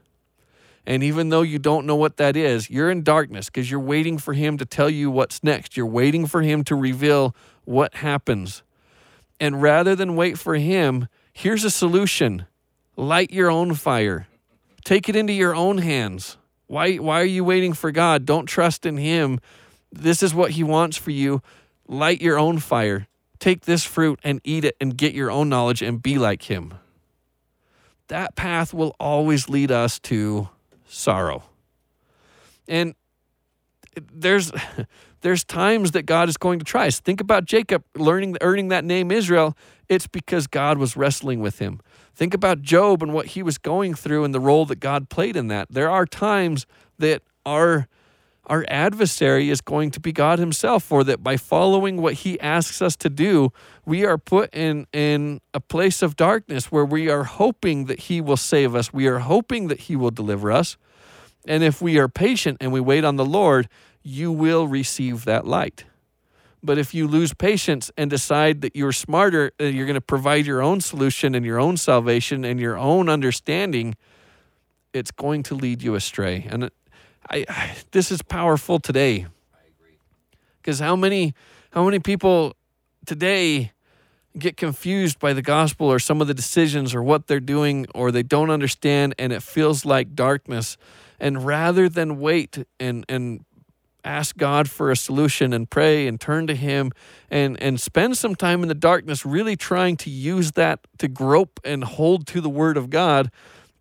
And 0.86 1.04
even 1.04 1.30
though 1.30 1.42
you 1.42 1.60
don't 1.60 1.86
know 1.86 1.98
what 1.98 2.16
that 2.18 2.38
is, 2.38 2.70
you're 2.70 2.90
in 2.90 3.04
darkness 3.04 3.48
because 3.48 3.70
you're 3.70 3.80
waiting 3.80 4.18
for 4.18 4.34
Him 4.34 4.58
to 4.58 4.66
tell 4.66 4.90
you 4.90 5.12
what's 5.12 5.44
next. 5.44 5.76
You're 5.76 5.86
waiting 5.86 6.26
for 6.26 6.42
Him 6.42 6.64
to 6.64 6.76
reveal 6.76 7.36
what 7.66 7.96
happens. 7.96 8.64
And 9.40 9.62
rather 9.62 9.96
than 9.96 10.16
wait 10.16 10.40
for 10.40 10.56
Him, 10.56 11.10
here's 11.34 11.66
a 11.66 11.70
solution 11.70 12.46
light 12.96 13.32
your 13.32 13.52
own 13.52 13.74
fire, 13.74 14.28
take 14.86 15.10
it 15.10 15.16
into 15.16 15.34
your 15.34 15.54
own 15.54 15.80
hands. 15.80 16.38
Why, 16.68 16.96
why 16.96 17.22
are 17.22 17.26
you 17.26 17.44
waiting 17.44 17.74
for 17.74 17.92
God? 17.92 18.26
Don't 18.26 18.46
trust 18.46 18.86
in 18.86 18.98
Him. 18.98 19.40
This 19.92 20.24
is 20.24 20.34
what 20.34 20.52
He 20.52 20.64
wants 20.64 20.98
for 20.98 21.12
you. 21.12 21.42
Light 21.88 22.22
your 22.22 22.40
own 22.40 22.60
fire. 22.60 23.08
Take 23.40 23.66
this 23.66 23.84
fruit 23.84 24.20
and 24.24 24.42
eat 24.44 24.66
it 24.66 24.76
and 24.82 24.98
get 24.98 25.14
your 25.14 25.32
own 25.32 25.50
knowledge 25.50 25.82
and 25.82 26.02
be 26.02 26.18
like 26.18 26.44
Him. 26.44 26.74
That 28.08 28.36
path 28.36 28.74
will 28.74 28.96
always 29.00 29.50
lead 29.50 29.72
us 29.72 30.00
to 30.02 30.50
sorrow. 30.88 31.44
And 32.68 32.96
there's 34.14 34.52
there's 35.22 35.44
times 35.44 35.92
that 35.92 36.04
God 36.04 36.30
is 36.30 36.38
going 36.38 36.60
to 36.60 36.66
try 36.66 36.88
us. 36.88 37.00
Think 37.00 37.22
about 37.22 37.46
Jacob 37.46 37.84
learning 37.96 38.38
earning 38.42 38.70
that 38.70 38.86
name 38.86 39.12
Israel. 39.12 39.58
It's 39.90 40.08
because 40.08 40.48
God 40.48 40.78
was 40.78 40.98
wrestling 40.98 41.40
with 41.40 41.60
him. 41.60 41.80
Think 42.14 42.34
about 42.34 42.62
Job 42.62 43.04
and 43.04 43.14
what 43.14 43.28
he 43.28 43.44
was 43.44 43.58
going 43.58 43.94
through 43.94 44.24
and 44.24 44.34
the 44.34 44.40
role 44.40 44.66
that 44.66 44.80
God 44.80 45.10
played 45.10 45.36
in 45.36 45.48
that. 45.48 45.68
There 45.70 45.90
are 45.90 46.06
times 46.06 46.66
that 46.98 47.22
our 47.46 47.88
our 48.48 48.66
adversary 48.70 49.50
is 49.50 49.62
going 49.62 49.92
to 49.92 50.00
be 50.00 50.12
God 50.12 50.40
himself 50.40 50.92
or 50.92 51.04
that 51.04 51.22
by 51.22 51.38
following 51.38 52.02
what 52.02 52.14
he 52.14 52.40
asks 52.40 52.82
us 52.82 52.96
to 52.98 53.10
do, 53.10 53.52
we 53.86 54.06
are 54.06 54.18
put 54.18 54.54
in 54.54 54.88
in 54.94 55.42
a 55.54 55.60
place 55.60 56.02
of 56.02 56.16
darkness 56.16 56.72
where 56.72 56.86
we 56.86 57.10
are 57.10 57.26
hoping 57.26 57.86
that 57.86 58.00
he 58.02 58.22
will 58.22 58.38
save 58.38 58.74
us. 58.74 58.94
We 58.94 59.08
are 59.08 59.20
hoping 59.20 59.68
that 59.68 59.82
he 59.82 59.96
will 59.96 60.12
deliver 60.12 60.52
us. 60.52 60.78
And 61.46 61.62
if 61.62 61.82
we 61.82 62.00
are 62.00 62.08
patient 62.08 62.58
and 62.62 62.72
we 62.72 62.80
wait 62.80 63.04
on 63.04 63.18
the 63.18 63.26
Lord, 63.26 63.68
you 64.02 64.32
will 64.32 64.68
receive 64.68 65.26
that 65.26 65.46
light. 65.46 65.84
But 66.64 66.78
if 66.78 66.94
you 66.94 67.08
lose 67.08 67.34
patience 67.34 67.92
and 67.98 68.10
decide 68.10 68.62
that 68.62 68.76
you're 68.76 68.92
smarter, 68.92 69.52
that 69.58 69.74
you're 69.74 69.86
going 69.86 69.96
to 69.96 70.02
provide 70.02 70.46
your 70.46 70.62
own 70.62 70.82
solution 70.82 71.36
and 71.36 71.46
your 71.46 71.60
own 71.60 71.78
salvation 71.78 72.44
and 72.44 72.60
your 72.60 72.78
own 72.78 73.10
understanding, 73.10 73.96
it's 74.94 75.12
going 75.12 75.44
to 75.44 75.56
lead 75.56 75.84
you 75.84 75.96
astray. 75.96 76.48
And 76.50 76.72
I, 77.30 77.76
this 77.92 78.12
is 78.12 78.22
powerful 78.22 78.80
today. 78.80 79.28
Because 80.62 80.80
how 80.80 80.96
many 80.96 81.34
how 81.72 81.84
many 81.84 82.00
people 82.00 82.56
today 83.06 83.72
get 84.38 84.58
confused 84.58 85.20
by 85.20 85.34
the 85.34 85.42
gospel 85.42 85.88
or 85.88 86.00
some 86.00 86.22
of 86.22 86.28
the 86.28 86.34
decisions 86.34 86.94
or 86.94 87.02
what 87.02 87.28
they're 87.28 87.40
doing 87.40 87.86
or 87.96 88.12
they 88.12 88.24
don't 88.24 88.50
understand 88.50 89.16
and 89.18 89.34
it 89.34 89.42
feels 89.42 89.86
like 89.86 90.14
darkness 90.14 90.78
and 91.20 91.46
rather 91.46 91.90
than 91.90 92.20
wait 92.20 92.66
and 92.80 93.06
and 93.10 93.44
ask 94.04 94.38
God 94.38 94.70
for 94.70 94.92
a 94.92 94.96
solution 94.96 95.54
and 95.54 95.70
pray 95.70 96.08
and 96.08 96.20
turn 96.20 96.48
to 96.48 96.56
him 96.56 96.92
and 97.30 97.62
and 97.62 97.80
spend 97.80 98.18
some 98.18 98.36
time 98.36 98.62
in 98.62 98.68
the 98.68 98.76
darkness 98.76 99.26
really 99.26 99.56
trying 99.56 99.98
to 99.98 100.10
use 100.10 100.52
that 100.54 100.80
to 100.98 101.08
grope 101.08 101.60
and 101.64 101.84
hold 101.84 102.28
to 102.28 102.42
the 102.42 102.50
word 102.50 102.78
of 102.78 102.90
God 102.90 103.32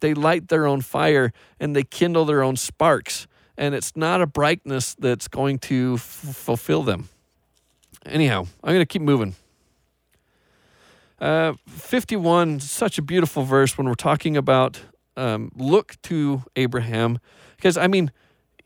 they 0.01 0.15
light 0.15 0.49
their 0.49 0.67
own 0.67 0.81
fire 0.81 1.33
and 1.61 1.75
they 1.77 1.83
kindle 1.83 2.25
their 2.25 2.43
own 2.43 2.57
sparks 2.57 3.27
and 3.57 3.75
it's 3.75 3.97
not 3.97 4.21
a 4.21 4.27
brightness 4.27 4.95
that's 4.95 5.29
going 5.29 5.59
to 5.59 5.95
f- 5.95 6.01
fulfill 6.01 6.83
them 6.83 7.09
anyhow 8.05 8.47
i'm 8.63 8.75
going 8.75 8.81
to 8.81 8.87
keep 8.87 9.03
moving 9.03 9.35
uh, 11.21 11.55
51 11.69 12.61
such 12.61 12.99
a 12.99 13.03
beautiful 13.03 13.43
verse 13.43 13.79
when 13.79 13.87
we're 13.87 13.95
talking 13.95 14.37
about 14.37 14.81
um, 15.17 15.51
look 15.57 16.01
to 16.03 16.43
abraham 16.57 17.19
because 17.57 17.77
i 17.77 17.87
mean 17.87 18.11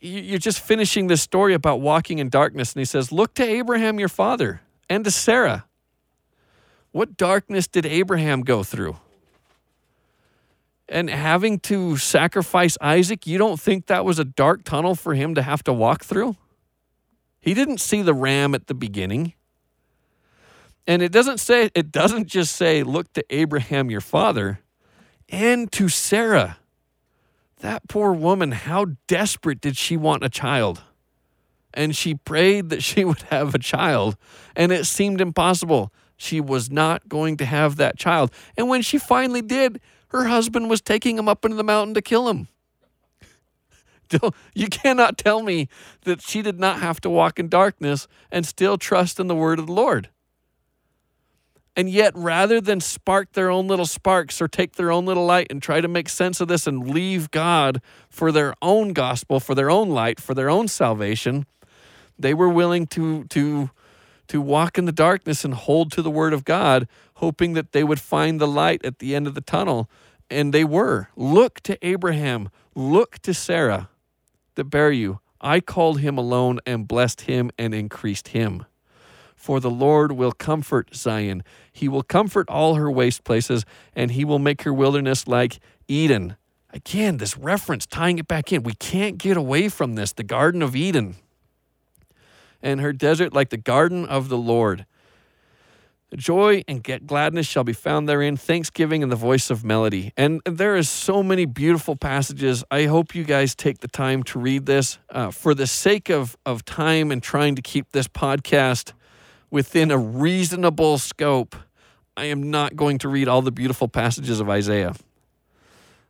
you're 0.00 0.38
just 0.38 0.60
finishing 0.60 1.06
this 1.06 1.22
story 1.22 1.54
about 1.54 1.80
walking 1.80 2.18
in 2.18 2.28
darkness. 2.28 2.72
And 2.72 2.80
he 2.80 2.84
says, 2.84 3.12
Look 3.12 3.34
to 3.34 3.44
Abraham, 3.44 3.98
your 3.98 4.08
father, 4.08 4.62
and 4.88 5.04
to 5.04 5.10
Sarah. 5.10 5.66
What 6.92 7.16
darkness 7.16 7.68
did 7.68 7.86
Abraham 7.86 8.40
go 8.40 8.64
through? 8.64 8.96
And 10.90 11.08
having 11.08 11.60
to 11.60 11.96
sacrifice 11.96 12.76
Isaac, 12.80 13.26
you 13.26 13.38
don't 13.38 13.58
think 13.58 13.86
that 13.86 14.04
was 14.04 14.18
a 14.18 14.24
dark 14.24 14.64
tunnel 14.64 14.94
for 14.94 15.14
him 15.14 15.34
to 15.36 15.42
have 15.42 15.64
to 15.64 15.72
walk 15.72 16.04
through? 16.04 16.36
He 17.40 17.54
didn't 17.54 17.78
see 17.78 18.02
the 18.02 18.12
ram 18.12 18.54
at 18.54 18.66
the 18.66 18.74
beginning. 18.74 19.32
And 20.86 21.00
it 21.00 21.12
doesn't 21.12 21.38
say, 21.38 21.70
it 21.74 21.90
doesn't 21.92 22.26
just 22.26 22.56
say, 22.56 22.82
look 22.82 23.12
to 23.14 23.24
Abraham, 23.30 23.90
your 23.90 24.02
father, 24.02 24.60
and 25.30 25.70
to 25.72 25.88
Sarah 25.88 26.58
that 27.60 27.88
poor 27.88 28.12
woman, 28.12 28.52
how 28.52 28.86
desperate 29.06 29.60
did 29.60 29.76
she 29.76 29.96
want 29.96 30.24
a 30.24 30.28
child? 30.28 30.82
And 31.72 31.94
she 31.94 32.14
prayed 32.14 32.70
that 32.70 32.82
she 32.82 33.04
would 33.06 33.22
have 33.22 33.54
a 33.54 33.58
child, 33.58 34.16
and 34.56 34.72
it 34.72 34.86
seemed 34.86 35.20
impossible. 35.20 35.92
She 36.16 36.40
was 36.40 36.70
not 36.70 37.08
going 37.08 37.38
to 37.38 37.46
have 37.46 37.76
that 37.76 37.96
child. 37.96 38.30
And 38.56 38.68
when 38.68 38.82
she 38.82 38.98
finally 38.98 39.40
did, 39.40 39.80
her 40.10 40.26
husband 40.26 40.70
was 40.70 40.80
taking 40.80 41.18
him 41.18 41.28
up 41.28 41.44
into 41.44 41.56
the 41.56 41.64
mountain 41.64 41.94
to 41.94 42.02
kill 42.02 42.28
him. 42.28 42.48
You 44.54 44.66
cannot 44.66 45.18
tell 45.18 45.42
me 45.42 45.68
that 46.02 46.20
she 46.20 46.42
did 46.42 46.58
not 46.58 46.80
have 46.80 47.00
to 47.02 47.10
walk 47.10 47.38
in 47.38 47.48
darkness 47.48 48.08
and 48.30 48.44
still 48.44 48.76
trust 48.76 49.20
in 49.20 49.28
the 49.28 49.36
word 49.36 49.58
of 49.58 49.66
the 49.66 49.72
Lord. 49.72 50.08
And 51.76 51.88
yet, 51.88 52.12
rather 52.16 52.60
than 52.60 52.80
spark 52.80 53.32
their 53.32 53.50
own 53.50 53.68
little 53.68 53.86
sparks 53.86 54.42
or 54.42 54.48
take 54.48 54.74
their 54.74 54.90
own 54.90 55.06
little 55.06 55.24
light 55.24 55.46
and 55.50 55.62
try 55.62 55.80
to 55.80 55.86
make 55.86 56.08
sense 56.08 56.40
of 56.40 56.48
this 56.48 56.66
and 56.66 56.90
leave 56.90 57.30
God 57.30 57.80
for 58.08 58.32
their 58.32 58.54
own 58.60 58.92
gospel, 58.92 59.38
for 59.38 59.54
their 59.54 59.70
own 59.70 59.88
light, 59.90 60.18
for 60.18 60.34
their 60.34 60.50
own 60.50 60.66
salvation, 60.66 61.46
they 62.18 62.34
were 62.34 62.48
willing 62.48 62.86
to, 62.88 63.24
to, 63.24 63.70
to 64.26 64.40
walk 64.40 64.76
in 64.76 64.84
the 64.84 64.92
darkness 64.92 65.44
and 65.44 65.54
hold 65.54 65.92
to 65.92 66.02
the 66.02 66.10
word 66.10 66.32
of 66.32 66.44
God, 66.44 66.88
hoping 67.20 67.54
that 67.54 67.72
they 67.72 67.84
would 67.84 68.00
find 68.00 68.40
the 68.40 68.48
light 68.48 68.84
at 68.84 68.98
the 68.98 69.14
end 69.14 69.26
of 69.26 69.34
the 69.34 69.40
tunnel. 69.40 69.88
And 70.28 70.52
they 70.52 70.64
were. 70.64 71.08
Look 71.16 71.60
to 71.62 71.78
Abraham, 71.86 72.50
look 72.74 73.18
to 73.20 73.32
Sarah 73.32 73.88
that 74.54 74.64
bear 74.64 74.92
you. 74.92 75.20
I 75.40 75.60
called 75.60 76.00
him 76.00 76.18
alone 76.18 76.60
and 76.66 76.86
blessed 76.86 77.22
him 77.22 77.50
and 77.58 77.72
increased 77.74 78.28
him 78.28 78.66
for 79.40 79.58
the 79.58 79.70
Lord 79.70 80.12
will 80.12 80.32
comfort 80.32 80.94
Zion. 80.94 81.42
He 81.72 81.88
will 81.88 82.02
comfort 82.02 82.46
all 82.50 82.74
her 82.74 82.90
waste 82.90 83.24
places, 83.24 83.64
and 83.96 84.10
he 84.10 84.22
will 84.22 84.38
make 84.38 84.62
her 84.62 84.72
wilderness 84.72 85.26
like 85.26 85.60
Eden. 85.88 86.36
Again, 86.74 87.16
this 87.16 87.38
reference 87.38 87.86
tying 87.86 88.18
it 88.18 88.28
back 88.28 88.52
in. 88.52 88.62
We 88.62 88.74
can't 88.74 89.16
get 89.16 89.38
away 89.38 89.70
from 89.70 89.94
this 89.94 90.12
the 90.12 90.22
Garden 90.22 90.60
of 90.60 90.76
Eden. 90.76 91.16
And 92.62 92.82
her 92.82 92.92
desert 92.92 93.32
like 93.32 93.48
the 93.48 93.56
garden 93.56 94.04
of 94.04 94.28
the 94.28 94.36
Lord. 94.36 94.84
Joy 96.16 96.64
and 96.66 96.82
get 96.82 97.06
gladness 97.06 97.46
shall 97.46 97.62
be 97.62 97.72
found 97.72 98.08
therein, 98.08 98.36
thanksgiving 98.36 99.02
and 99.02 99.12
the 99.12 99.16
voice 99.16 99.48
of 99.48 99.64
melody. 99.64 100.12
And 100.16 100.40
there 100.44 100.74
is 100.74 100.88
so 100.88 101.22
many 101.22 101.44
beautiful 101.44 101.94
passages. 101.94 102.64
I 102.70 102.86
hope 102.86 103.14
you 103.14 103.22
guys 103.22 103.54
take 103.54 103.78
the 103.78 103.88
time 103.88 104.24
to 104.24 104.40
read 104.40 104.66
this. 104.66 104.98
Uh, 105.08 105.30
for 105.30 105.54
the 105.54 105.68
sake 105.68 106.10
of, 106.10 106.36
of 106.44 106.64
time 106.64 107.12
and 107.12 107.22
trying 107.22 107.54
to 107.54 107.62
keep 107.62 107.92
this 107.92 108.08
podcast 108.08 108.92
within 109.50 109.92
a 109.92 109.98
reasonable 109.98 110.98
scope, 110.98 111.54
I 112.16 112.24
am 112.24 112.50
not 112.50 112.74
going 112.74 112.98
to 112.98 113.08
read 113.08 113.28
all 113.28 113.42
the 113.42 113.52
beautiful 113.52 113.86
passages 113.86 114.40
of 114.40 114.50
Isaiah. 114.50 114.94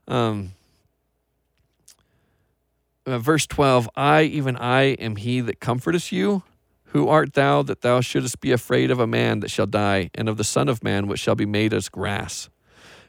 Um, 0.09 0.53
uh, 3.07 3.19
verse 3.19 3.47
12 3.47 3.89
I, 3.97 4.23
even 4.23 4.57
I, 4.57 4.83
am 4.95 5.17
he 5.17 5.41
that 5.41 5.61
comforteth 5.61 6.11
you. 6.11 6.43
Who 6.93 7.09
art 7.09 7.35
thou 7.35 7.63
that 7.63 7.83
thou 7.83 8.01
shouldest 8.01 8.41
be 8.41 8.51
afraid 8.51 8.91
of 8.91 8.99
a 8.99 9.07
man 9.07 9.41
that 9.41 9.51
shall 9.51 9.67
die, 9.67 10.11
and 10.15 10.29
of 10.29 10.37
the 10.37 10.45
Son 10.45 10.69
of 10.69 10.83
Man 10.83 11.07
which 11.07 11.21
shall 11.21 11.37
be 11.37 11.47
made 11.47 11.73
as 11.73 11.89
grass? 11.89 12.49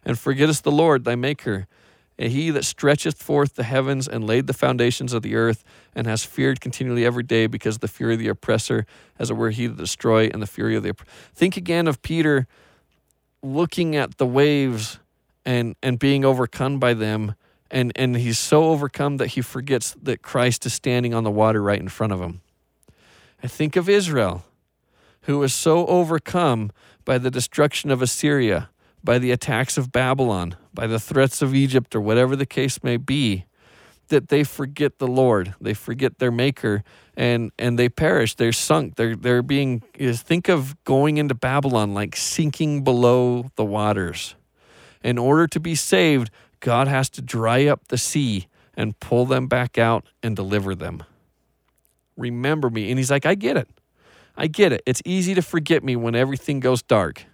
And 0.06 0.20
forgettest 0.20 0.64
the 0.64 0.72
Lord 0.72 1.04
thy 1.04 1.16
Maker, 1.16 1.68
and 2.20 2.32
he 2.32 2.52
that 2.52 2.64
stretcheth 2.64 3.22
forth 3.22 3.56
the 3.56 3.64
heavens 3.64 4.08
and 4.08 4.28
laid 4.28 4.46
the 4.46 4.54
foundations 4.54 5.14
of 5.14 5.24
the 5.24 5.36
earth, 5.36 5.64
and 5.96 6.06
has 6.06 6.24
feared 6.24 6.62
continually 6.62 7.04
every 7.04 7.24
day 7.24 7.48
because 7.48 7.76
of 7.76 7.82
the 7.82 7.88
fury 7.88 8.14
of 8.14 8.20
the 8.20 8.28
oppressor, 8.28 8.86
as 9.18 9.32
it 9.32 9.34
were 9.34 9.50
he 9.50 9.66
that 9.66 9.78
destroy, 9.78 10.28
and 10.28 10.44
the 10.44 10.48
fury 10.48 10.76
of 10.76 10.84
the 10.84 10.92
opp- 10.92 11.08
think 11.34 11.58
again 11.58 11.88
of 11.88 12.04
Peter 12.04 12.46
looking 13.42 13.96
at 13.96 14.20
the 14.20 14.28
waves 14.28 15.00
and 15.44 15.76
and 15.82 15.98
being 15.98 16.24
overcome 16.24 16.78
by 16.78 16.94
them, 16.94 17.34
and 17.72 17.92
and 17.96 18.16
he's 18.16 18.38
so 18.38 18.66
overcome 18.66 19.18
that 19.18 19.30
he 19.30 19.42
forgets 19.42 19.96
that 20.04 20.22
Christ 20.22 20.68
is 20.68 20.74
standing 20.74 21.16
on 21.16 21.24
the 21.24 21.32
water 21.32 21.64
right 21.64 21.80
in 21.80 21.90
front 21.90 22.14
of 22.14 22.22
him. 22.22 22.42
I 23.44 23.48
think 23.48 23.76
of 23.76 23.90
Israel, 23.90 24.44
who 25.22 25.40
was 25.40 25.54
so 25.54 25.86
overcome 25.88 26.72
by 27.06 27.18
the 27.18 27.32
destruction 27.32 27.92
of 27.92 28.02
Assyria 28.02 28.70
by 29.04 29.20
the 29.20 29.32
attacks 29.32 29.78
of 29.78 29.92
Babylon, 29.92 30.56
by 30.74 30.88
the 30.88 31.00
threats 31.00 31.42
of 31.42 31.56
Egypt, 31.56 31.96
or 31.96 32.02
whatever 32.02 32.36
the 32.36 32.46
case 32.46 32.84
may 32.84 32.98
be, 32.98 33.46
that 34.10 34.28
they 34.28 34.44
forget 34.44 35.00
the 35.00 35.08
Lord, 35.08 35.56
they 35.62 35.74
forget 35.74 36.20
their 36.20 36.32
Maker, 36.32 36.84
and 37.16 37.52
and 37.58 37.80
they 37.80 37.90
perish. 37.90 38.36
They're 38.36 38.52
sunk. 38.52 38.96
They're 38.96 39.16
they're 39.16 39.42
being. 39.42 39.84
Is 39.96 40.22
think 40.22 40.50
of 40.50 40.82
going 40.84 41.18
into 41.18 41.34
Babylon 41.34 41.94
like 41.94 42.16
sinking 42.16 42.84
below 42.84 43.46
the 43.56 43.66
waters. 43.66 44.36
In 45.04 45.18
order 45.18 45.48
to 45.48 45.60
be 45.60 45.76
saved, 45.76 46.30
God 46.60 46.88
has 46.88 47.10
to 47.12 47.22
dry 47.22 47.66
up 47.66 47.88
the 47.88 47.98
sea 47.98 48.48
and 48.76 49.00
pull 49.00 49.26
them 49.26 49.48
back 49.48 49.78
out 49.78 50.06
and 50.22 50.36
deliver 50.36 50.76
them. 50.76 51.04
Remember 52.18 52.70
me. 52.70 52.90
And 52.90 52.98
he's 52.98 53.12
like, 53.12 53.26
I 53.26 53.36
get 53.36 53.58
it. 53.58 53.70
I 54.36 54.48
get 54.48 54.72
it. 54.72 54.82
It's 54.86 55.02
easy 55.06 55.34
to 55.36 55.42
forget 55.42 55.84
me 55.84 55.96
when 55.96 56.16
everything 56.16 56.60
goes 56.60 56.82
dark. 56.82 57.26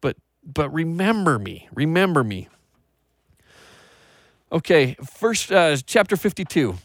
But 0.00 0.16
but 0.44 0.72
remember 0.72 1.38
me. 1.38 1.68
Remember 1.72 2.24
me. 2.24 2.48
Okay, 4.50 4.96
first 5.02 5.50
uh, 5.50 5.76
chapter 5.86 6.16
52. 6.16 6.76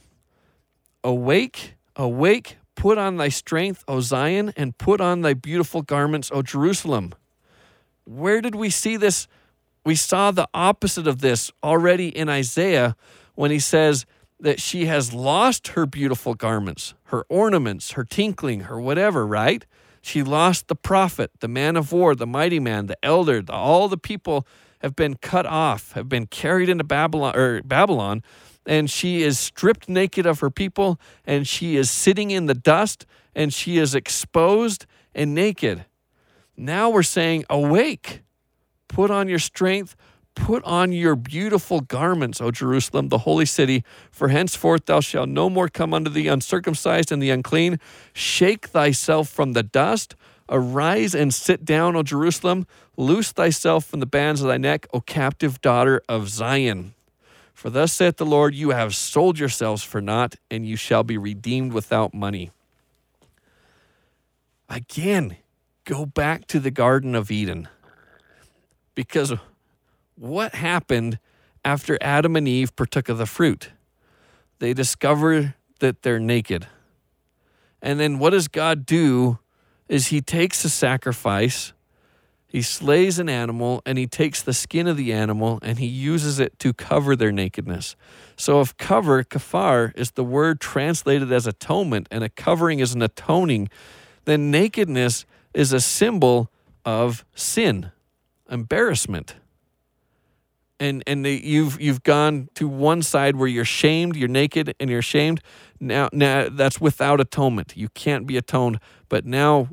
Awake, 1.03 1.75
awake, 1.95 2.57
put 2.75 2.97
on 2.97 3.17
thy 3.17 3.27
strength, 3.27 3.83
O 3.89 3.99
Zion, 3.99 4.53
and 4.55 4.77
put 4.77 5.01
on 5.01 5.21
thy 5.21 5.33
beautiful 5.33 5.81
garments, 5.81 6.31
O 6.33 6.41
Jerusalem. 6.41 7.13
Where 8.05 8.39
did 8.39 8.55
we 8.55 8.69
see 8.69 8.95
this? 8.95 9.27
We 9.83 9.95
saw 9.95 10.31
the 10.31 10.47
opposite 10.53 11.07
of 11.07 11.19
this 11.19 11.51
already 11.61 12.07
in 12.07 12.29
Isaiah 12.29 12.95
when 13.35 13.51
he 13.51 13.59
says 13.59 14.05
that 14.39 14.61
she 14.61 14.85
has 14.85 15.13
lost 15.13 15.69
her 15.69 15.85
beautiful 15.85 16.33
garments, 16.33 16.93
her 17.05 17.25
ornaments, 17.29 17.91
her 17.91 18.03
tinkling, 18.03 18.61
her 18.61 18.79
whatever, 18.79 19.25
right? 19.25 19.65
She 20.01 20.23
lost 20.23 20.67
the 20.67 20.75
prophet, 20.75 21.31
the 21.39 21.47
man 21.47 21.75
of 21.75 21.91
war, 21.91 22.15
the 22.15 22.27
mighty 22.27 22.59
man, 22.59 22.85
the 22.85 22.97
elder, 23.03 23.41
the, 23.41 23.53
all 23.53 23.87
the 23.87 23.97
people 23.97 24.47
have 24.79 24.95
been 24.95 25.15
cut 25.15 25.45
off, 25.45 25.93
have 25.93 26.07
been 26.07 26.27
carried 26.27 26.69
into 26.69 26.83
Babylon 26.83 27.35
or 27.35 27.61
Babylon, 27.63 28.21
and 28.65 28.89
she 28.89 29.23
is 29.23 29.39
stripped 29.39 29.89
naked 29.89 30.25
of 30.25 30.39
her 30.39 30.49
people, 30.49 30.99
and 31.25 31.47
she 31.47 31.75
is 31.75 31.89
sitting 31.89 32.31
in 32.31 32.45
the 32.45 32.53
dust, 32.53 33.05
and 33.35 33.53
she 33.53 33.77
is 33.77 33.95
exposed 33.95 34.85
and 35.15 35.33
naked. 35.33 35.85
Now 36.55 36.89
we're 36.89 37.03
saying, 37.03 37.45
Awake, 37.49 38.21
put 38.87 39.09
on 39.09 39.27
your 39.27 39.39
strength, 39.39 39.95
put 40.37 40.63
on 40.63 40.91
your 40.91 41.15
beautiful 41.15 41.81
garments, 41.81 42.39
O 42.39 42.51
Jerusalem, 42.51 43.09
the 43.09 43.19
holy 43.19 43.45
city, 43.45 43.83
for 44.11 44.27
henceforth 44.29 44.85
thou 44.85 44.99
shalt 44.99 45.29
no 45.29 45.49
more 45.49 45.67
come 45.67 45.93
unto 45.93 46.11
the 46.11 46.27
uncircumcised 46.27 47.11
and 47.11 47.21
the 47.21 47.31
unclean. 47.31 47.79
Shake 48.13 48.67
thyself 48.67 49.27
from 49.27 49.53
the 49.53 49.63
dust. 49.63 50.15
Arise 50.47 51.15
and 51.15 51.33
sit 51.33 51.65
down, 51.65 51.95
O 51.95 52.03
Jerusalem. 52.03 52.67
Loose 52.95 53.31
thyself 53.31 53.85
from 53.85 53.99
the 53.99 54.05
bands 54.05 54.41
of 54.41 54.47
thy 54.47 54.57
neck, 54.57 54.85
O 54.93 55.01
captive 55.01 55.59
daughter 55.59 56.01
of 56.07 56.29
Zion. 56.29 56.93
For 57.53 57.71
thus 57.71 57.91
saith 57.91 58.17
the 58.17 58.25
Lord, 58.25 58.53
You 58.53 58.69
have 58.69 58.95
sold 58.95 59.39
yourselves 59.39 59.83
for 59.83 59.99
naught, 59.99 60.35
and 60.51 60.67
you 60.67 60.75
shall 60.75 61.03
be 61.03 61.17
redeemed 61.17 61.73
without 61.73 62.13
money. 62.13 62.51
Again, 64.69 65.37
go 65.83 66.05
back 66.05 66.45
to 66.47 66.59
the 66.59 66.71
Garden 66.71 67.15
of 67.15 67.31
Eden. 67.31 67.67
Because 68.93 69.33
what 70.17 70.55
happened 70.55 71.19
after 71.63 71.97
Adam 72.01 72.35
and 72.35 72.47
Eve 72.47 72.75
partook 72.75 73.09
of 73.09 73.17
the 73.17 73.25
fruit? 73.25 73.71
They 74.59 74.73
discover 74.73 75.55
that 75.79 76.01
they're 76.01 76.19
naked. 76.19 76.67
And 77.81 77.99
then 77.99 78.19
what 78.19 78.31
does 78.31 78.47
God 78.47 78.85
do? 78.85 79.39
Is 79.87 80.07
he 80.07 80.21
takes 80.21 80.65
a 80.65 80.69
sacrifice 80.69 81.73
he 82.49 82.61
slays 82.61 83.19
an 83.19 83.27
animal 83.27 83.81
and 83.85 83.97
he 83.97 84.07
takes 84.07 84.41
the 84.41 84.53
skin 84.53 84.87
of 84.87 84.95
the 84.95 85.11
animal 85.11 85.59
and 85.61 85.79
he 85.79 85.85
uses 85.85 86.39
it 86.39 86.57
to 86.59 86.71
cover 86.71 87.15
their 87.15 87.31
nakedness. 87.31 87.97
So, 88.37 88.61
if 88.61 88.75
cover, 88.77 89.23
kafar, 89.23 89.91
is 89.97 90.11
the 90.11 90.23
word 90.23 90.61
translated 90.61 91.31
as 91.31 91.45
atonement 91.45 92.07
and 92.09 92.23
a 92.23 92.29
covering 92.29 92.79
is 92.79 92.95
an 92.95 93.01
atoning, 93.01 93.67
then 94.23 94.49
nakedness 94.49 95.25
is 95.53 95.73
a 95.73 95.81
symbol 95.81 96.49
of 96.85 97.25
sin, 97.35 97.91
embarrassment. 98.49 99.35
And, 100.79 101.03
and 101.07 101.25
you've 101.25 101.81
you've 101.81 102.03
gone 102.03 102.49
to 102.53 102.67
one 102.67 103.01
side 103.01 103.35
where 103.35 103.47
you're 103.47 103.65
shamed, 103.65 104.15
you're 104.15 104.27
naked 104.27 104.75
and 104.79 104.89
you're 104.89 105.01
shamed. 105.01 105.41
Now 105.79 106.09
now 106.13 106.49
that's 106.51 106.79
without 106.79 107.19
atonement. 107.19 107.73
You 107.75 107.89
can't 107.89 108.27
be 108.27 108.37
atoned. 108.37 108.79
But 109.09 109.25
now 109.25 109.69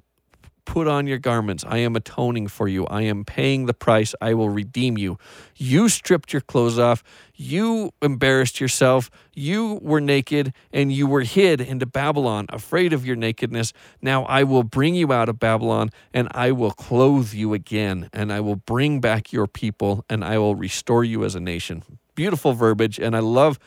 Put 0.65 0.89
on 0.89 1.07
your 1.07 1.19
garments. 1.19 1.65
I 1.67 1.79
am 1.79 1.95
atoning 1.95 2.49
for 2.49 2.67
you. 2.69 2.87
I 2.87 3.03
am 3.03 3.25
paying 3.25 3.67
the 3.67 3.75
price. 3.75 4.15
I 4.21 4.35
will 4.35 4.49
redeem 4.49 4.97
you. 4.97 5.19
You 5.57 5.89
stripped 5.89 6.33
your 6.33 6.41
clothes 6.41 6.79
off. 6.79 7.05
You 7.35 7.93
embarrassed 8.01 8.61
yourself. 8.61 9.11
You 9.35 9.79
were 9.83 10.01
naked 10.01 10.55
and 10.73 10.91
you 10.91 11.07
were 11.07 11.23
hid 11.23 11.61
into 11.61 11.87
Babylon, 11.87 12.47
afraid 12.49 12.93
of 12.93 13.05
your 13.05 13.17
nakedness. 13.17 13.73
Now 14.01 14.25
I 14.25 14.43
will 14.45 14.63
bring 14.63 14.95
you 14.95 15.13
out 15.13 15.29
of 15.29 15.39
Babylon 15.39 15.91
and 16.15 16.29
I 16.33 16.53
will 16.53 16.73
clothe 16.73 17.35
you 17.35 17.53
again 17.53 18.09
and 18.13 18.33
I 18.33 18.41
will 18.41 18.57
bring 18.57 19.01
back 19.01 19.33
your 19.33 19.47
people 19.47 20.05
and 20.09 20.25
I 20.25 20.39
will 20.39 20.55
restore 20.55 21.05
you 21.05 21.25
as 21.25 21.35
a 21.35 21.41
nation. 21.41 21.83
Beautiful 22.15 22.53
verbiage. 22.53 22.99
And 22.99 23.15
I 23.15 23.21
love. 23.21 23.59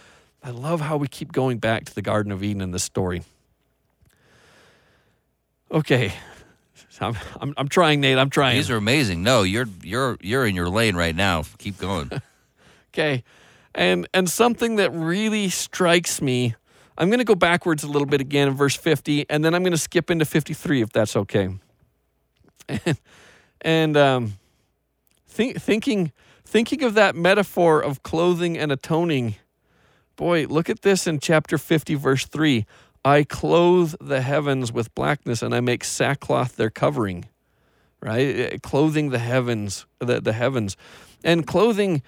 I 0.44 0.52
love 0.52 0.82
how 0.82 0.98
we 0.98 1.08
keep 1.08 1.32
going 1.32 1.58
back 1.58 1.86
to 1.86 1.96
the 1.96 2.02
Garden 2.02 2.32
of 2.32 2.44
Eden 2.44 2.62
in 2.62 2.72
this 2.72 2.84
story. 2.84 3.24
Okay, 5.70 6.14
I'm, 7.02 7.16
I'm, 7.40 7.54
I'm 7.58 7.68
trying, 7.68 8.02
Nate. 8.02 8.18
I'm 8.18 8.30
trying. 8.30 8.56
These 8.56 8.70
are 8.70 8.78
amazing. 8.78 9.24
No, 9.24 9.44
you're 9.44 9.68
you're 9.84 10.18
you're 10.22 10.46
in 10.46 10.56
your 10.56 10.70
lane 10.70 10.96
right 10.96 11.16
now. 11.16 11.44
Keep 11.58 11.78
going. 11.80 12.12
okay, 12.94 13.24
and 13.76 14.08
and 14.14 14.30
something 14.30 14.78
that 14.78 14.92
really 14.92 15.50
strikes 15.50 16.22
me. 16.22 16.56
I'm 16.98 17.10
going 17.10 17.20
to 17.20 17.26
go 17.26 17.36
backwards 17.36 17.84
a 17.84 17.88
little 17.88 18.08
bit 18.08 18.22
again 18.22 18.48
in 18.48 18.56
verse 18.56 18.76
50, 18.76 19.30
and 19.30 19.46
then 19.46 19.54
I'm 19.54 19.62
going 19.62 19.72
to 19.72 19.78
skip 19.78 20.10
into 20.10 20.26
53 20.26 20.82
if 20.82 20.90
that's 20.90 21.16
okay. 21.16 21.50
And, 22.68 22.98
and 23.62 23.98
um, 23.98 24.34
think, 25.28 25.62
thinking 25.62 26.12
thinking 26.44 26.84
of 26.84 26.96
that 26.96 27.16
metaphor 27.16 27.84
of 27.84 28.02
clothing 28.04 28.58
and 28.58 28.72
atoning. 28.72 29.36
Boy, 30.16 30.48
look 30.48 30.70
at 30.70 30.82
this 30.82 31.06
in 31.06 31.20
chapter 31.20 31.58
50, 31.58 31.94
verse 31.96 32.26
3. 32.26 32.66
I 33.08 33.24
clothe 33.24 33.96
the 34.02 34.22
heavens 34.22 34.74
with 34.74 34.94
blackness 34.94 35.42
and 35.42 35.56
I 35.56 35.62
make 35.62 35.86
sackcloth 35.86 36.58
their 36.58 36.70
covering. 36.70 37.26
Right? 38.02 38.36
Eh, 38.36 38.58
clothing 38.62 39.12
the 39.12 39.20
heavens, 39.20 39.86
the, 40.00 40.20
the 40.20 40.34
heavens. 40.34 40.76
And 41.24 41.48
clothing, 41.48 42.04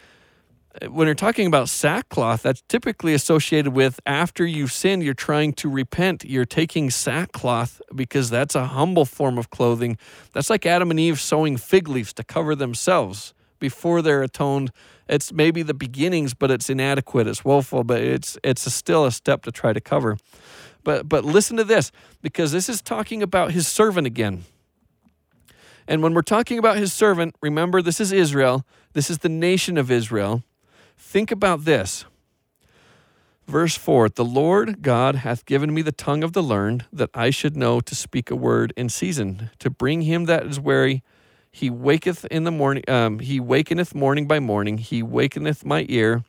eh, 0.82 0.88
when 0.88 1.08
you're 1.08 1.16
talking 1.16 1.48
about 1.48 1.70
sackcloth, 1.70 2.44
that's 2.44 2.62
typically 2.68 3.14
associated 3.14 3.72
with 3.74 4.02
after 4.06 4.46
you've 4.46 4.74
sinned, 4.74 5.04
you're 5.04 5.14
trying 5.14 5.54
to 5.54 5.70
repent. 5.70 6.26
You're 6.26 6.44
taking 6.44 6.90
sackcloth 6.90 7.82
because 7.96 8.30
that's 8.30 8.54
a 8.54 8.66
humble 8.66 9.06
form 9.06 9.38
of 9.38 9.50
clothing. 9.50 9.98
That's 10.34 10.50
like 10.50 10.66
Adam 10.66 10.92
and 10.92 11.00
Eve 11.00 11.20
sewing 11.20 11.56
fig 11.56 11.88
leaves 11.88 12.12
to 12.14 12.26
cover 12.26 12.56
themselves 12.56 13.34
before 13.60 14.02
they're 14.02 14.22
atoned. 14.22 14.72
It's 15.08 15.32
maybe 15.32 15.64
the 15.64 15.74
beginnings, 15.74 16.34
but 16.34 16.52
it's 16.52 16.70
inadequate. 16.70 17.26
It's 17.26 17.46
woeful, 17.46 17.86
but 17.86 18.02
it's 18.02 18.38
it's 18.44 18.72
still 18.72 19.06
a 19.06 19.12
step 19.12 19.44
to 19.44 19.52
try 19.52 19.72
to 19.72 19.82
cover. 19.82 20.18
But 20.84 21.10
but 21.10 21.26
listen 21.26 21.58
to 21.58 21.64
this 21.64 21.92
because 22.22 22.52
this 22.52 22.70
is 22.70 22.82
talking 22.82 23.22
about 23.22 23.52
his 23.52 23.68
servant 23.68 24.08
again. 24.08 24.46
And 25.88 26.04
when 26.04 26.14
we're 26.14 26.22
talking 26.22 26.60
about 26.60 26.78
his 26.78 26.94
servant, 26.94 27.36
remember 27.42 27.82
this 27.82 28.00
is 28.00 28.12
Israel. 28.12 28.66
This 28.94 29.10
is 29.10 29.20
the 29.20 29.30
nation 29.30 29.78
of 29.78 29.90
Israel. 29.90 30.44
Think 30.98 31.32
about 31.32 31.66
this. 31.66 32.06
Verse 33.48 33.76
4 33.76 34.10
The 34.10 34.24
Lord 34.24 34.84
God 34.84 35.16
hath 35.16 35.46
given 35.46 35.74
me 35.74 35.82
the 35.82 35.92
tongue 35.92 36.24
of 36.24 36.34
the 36.34 36.44
learned, 36.44 36.86
that 36.94 37.10
I 37.16 37.32
should 37.32 37.58
know 37.58 37.80
to 37.82 37.96
speak 37.96 38.30
a 38.30 38.36
word 38.36 38.72
in 38.78 38.90
season, 38.90 39.50
to 39.58 39.72
bring 39.72 40.04
him 40.04 40.26
that 40.26 40.46
is 40.46 40.60
weary. 40.60 41.02
He 41.52 41.72
waketh 41.72 42.26
in 42.26 42.44
the 42.44 42.52
morning, 42.52 42.84
um, 42.88 43.18
he 43.18 43.40
wakeneth 43.40 43.96
morning 43.96 44.28
by 44.28 44.40
morning, 44.40 44.78
he 44.78 45.02
wakeneth 45.02 45.66
my 45.66 45.88
ear 45.90 46.24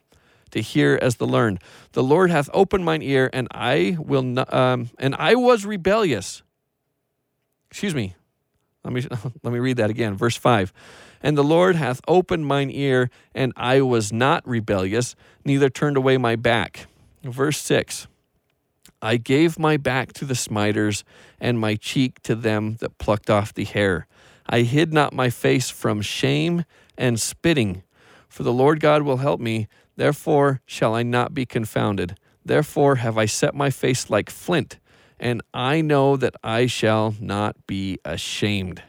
to 0.51 0.61
hear 0.61 0.97
as 1.01 1.15
the 1.15 1.27
learned. 1.27 1.59
The 1.93 2.03
Lord 2.03 2.29
hath 2.29 2.49
opened 2.53 2.85
mine 2.85 3.01
ear, 3.01 3.29
and 3.33 3.47
I 3.51 3.97
will 3.99 4.21
not, 4.21 4.53
um, 4.53 4.89
and 4.99 5.15
I 5.15 5.35
was 5.35 5.65
rebellious. 5.65 6.43
Excuse 7.69 7.95
me. 7.95 8.15
Let 8.83 8.93
me 8.93 9.01
let 9.43 9.53
me 9.53 9.59
read 9.59 9.77
that 9.77 9.89
again. 9.89 10.15
Verse 10.15 10.37
five. 10.37 10.73
And 11.23 11.37
the 11.37 11.43
Lord 11.43 11.75
hath 11.75 12.01
opened 12.07 12.47
mine 12.47 12.71
ear, 12.71 13.09
and 13.35 13.53
I 13.55 13.81
was 13.81 14.11
not 14.11 14.47
rebellious, 14.47 15.15
neither 15.45 15.69
turned 15.69 15.97
away 15.97 16.17
my 16.17 16.35
back. 16.35 16.87
Verse 17.23 17.57
six. 17.57 18.07
I 19.03 19.17
gave 19.17 19.57
my 19.57 19.77
back 19.77 20.13
to 20.13 20.25
the 20.25 20.35
smiters, 20.35 21.03
and 21.39 21.59
my 21.59 21.75
cheek 21.75 22.21
to 22.23 22.35
them 22.35 22.77
that 22.81 22.97
plucked 22.99 23.29
off 23.29 23.53
the 23.53 23.65
hair. 23.65 24.07
I 24.47 24.61
hid 24.61 24.93
not 24.93 25.13
my 25.13 25.29
face 25.29 25.69
from 25.69 26.01
shame 26.01 26.65
and 26.97 27.19
spitting. 27.19 27.83
For 28.27 28.43
the 28.43 28.53
Lord 28.53 28.79
God 28.79 29.01
will 29.01 29.17
help 29.17 29.39
me, 29.39 29.67
Therefore 30.01 30.61
shall 30.65 30.95
I 30.95 31.03
not 31.03 31.31
be 31.31 31.45
confounded. 31.45 32.17
Therefore 32.43 32.95
have 32.95 33.19
I 33.19 33.27
set 33.27 33.53
my 33.53 33.69
face 33.69 34.09
like 34.09 34.31
flint, 34.31 34.79
and 35.19 35.43
I 35.53 35.81
know 35.81 36.17
that 36.17 36.33
I 36.43 36.65
shall 36.65 37.13
not 37.19 37.55
be 37.67 37.99
ashamed. 38.03 38.81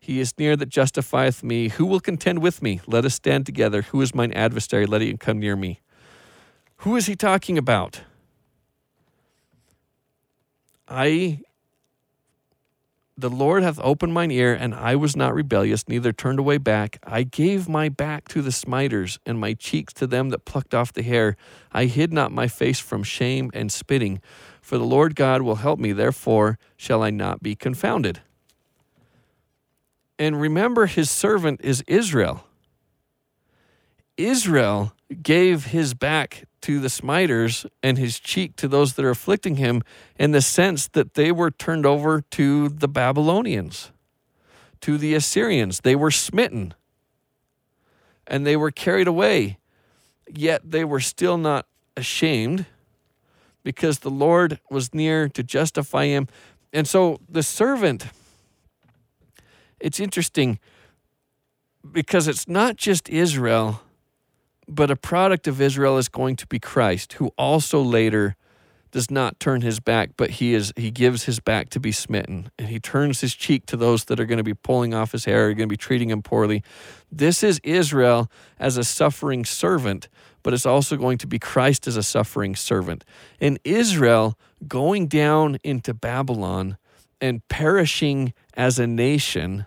He 0.00 0.18
is 0.18 0.32
near 0.38 0.56
that 0.56 0.70
justifieth 0.70 1.42
me. 1.42 1.68
Who 1.68 1.84
will 1.84 2.00
contend 2.00 2.38
with 2.38 2.62
me? 2.62 2.80
Let 2.86 3.04
us 3.04 3.14
stand 3.14 3.44
together. 3.44 3.82
Who 3.82 4.00
is 4.00 4.14
mine 4.14 4.32
adversary? 4.32 4.86
Let 4.86 5.02
him 5.02 5.18
come 5.18 5.38
near 5.38 5.54
me. 5.54 5.80
Who 6.76 6.96
is 6.96 7.04
he 7.04 7.14
talking 7.14 7.58
about? 7.58 8.00
I 10.88 11.40
the 13.18 13.30
Lord 13.30 13.62
hath 13.62 13.80
opened 13.80 14.12
mine 14.12 14.30
ear, 14.30 14.52
and 14.52 14.74
I 14.74 14.94
was 14.94 15.16
not 15.16 15.34
rebellious, 15.34 15.88
neither 15.88 16.12
turned 16.12 16.38
away 16.38 16.58
back. 16.58 16.98
I 17.02 17.22
gave 17.22 17.68
my 17.68 17.88
back 17.88 18.28
to 18.28 18.42
the 18.42 18.52
smiters, 18.52 19.18
and 19.24 19.40
my 19.40 19.54
cheeks 19.54 19.94
to 19.94 20.06
them 20.06 20.28
that 20.30 20.44
plucked 20.44 20.74
off 20.74 20.92
the 20.92 21.02
hair. 21.02 21.36
I 21.72 21.86
hid 21.86 22.12
not 22.12 22.30
my 22.30 22.46
face 22.46 22.78
from 22.78 23.02
shame 23.02 23.50
and 23.54 23.72
spitting. 23.72 24.20
For 24.60 24.76
the 24.76 24.84
Lord 24.84 25.16
God 25.16 25.42
will 25.42 25.56
help 25.56 25.78
me, 25.78 25.92
therefore 25.92 26.58
shall 26.76 27.02
I 27.02 27.10
not 27.10 27.42
be 27.42 27.54
confounded. 27.54 28.20
And 30.18 30.38
remember, 30.38 30.86
his 30.86 31.10
servant 31.10 31.60
is 31.62 31.82
Israel. 31.86 32.44
Israel 34.16 34.92
gave 35.22 35.66
his 35.66 35.94
back 35.94 36.44
to 36.66 36.80
the 36.80 36.90
smiters 36.90 37.64
and 37.80 37.96
his 37.96 38.18
cheek 38.18 38.56
to 38.56 38.66
those 38.66 38.94
that 38.94 39.04
are 39.04 39.10
afflicting 39.10 39.54
him 39.54 39.84
in 40.18 40.32
the 40.32 40.40
sense 40.40 40.88
that 40.88 41.14
they 41.14 41.30
were 41.30 41.48
turned 41.48 41.86
over 41.86 42.22
to 42.22 42.68
the 42.68 42.88
Babylonians, 42.88 43.92
to 44.80 44.98
the 44.98 45.14
Assyrians. 45.14 45.82
They 45.82 45.94
were 45.94 46.10
smitten 46.10 46.74
and 48.26 48.44
they 48.44 48.56
were 48.56 48.72
carried 48.72 49.06
away, 49.06 49.58
yet 50.28 50.60
they 50.68 50.84
were 50.84 50.98
still 50.98 51.38
not 51.38 51.66
ashamed 51.96 52.66
because 53.62 54.00
the 54.00 54.10
Lord 54.10 54.58
was 54.68 54.92
near 54.92 55.28
to 55.28 55.44
justify 55.44 56.06
him. 56.06 56.26
And 56.72 56.88
so 56.88 57.20
the 57.28 57.44
servant, 57.44 58.06
it's 59.78 60.00
interesting 60.00 60.58
because 61.92 62.26
it's 62.26 62.48
not 62.48 62.74
just 62.74 63.08
Israel 63.08 63.82
but 64.68 64.90
a 64.90 64.96
product 64.96 65.46
of 65.46 65.60
Israel 65.60 65.98
is 65.98 66.08
going 66.08 66.36
to 66.36 66.46
be 66.46 66.58
Christ, 66.58 67.14
who 67.14 67.32
also 67.38 67.80
later 67.80 68.36
does 68.90 69.10
not 69.10 69.38
turn 69.38 69.60
his 69.60 69.78
back, 69.78 70.10
but 70.16 70.30
he 70.30 70.54
is 70.54 70.72
he 70.76 70.90
gives 70.90 71.24
his 71.24 71.38
back 71.38 71.68
to 71.70 71.80
be 71.80 71.92
smitten, 71.92 72.50
and 72.58 72.68
he 72.68 72.80
turns 72.80 73.20
his 73.20 73.34
cheek 73.34 73.66
to 73.66 73.76
those 73.76 74.04
that 74.06 74.18
are 74.18 74.24
going 74.24 74.38
to 74.38 74.44
be 74.44 74.54
pulling 74.54 74.94
off 74.94 75.12
his 75.12 75.26
hair, 75.26 75.48
are 75.48 75.54
going 75.54 75.68
to 75.68 75.72
be 75.72 75.76
treating 75.76 76.10
him 76.10 76.22
poorly. 76.22 76.62
This 77.12 77.42
is 77.42 77.60
Israel 77.62 78.30
as 78.58 78.76
a 78.76 78.84
suffering 78.84 79.44
servant, 79.44 80.08
but 80.42 80.54
it's 80.54 80.66
also 80.66 80.96
going 80.96 81.18
to 81.18 81.26
be 81.26 81.38
Christ 81.38 81.86
as 81.86 81.96
a 81.96 82.02
suffering 82.02 82.56
servant. 82.56 83.04
And 83.40 83.58
Israel 83.64 84.38
going 84.66 85.08
down 85.08 85.58
into 85.62 85.92
Babylon 85.92 86.78
and 87.20 87.46
perishing 87.48 88.32
as 88.54 88.78
a 88.78 88.86
nation, 88.86 89.66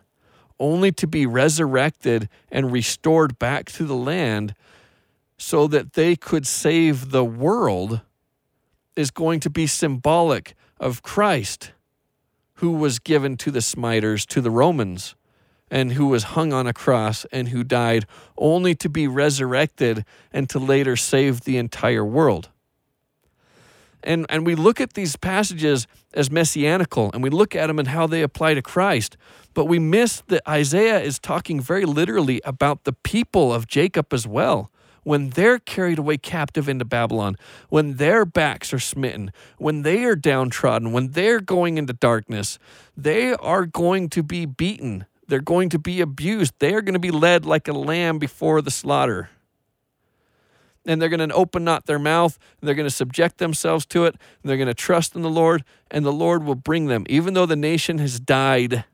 only 0.60 0.92
to 0.94 1.08
be 1.08 1.26
resurrected 1.26 2.30
and 2.52 2.72
restored 2.72 3.38
back 3.38 3.66
to 3.74 3.86
the 3.86 3.96
land 3.96 4.56
so 5.40 5.68
that 5.68 5.94
they 5.94 6.16
could 6.16 6.46
save 6.46 7.12
the 7.12 7.24
world 7.24 8.02
is 8.96 9.10
going 9.10 9.40
to 9.40 9.50
be 9.50 9.66
symbolic 9.66 10.54
of 10.80 11.02
Christ, 11.02 11.72
who 12.56 12.72
was 12.72 13.00
given 13.00 13.38
to 13.38 13.50
the 13.50 13.62
smiters, 13.62 14.26
to 14.28 14.42
the 14.42 14.52
Romans, 14.52 15.16
and 15.72 15.94
who 15.94 16.08
was 16.08 16.36
hung 16.36 16.52
on 16.52 16.68
a 16.68 16.74
cross 16.74 17.26
and 17.32 17.50
who 17.50 17.64
died 17.64 18.06
only 18.38 18.76
to 18.76 18.90
be 18.90 19.08
resurrected 19.08 20.04
and 20.34 20.50
to 20.50 20.60
later 20.60 20.98
save 20.98 21.42
the 21.42 21.58
entire 21.58 22.04
world. 22.04 22.50
And, 24.04 24.26
and 24.30 24.46
we 24.46 24.56
look 24.56 24.82
at 24.82 24.94
these 24.94 25.16
passages 25.16 25.88
as 26.14 26.30
messianical 26.30 27.12
and 27.14 27.24
we 27.24 27.30
look 27.30 27.56
at 27.56 27.68
them 27.68 27.80
and 27.80 27.90
how 27.90 28.08
they 28.08 28.24
apply 28.24 28.56
to 28.56 28.62
Christ, 28.62 29.16
but 29.54 29.66
we 29.66 29.80
miss 29.80 30.22
that 30.28 30.42
Isaiah 30.50 31.00
is 31.00 31.18
talking 31.20 31.62
very 31.62 31.86
literally 31.86 32.42
about 32.44 32.84
the 32.84 32.94
people 32.94 33.54
of 33.54 33.68
Jacob 33.68 34.14
as 34.14 34.28
well 34.28 34.72
when 35.10 35.32
they're 35.32 35.58
carried 35.58 35.98
away 35.98 36.16
captive 36.18 36.70
into 36.70 36.86
Babylon, 36.86 37.36
when 37.70 37.96
their 37.96 38.26
backs 38.26 38.72
are 38.72 38.80
smitten, 38.80 39.32
when 39.58 39.82
they 39.82 40.04
are 40.04 40.16
downtrodden, 40.16 40.92
when 40.92 41.14
they're 41.14 41.40
going 41.40 41.80
into 41.80 41.94
darkness, 41.94 42.60
they 42.96 43.34
are 43.34 43.66
going 43.66 44.08
to 44.10 44.22
be 44.22 44.46
beaten. 44.46 45.08
They're 45.28 45.40
going 45.40 45.70
to 45.70 45.80
be 45.80 46.00
abused. 46.00 46.54
They 46.60 46.76
are 46.76 46.84
going 46.84 46.94
to 46.94 47.00
be 47.00 47.10
led 47.10 47.44
like 47.44 47.68
a 47.68 47.74
lamb 47.74 48.20
before 48.20 48.62
the 48.62 48.70
slaughter. 48.70 49.32
And 50.86 51.02
they're 51.02 51.10
going 51.10 51.28
to 51.28 51.34
open 51.34 51.64
not 51.64 51.88
their 51.88 51.98
mouth, 51.98 52.38
and 52.62 52.68
they're 52.68 52.76
going 52.76 52.86
to 52.86 52.96
subject 52.96 53.40
themselves 53.40 53.88
to 53.88 54.06
it, 54.06 54.14
and 54.14 54.48
they're 54.48 54.58
going 54.58 54.68
to 54.68 54.76
trust 54.76 55.16
in 55.16 55.24
the 55.24 55.30
Lord, 55.32 55.64
and 55.90 56.06
the 56.06 56.14
Lord 56.14 56.44
will 56.44 56.54
bring 56.54 56.86
them. 56.86 57.06
Even 57.10 57.34
though 57.34 57.48
the 57.48 57.56
nation 57.56 57.98
has 57.98 58.20
died 58.20 58.86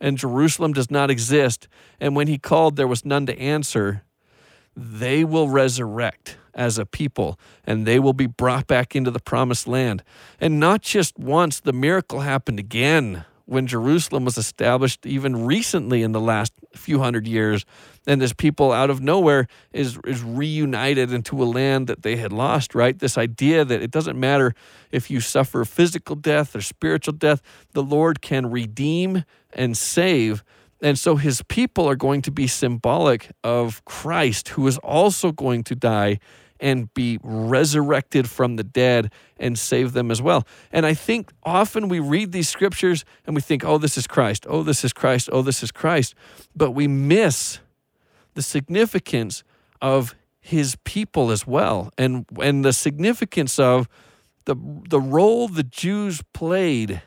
and 0.00 0.18
Jerusalem 0.18 0.72
does 0.72 0.90
not 0.90 1.08
exist, 1.08 1.68
and 2.00 2.16
when 2.16 2.26
he 2.26 2.36
called, 2.36 2.74
there 2.74 2.88
was 2.88 3.04
none 3.04 3.26
to 3.26 3.38
answer, 3.38 4.02
they 4.76 5.24
will 5.24 5.48
resurrect 5.48 6.36
as 6.54 6.78
a 6.78 6.86
people 6.86 7.38
and 7.64 7.86
they 7.86 7.98
will 7.98 8.12
be 8.12 8.26
brought 8.26 8.66
back 8.66 8.94
into 8.94 9.10
the 9.10 9.20
promised 9.20 9.66
land. 9.66 10.02
And 10.40 10.60
not 10.60 10.82
just 10.82 11.18
once, 11.18 11.60
the 11.60 11.72
miracle 11.72 12.20
happened 12.20 12.58
again 12.58 13.24
when 13.46 13.66
Jerusalem 13.66 14.24
was 14.24 14.36
established, 14.36 15.06
even 15.06 15.46
recently 15.46 16.02
in 16.02 16.10
the 16.12 16.20
last 16.20 16.52
few 16.74 16.98
hundred 16.98 17.28
years. 17.28 17.64
And 18.04 18.20
this 18.20 18.32
people 18.32 18.72
out 18.72 18.90
of 18.90 19.00
nowhere 19.00 19.46
is, 19.72 19.98
is 20.04 20.22
reunited 20.22 21.12
into 21.12 21.40
a 21.42 21.46
land 21.46 21.86
that 21.86 22.02
they 22.02 22.16
had 22.16 22.32
lost, 22.32 22.74
right? 22.74 22.98
This 22.98 23.16
idea 23.16 23.64
that 23.64 23.82
it 23.82 23.92
doesn't 23.92 24.18
matter 24.18 24.52
if 24.90 25.10
you 25.10 25.20
suffer 25.20 25.64
physical 25.64 26.16
death 26.16 26.56
or 26.56 26.60
spiritual 26.60 27.14
death, 27.14 27.40
the 27.72 27.84
Lord 27.84 28.20
can 28.20 28.50
redeem 28.50 29.24
and 29.52 29.76
save 29.76 30.42
and 30.82 30.98
so 30.98 31.16
his 31.16 31.42
people 31.42 31.88
are 31.88 31.96
going 31.96 32.22
to 32.22 32.30
be 32.30 32.46
symbolic 32.46 33.30
of 33.42 33.84
Christ, 33.84 34.50
who 34.50 34.66
is 34.66 34.78
also 34.78 35.32
going 35.32 35.64
to 35.64 35.74
die 35.74 36.18
and 36.60 36.92
be 36.94 37.18
resurrected 37.22 38.28
from 38.28 38.56
the 38.56 38.64
dead 38.64 39.12
and 39.38 39.58
save 39.58 39.92
them 39.92 40.10
as 40.10 40.22
well. 40.22 40.46
And 40.72 40.86
I 40.86 40.94
think 40.94 41.32
often 41.42 41.88
we 41.88 42.00
read 42.00 42.32
these 42.32 42.48
scriptures 42.48 43.04
and 43.26 43.34
we 43.34 43.42
think, 43.42 43.64
oh, 43.64 43.78
this 43.78 43.98
is 43.98 44.06
Christ. 44.06 44.46
Oh, 44.48 44.62
this 44.62 44.84
is 44.84 44.92
Christ. 44.92 45.28
Oh, 45.32 45.42
this 45.42 45.62
is 45.62 45.70
Christ. 45.70 46.14
But 46.54 46.70
we 46.70 46.88
miss 46.88 47.58
the 48.34 48.42
significance 48.42 49.44
of 49.82 50.14
his 50.40 50.76
people 50.84 51.30
as 51.30 51.46
well 51.46 51.90
and, 51.98 52.24
and 52.40 52.64
the 52.64 52.72
significance 52.72 53.58
of 53.58 53.88
the, 54.44 54.54
the 54.88 55.00
role 55.00 55.48
the 55.48 55.64
Jews 55.64 56.22
played 56.32 57.02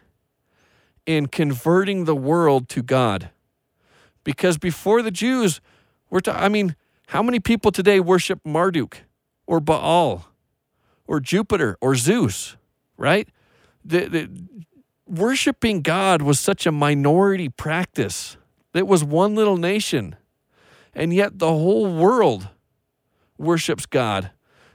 in 1.05 1.27
converting 1.27 2.05
the 2.05 2.15
world 2.15 2.69
to 2.69 2.83
God 2.83 3.31
because 4.23 4.57
before 4.57 5.01
the 5.01 5.11
Jews, 5.11 5.61
we're 6.09 6.21
I 6.27 6.49
mean, 6.49 6.75
how 7.07 7.23
many 7.23 7.39
people 7.39 7.71
today 7.71 7.99
worship 7.99 8.39
Marduk 8.45 9.03
or 9.47 9.59
Baal 9.59 10.27
or 11.07 11.19
Jupiter 11.19 11.77
or 11.81 11.95
Zeus, 11.95 12.55
right? 12.97 13.27
The, 13.83 14.05
the, 14.05 14.29
worshiping 15.07 15.81
God 15.81 16.21
was 16.21 16.39
such 16.39 16.65
a 16.65 16.71
minority 16.71 17.49
practice. 17.49 18.37
It 18.73 18.87
was 18.87 19.03
one 19.03 19.35
little 19.35 19.57
nation. 19.57 20.15
And 20.93 21.13
yet 21.13 21.39
the 21.39 21.47
whole 21.47 21.91
world 21.91 22.49
worships 23.37 23.85
God. 23.85 24.31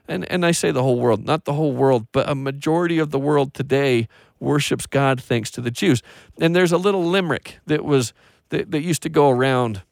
And, 0.07 0.31
and 0.31 0.45
I 0.45 0.51
say 0.51 0.71
the 0.71 0.83
whole 0.83 0.99
world, 0.99 1.25
not 1.25 1.45
the 1.45 1.55
whole 1.55 1.73
world, 1.73 2.07
but 2.13 2.29
a 2.29 2.35
majority 2.35 2.99
of 2.99 3.11
the 3.11 3.19
world 3.19 3.55
today 3.55 4.09
worships 4.41 4.87
God 4.87 5.23
thanks 5.23 5.51
to 5.53 5.61
the 5.61 5.71
Jews. 5.71 6.03
And 6.41 6.55
there's 6.55 6.73
a 6.73 6.79
little 6.79 7.05
limerick 7.05 7.59
that 7.67 7.85
was 7.85 8.13
that, 8.55 8.71
that 8.71 8.83
used 8.83 9.03
to 9.03 9.09
go 9.09 9.31
around 9.31 9.83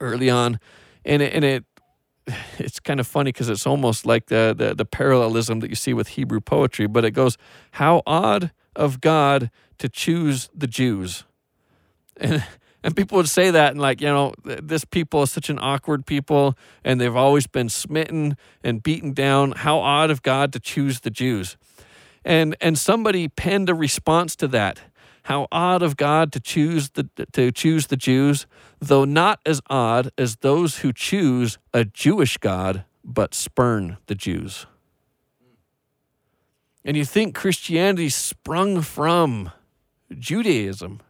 early 0.00 0.30
on, 0.30 0.60
and 1.04 1.22
it, 1.22 1.32
and 1.32 1.44
it 1.44 1.64
it's 2.58 2.80
kind 2.80 3.00
of 3.00 3.06
funny 3.06 3.32
because 3.32 3.48
it's 3.48 3.66
almost 3.66 4.06
like 4.06 4.26
the, 4.26 4.54
the 4.56 4.74
the 4.74 4.84
parallelism 4.84 5.60
that 5.60 5.70
you 5.70 5.76
see 5.76 5.94
with 5.94 6.08
Hebrew 6.08 6.40
poetry. 6.40 6.86
But 6.86 7.04
it 7.04 7.12
goes, 7.12 7.36
"How 7.72 8.02
odd 8.06 8.52
of 8.76 9.00
God 9.00 9.50
to 9.78 9.88
choose 9.88 10.48
the 10.54 10.66
Jews," 10.66 11.24
and 12.16 12.44
and 12.82 12.94
people 12.94 13.16
would 13.16 13.28
say 13.28 13.50
that 13.50 13.72
and 13.72 13.80
like 13.80 14.00
you 14.00 14.08
know 14.08 14.34
this 14.44 14.84
people 14.84 15.22
is 15.22 15.32
such 15.32 15.50
an 15.50 15.58
awkward 15.60 16.06
people 16.06 16.56
and 16.84 17.00
they've 17.00 17.16
always 17.16 17.46
been 17.46 17.68
smitten 17.68 18.36
and 18.62 18.82
beaten 18.82 19.12
down. 19.12 19.52
How 19.52 19.78
odd 19.78 20.10
of 20.10 20.22
God 20.22 20.52
to 20.52 20.60
choose 20.60 21.00
the 21.00 21.10
Jews, 21.10 21.56
and 22.24 22.54
and 22.60 22.78
somebody 22.78 23.28
penned 23.28 23.70
a 23.70 23.74
response 23.74 24.36
to 24.36 24.48
that 24.48 24.80
how 25.28 25.46
odd 25.52 25.82
of 25.82 25.98
God 25.98 26.32
to 26.32 26.40
choose 26.40 26.88
the 26.88 27.06
to 27.32 27.52
choose 27.52 27.88
the 27.88 27.98
Jews, 27.98 28.46
though 28.80 29.04
not 29.04 29.40
as 29.44 29.60
odd 29.68 30.10
as 30.16 30.36
those 30.36 30.78
who 30.78 30.90
choose 30.90 31.58
a 31.74 31.84
Jewish 31.84 32.38
God 32.38 32.86
but 33.04 33.34
spurn 33.34 33.98
the 34.06 34.14
Jews. 34.14 34.64
And 36.82 36.96
you 36.96 37.04
think 37.04 37.34
Christianity 37.34 38.08
sprung 38.08 38.80
from 38.80 39.52
Judaism. 40.18 41.02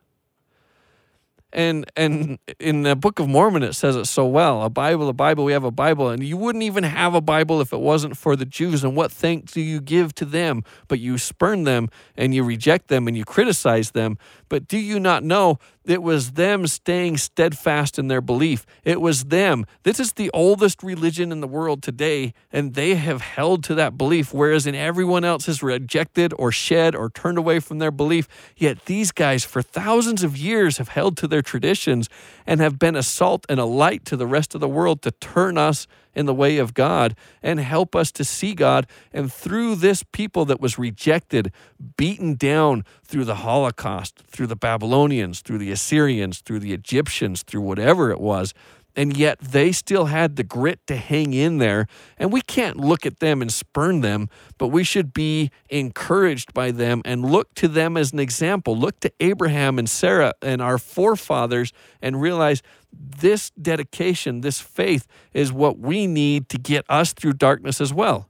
And 1.53 1.91
and 1.97 2.39
in 2.61 2.83
the 2.83 2.95
Book 2.95 3.19
of 3.19 3.29
Mormon 3.29 3.63
it 3.63 3.73
says 3.73 3.97
it 3.97 4.07
so 4.07 4.27
well. 4.27 4.63
A 4.63 4.69
Bible, 4.69 5.09
a 5.09 5.15
Bible, 5.15 5.45
we 5.45 5.53
have 5.53 5.65
a 5.65 5.71
Bible, 5.71 6.11
and 6.11 6.23
you 6.23 6.37
wouldn't 6.37 6.63
even 6.63 6.85
have 6.85 7.15
a 7.15 7.23
Bible 7.23 7.61
if 7.63 7.73
it 7.73 7.81
wasn't 7.81 8.17
for 8.17 8.37
the 8.37 8.45
Jews. 8.45 8.85
And 8.85 8.95
what 8.95 9.11
thanks 9.11 9.53
do 9.53 9.63
you 9.63 9.81
give 9.81 10.15
to 10.17 10.27
them? 10.27 10.63
But 10.89 11.01
you 11.01 11.17
spurn 11.17 11.65
them 11.65 11.89
and 12.17 12.35
you 12.35 12.45
reject 12.45 12.89
them 12.89 13.09
and 13.09 13.17
you 13.17 13.25
criticize 13.25 13.93
them. 13.93 14.19
But 14.51 14.69
do 14.69 14.79
you 14.79 15.01
not 15.01 15.25
know 15.25 15.59
It 15.89 16.03
was 16.03 16.33
them 16.33 16.67
staying 16.67 17.17
steadfast 17.17 17.99
in 17.99 18.09
their 18.09 18.21
belief. 18.21 18.67
It 18.85 19.01
was 19.01 19.25
them. 19.25 19.65
This 19.85 19.99
is 19.99 20.13
the 20.13 20.31
oldest 20.33 20.83
religion 20.83 21.33
in 21.33 21.41
the 21.41 21.49
world 21.49 21.83
today, 21.83 22.35
and 22.53 22.75
they 22.75 22.95
have 22.97 23.23
held 23.23 23.65
to 23.65 23.75
that 23.77 23.97
belief, 23.97 24.35
whereas 24.35 24.67
in 24.67 24.75
everyone 24.75 25.25
else 25.25 25.47
has 25.47 25.63
rejected 25.63 26.35
or 26.39 26.53
shed 26.53 26.95
or 26.95 27.09
turned 27.09 27.39
away 27.39 27.59
from 27.59 27.79
their 27.79 27.91
belief. 27.91 28.29
Yet 28.55 28.85
these 28.85 29.13
guys, 29.13 29.45
for 29.45 29.63
thousands 29.63 30.23
of 30.23 30.37
years, 30.37 30.77
have 30.77 30.89
held 30.89 31.17
to 31.19 31.27
their 31.27 31.43
traditions 31.43 32.11
and 32.47 32.61
have 32.61 32.79
been 32.79 32.95
a 32.95 33.03
salt 33.03 33.47
and 33.49 33.59
a 33.59 33.65
light 33.65 34.05
to 34.07 34.17
the 34.17 34.27
rest 34.27 34.55
of 34.55 34.61
the 34.61 34.69
world 34.69 35.01
to 35.03 35.11
turn 35.11 35.57
us 35.57 35.87
in 36.19 36.27
the 36.27 36.35
way 36.35 36.59
of 36.59 36.75
God 36.75 37.15
and 37.43 37.61
help 37.61 37.95
us 37.95 38.11
to 38.13 38.25
see 38.25 38.55
God. 38.55 38.87
And 39.13 39.33
through 39.33 39.77
this 39.77 40.03
people 40.03 40.45
that 40.47 40.61
was 40.61 40.79
rejected, 40.79 41.53
beaten 41.97 42.35
down 42.35 42.85
through 43.05 43.25
the 43.25 43.37
Holocaust, 43.37 44.19
through 44.27 44.49
the 44.49 44.57
Babylonians, 44.57 45.41
through 45.41 45.59
the 45.59 45.71
Assyrians, 45.71 46.41
through 46.41 46.59
the 46.59 46.73
Egyptians, 46.73 47.45
through 47.45 47.63
whatever 47.63 48.11
it 48.11 48.21
was, 48.21 48.53
and 48.99 49.17
yet 49.17 49.39
they 49.39 49.71
still 49.71 50.07
had 50.07 50.35
the 50.35 50.43
grit 50.43 50.85
to 50.89 50.97
hang 50.97 51.33
in 51.33 51.59
there. 51.59 51.87
And 52.19 52.33
we 52.33 52.41
can't 52.41 52.77
look 52.77 53.07
at 53.07 53.21
them 53.21 53.41
and 53.41 53.53
spurn 53.53 54.01
them, 54.01 54.29
but 54.59 54.69
we 54.69 54.83
should 54.83 55.15
be 55.15 55.53
encouraged 55.69 56.53
by 56.53 56.73
them 56.73 57.03
and 57.05 57.25
look 57.25 57.55
to 57.55 57.69
them 57.69 57.97
as 57.97 58.13
an 58.13 58.19
example. 58.19 58.77
Look 58.77 58.99
to 59.01 59.13
Abraham 59.21 59.79
and 59.79 59.89
Sarah 59.89 60.33
and 60.43 60.61
our 60.61 60.79
forefathers 60.79 61.73
and 62.03 62.21
realize 62.21 62.61
this 62.93 63.51
dedication, 63.51 64.41
this 64.41 64.61
faith 64.61 65.07
is 65.33 65.53
what 65.53 65.79
we 65.79 66.07
need 66.07 66.49
to 66.49 66.59
get 66.59 66.85
us 66.89 67.13
through 67.13 67.35
darkness 67.35 67.81
as 67.81 67.93
well. 67.93 68.29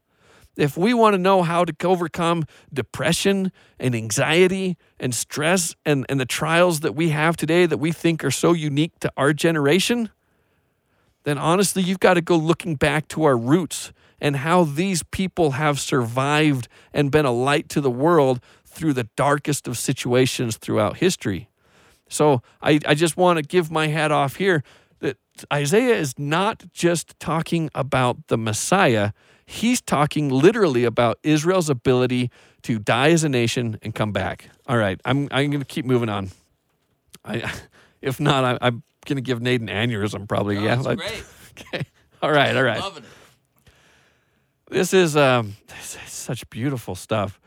If 0.57 0.77
we 0.77 0.93
want 0.93 1.15
to 1.15 1.19
know 1.19 1.43
how 1.43 1.65
to 1.65 1.87
overcome 1.87 2.45
depression 2.75 3.53
and 3.79 3.95
anxiety 3.95 4.77
and 4.99 5.15
stress 5.15 5.77
and, 5.87 6.05
and 6.09 6.19
the 6.19 6.27
trials 6.27 6.81
that 6.81 6.97
we 6.97 7.11
have 7.11 7.37
today 7.37 7.65
that 7.67 7.79
we 7.79 7.93
think 7.93 8.25
are 8.25 8.33
so 8.33 8.53
unique 8.53 8.99
to 9.01 9.13
our 9.17 9.33
generation, 9.33 10.11
then 11.23 11.39
honestly, 11.39 11.83
you've 11.83 12.01
got 12.01 12.15
to 12.15 12.21
go 12.21 12.37
looking 12.37 12.75
back 12.75 13.07
to 13.09 13.23
our 13.23 13.37
roots 13.37 13.93
and 14.21 14.37
how 14.37 14.65
these 14.65 15.05
people 15.05 15.53
have 15.53 15.79
survived 15.79 16.67
and 16.93 17.13
been 17.13 17.25
a 17.25 17.31
light 17.31 17.69
to 17.69 17.81
the 17.81 17.91
world 17.91 18.41
through 18.67 18.95
the 18.95 19.09
darkest 19.15 19.69
of 19.69 19.79
situations 19.79 20.57
throughout 20.57 20.97
history. 20.97 21.49
So 22.09 22.43
I, 22.63 22.81
I 22.87 22.95
just 22.95 23.17
want 23.17 23.39
to 23.39 23.43
give 23.43 23.71
my 23.71 23.89
hat 23.89 24.11
off 24.11 24.37
here 24.37 24.63
that 25.01 25.19
Isaiah 25.53 25.97
is 25.97 26.19
not 26.19 26.65
just 26.73 27.19
talking 27.21 27.71
about 27.75 28.29
the 28.29 28.39
Messiah, 28.39 29.13
he's 29.47 29.81
talking 29.81 30.29
literally 30.29 30.85
about 30.85 31.19
Israel's 31.23 31.71
ability 31.71 32.31
to 32.63 32.79
die 32.79 33.11
as 33.11 33.25
a 33.25 33.29
nation 33.29 33.79
and 33.83 33.95
come 33.95 34.13
back. 34.13 34.51
All 34.67 34.77
right, 34.77 35.01
I'm, 35.05 35.29
I'm 35.31 35.51
going 35.51 35.61
to 35.61 35.67
keep 35.67 35.85
moving 35.85 36.09
on. 36.09 36.31
I, 37.25 37.53
if 38.03 38.19
not, 38.21 38.45
I, 38.45 38.59
I'm 38.67 38.83
going 39.07 39.17
to 39.17 39.23
give 39.23 39.41
Nate 39.41 39.61
an 39.61 39.69
aneurysm 39.69 40.29
probably. 40.29 40.57
Oh, 40.59 40.63
yeah, 40.63 40.75
that's 40.75 40.87
like- 40.87 40.99
great. 40.99 41.25
okay. 41.75 41.87
All 42.21 42.33
right, 42.33 42.57
all 42.57 42.65
right. 42.65 42.81
Loving 42.81 43.05
it. 43.05 43.11
This 44.71 44.93
is 44.93 45.17
um, 45.17 45.57
this 45.69 45.97
is 46.05 46.13
such 46.13 46.49
beautiful 46.51 46.95
stuff. 46.95 47.41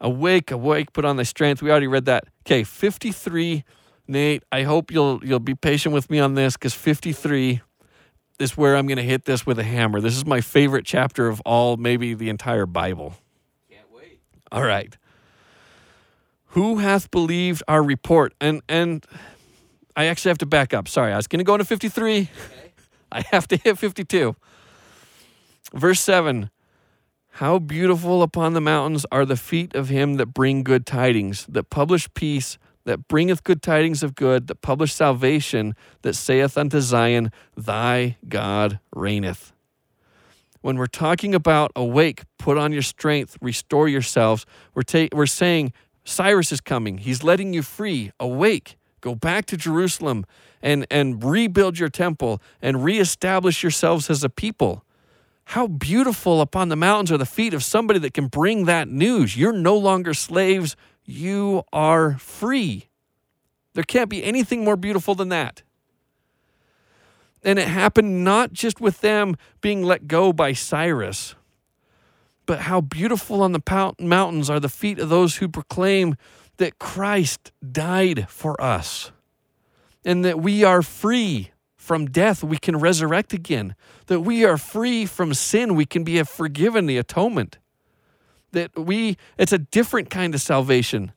Awake, 0.00 0.50
awake, 0.50 0.92
put 0.92 1.04
on 1.04 1.16
thy 1.16 1.22
strength. 1.24 1.62
We 1.62 1.70
already 1.70 1.86
read 1.88 2.04
that. 2.04 2.24
Okay, 2.46 2.62
53. 2.62 3.64
Nate, 4.08 4.42
I 4.50 4.62
hope 4.62 4.90
you'll 4.90 5.24
you'll 5.24 5.40
be 5.40 5.54
patient 5.54 5.94
with 5.94 6.10
me 6.10 6.18
on 6.18 6.34
this 6.34 6.54
because 6.54 6.74
53 6.74 7.62
is 8.38 8.56
where 8.56 8.76
I'm 8.76 8.86
going 8.86 8.96
to 8.96 9.02
hit 9.02 9.24
this 9.24 9.46
with 9.46 9.58
a 9.58 9.64
hammer. 9.64 10.00
This 10.00 10.16
is 10.16 10.26
my 10.26 10.40
favorite 10.40 10.84
chapter 10.84 11.28
of 11.28 11.40
all, 11.42 11.76
maybe 11.76 12.14
the 12.14 12.28
entire 12.28 12.66
Bible. 12.66 13.14
Can't 13.70 13.86
wait. 13.92 14.20
All 14.50 14.64
right. 14.64 14.96
Who 16.48 16.78
hath 16.78 17.10
believed 17.10 17.62
our 17.68 17.82
report? 17.82 18.34
And 18.40 18.62
and 18.68 19.06
I 19.96 20.06
actually 20.06 20.30
have 20.30 20.38
to 20.38 20.46
back 20.46 20.74
up. 20.74 20.88
Sorry, 20.88 21.12
I 21.12 21.16
was 21.16 21.26
going 21.26 21.38
to 21.38 21.44
go 21.44 21.54
into 21.54 21.64
53. 21.64 22.18
Okay. 22.18 22.28
I 23.12 23.22
have 23.30 23.46
to 23.48 23.56
hit 23.56 23.78
52. 23.78 24.34
Verse 25.74 26.00
7 26.00 26.50
How 27.30 27.58
beautiful 27.58 28.22
upon 28.22 28.54
the 28.54 28.60
mountains 28.60 29.06
are 29.12 29.24
the 29.24 29.36
feet 29.36 29.74
of 29.74 29.88
him 29.88 30.14
that 30.14 30.26
bring 30.26 30.62
good 30.62 30.86
tidings, 30.86 31.46
that 31.48 31.70
publish 31.70 32.12
peace, 32.14 32.58
that 32.84 33.08
bringeth 33.08 33.44
good 33.44 33.62
tidings 33.62 34.02
of 34.02 34.14
good, 34.14 34.48
that 34.48 34.60
publish 34.60 34.92
salvation, 34.92 35.74
that 36.02 36.14
saith 36.14 36.58
unto 36.58 36.80
Zion, 36.80 37.30
Thy 37.56 38.16
God 38.28 38.80
reigneth. 38.94 39.52
When 40.60 40.76
we're 40.76 40.86
talking 40.86 41.34
about 41.34 41.72
awake, 41.74 42.22
put 42.38 42.56
on 42.56 42.72
your 42.72 42.82
strength, 42.82 43.36
restore 43.40 43.88
yourselves, 43.88 44.46
we're, 44.74 44.82
ta- 44.82 45.08
we're 45.12 45.26
saying 45.26 45.72
Cyrus 46.04 46.52
is 46.52 46.60
coming. 46.60 46.98
He's 46.98 47.22
letting 47.22 47.52
you 47.52 47.62
free. 47.62 48.12
Awake. 48.20 48.76
Go 49.00 49.14
back 49.16 49.46
to 49.46 49.56
Jerusalem 49.56 50.24
and, 50.62 50.86
and 50.90 51.22
rebuild 51.22 51.78
your 51.78 51.88
temple 51.88 52.40
and 52.60 52.84
reestablish 52.84 53.62
yourselves 53.62 54.08
as 54.08 54.22
a 54.22 54.28
people. 54.28 54.84
How 55.46 55.66
beautiful 55.66 56.40
upon 56.40 56.68
the 56.68 56.76
mountains 56.76 57.10
are 57.10 57.18
the 57.18 57.26
feet 57.26 57.52
of 57.52 57.64
somebody 57.64 57.98
that 57.98 58.14
can 58.14 58.28
bring 58.28 58.64
that 58.66 58.88
news. 58.88 59.36
You're 59.36 59.52
no 59.52 59.76
longer 59.76 60.14
slaves, 60.14 60.76
you 61.04 61.62
are 61.72 62.18
free. 62.18 62.88
There 63.74 63.84
can't 63.84 64.10
be 64.10 64.22
anything 64.22 64.64
more 64.64 64.76
beautiful 64.76 65.14
than 65.14 65.28
that. 65.30 65.62
And 67.42 67.58
it 67.58 67.68
happened 67.68 68.24
not 68.24 68.52
just 68.52 68.80
with 68.80 69.00
them 69.00 69.36
being 69.60 69.82
let 69.82 70.06
go 70.06 70.32
by 70.32 70.52
Cyrus, 70.52 71.34
but 72.46 72.60
how 72.60 72.80
beautiful 72.80 73.42
on 73.42 73.52
the 73.52 73.94
mountains 73.98 74.48
are 74.48 74.60
the 74.60 74.68
feet 74.68 74.98
of 74.98 75.08
those 75.08 75.36
who 75.36 75.48
proclaim 75.48 76.16
that 76.58 76.78
Christ 76.78 77.50
died 77.72 78.28
for 78.28 78.60
us 78.60 79.10
and 80.04 80.24
that 80.24 80.40
we 80.40 80.62
are 80.64 80.82
free 80.82 81.50
from 81.76 82.06
death. 82.06 82.44
We 82.44 82.58
can 82.58 82.78
resurrect 82.78 83.32
again, 83.32 83.74
that 84.06 84.20
we 84.20 84.44
are 84.44 84.56
free 84.56 85.06
from 85.06 85.34
sin. 85.34 85.74
We 85.74 85.86
can 85.86 86.04
be 86.04 86.22
forgiven 86.22 86.86
the 86.86 86.98
atonement, 86.98 87.58
that 88.52 88.78
we, 88.78 89.16
it's 89.38 89.52
a 89.52 89.58
different 89.58 90.10
kind 90.10 90.34
of 90.34 90.40
salvation. 90.40 91.12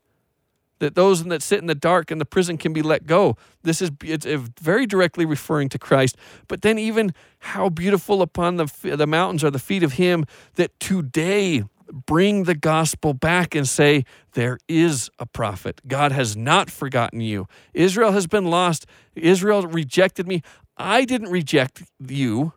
That 0.80 0.96
those 0.96 1.24
that 1.24 1.42
sit 1.42 1.60
in 1.60 1.68
the 1.68 1.76
dark 1.76 2.12
in 2.12 2.18
the 2.18 2.26
prison 2.26 2.58
can 2.58 2.74
be 2.74 2.82
let 2.82 3.06
go. 3.06 3.38
This 3.64 3.82
is 3.82 3.92
it's 4.04 4.26
very 4.60 4.86
directly 4.86 5.26
referring 5.26 5.70
to 5.70 5.80
Christ. 5.80 6.18
But 6.50 6.64
then 6.64 6.78
even 6.78 7.14
how 7.40 7.70
beautiful 7.70 8.22
upon 8.22 8.58
the 8.58 8.66
the 8.84 9.08
mountains 9.08 9.42
are 9.46 9.52
the 9.52 9.60
feet 9.60 9.84
of 9.84 9.94
Him 9.94 10.26
that 10.56 10.78
today 10.82 11.64
bring 11.92 12.44
the 12.44 12.56
gospel 12.56 13.14
back 13.14 13.56
and 13.56 13.68
say, 13.68 14.06
There 14.34 14.58
is 14.68 15.10
a 15.20 15.26
prophet. 15.26 15.82
God 15.88 16.12
has 16.12 16.36
not 16.36 16.70
forgotten 16.70 17.22
you. 17.22 17.48
Israel 17.74 18.12
has 18.12 18.28
been 18.28 18.46
lost. 18.46 18.86
Israel 19.16 19.64
rejected 19.64 20.28
me. 20.28 20.42
I 20.78 21.06
didn't 21.06 21.30
reject 21.30 21.84
you. 22.00 22.54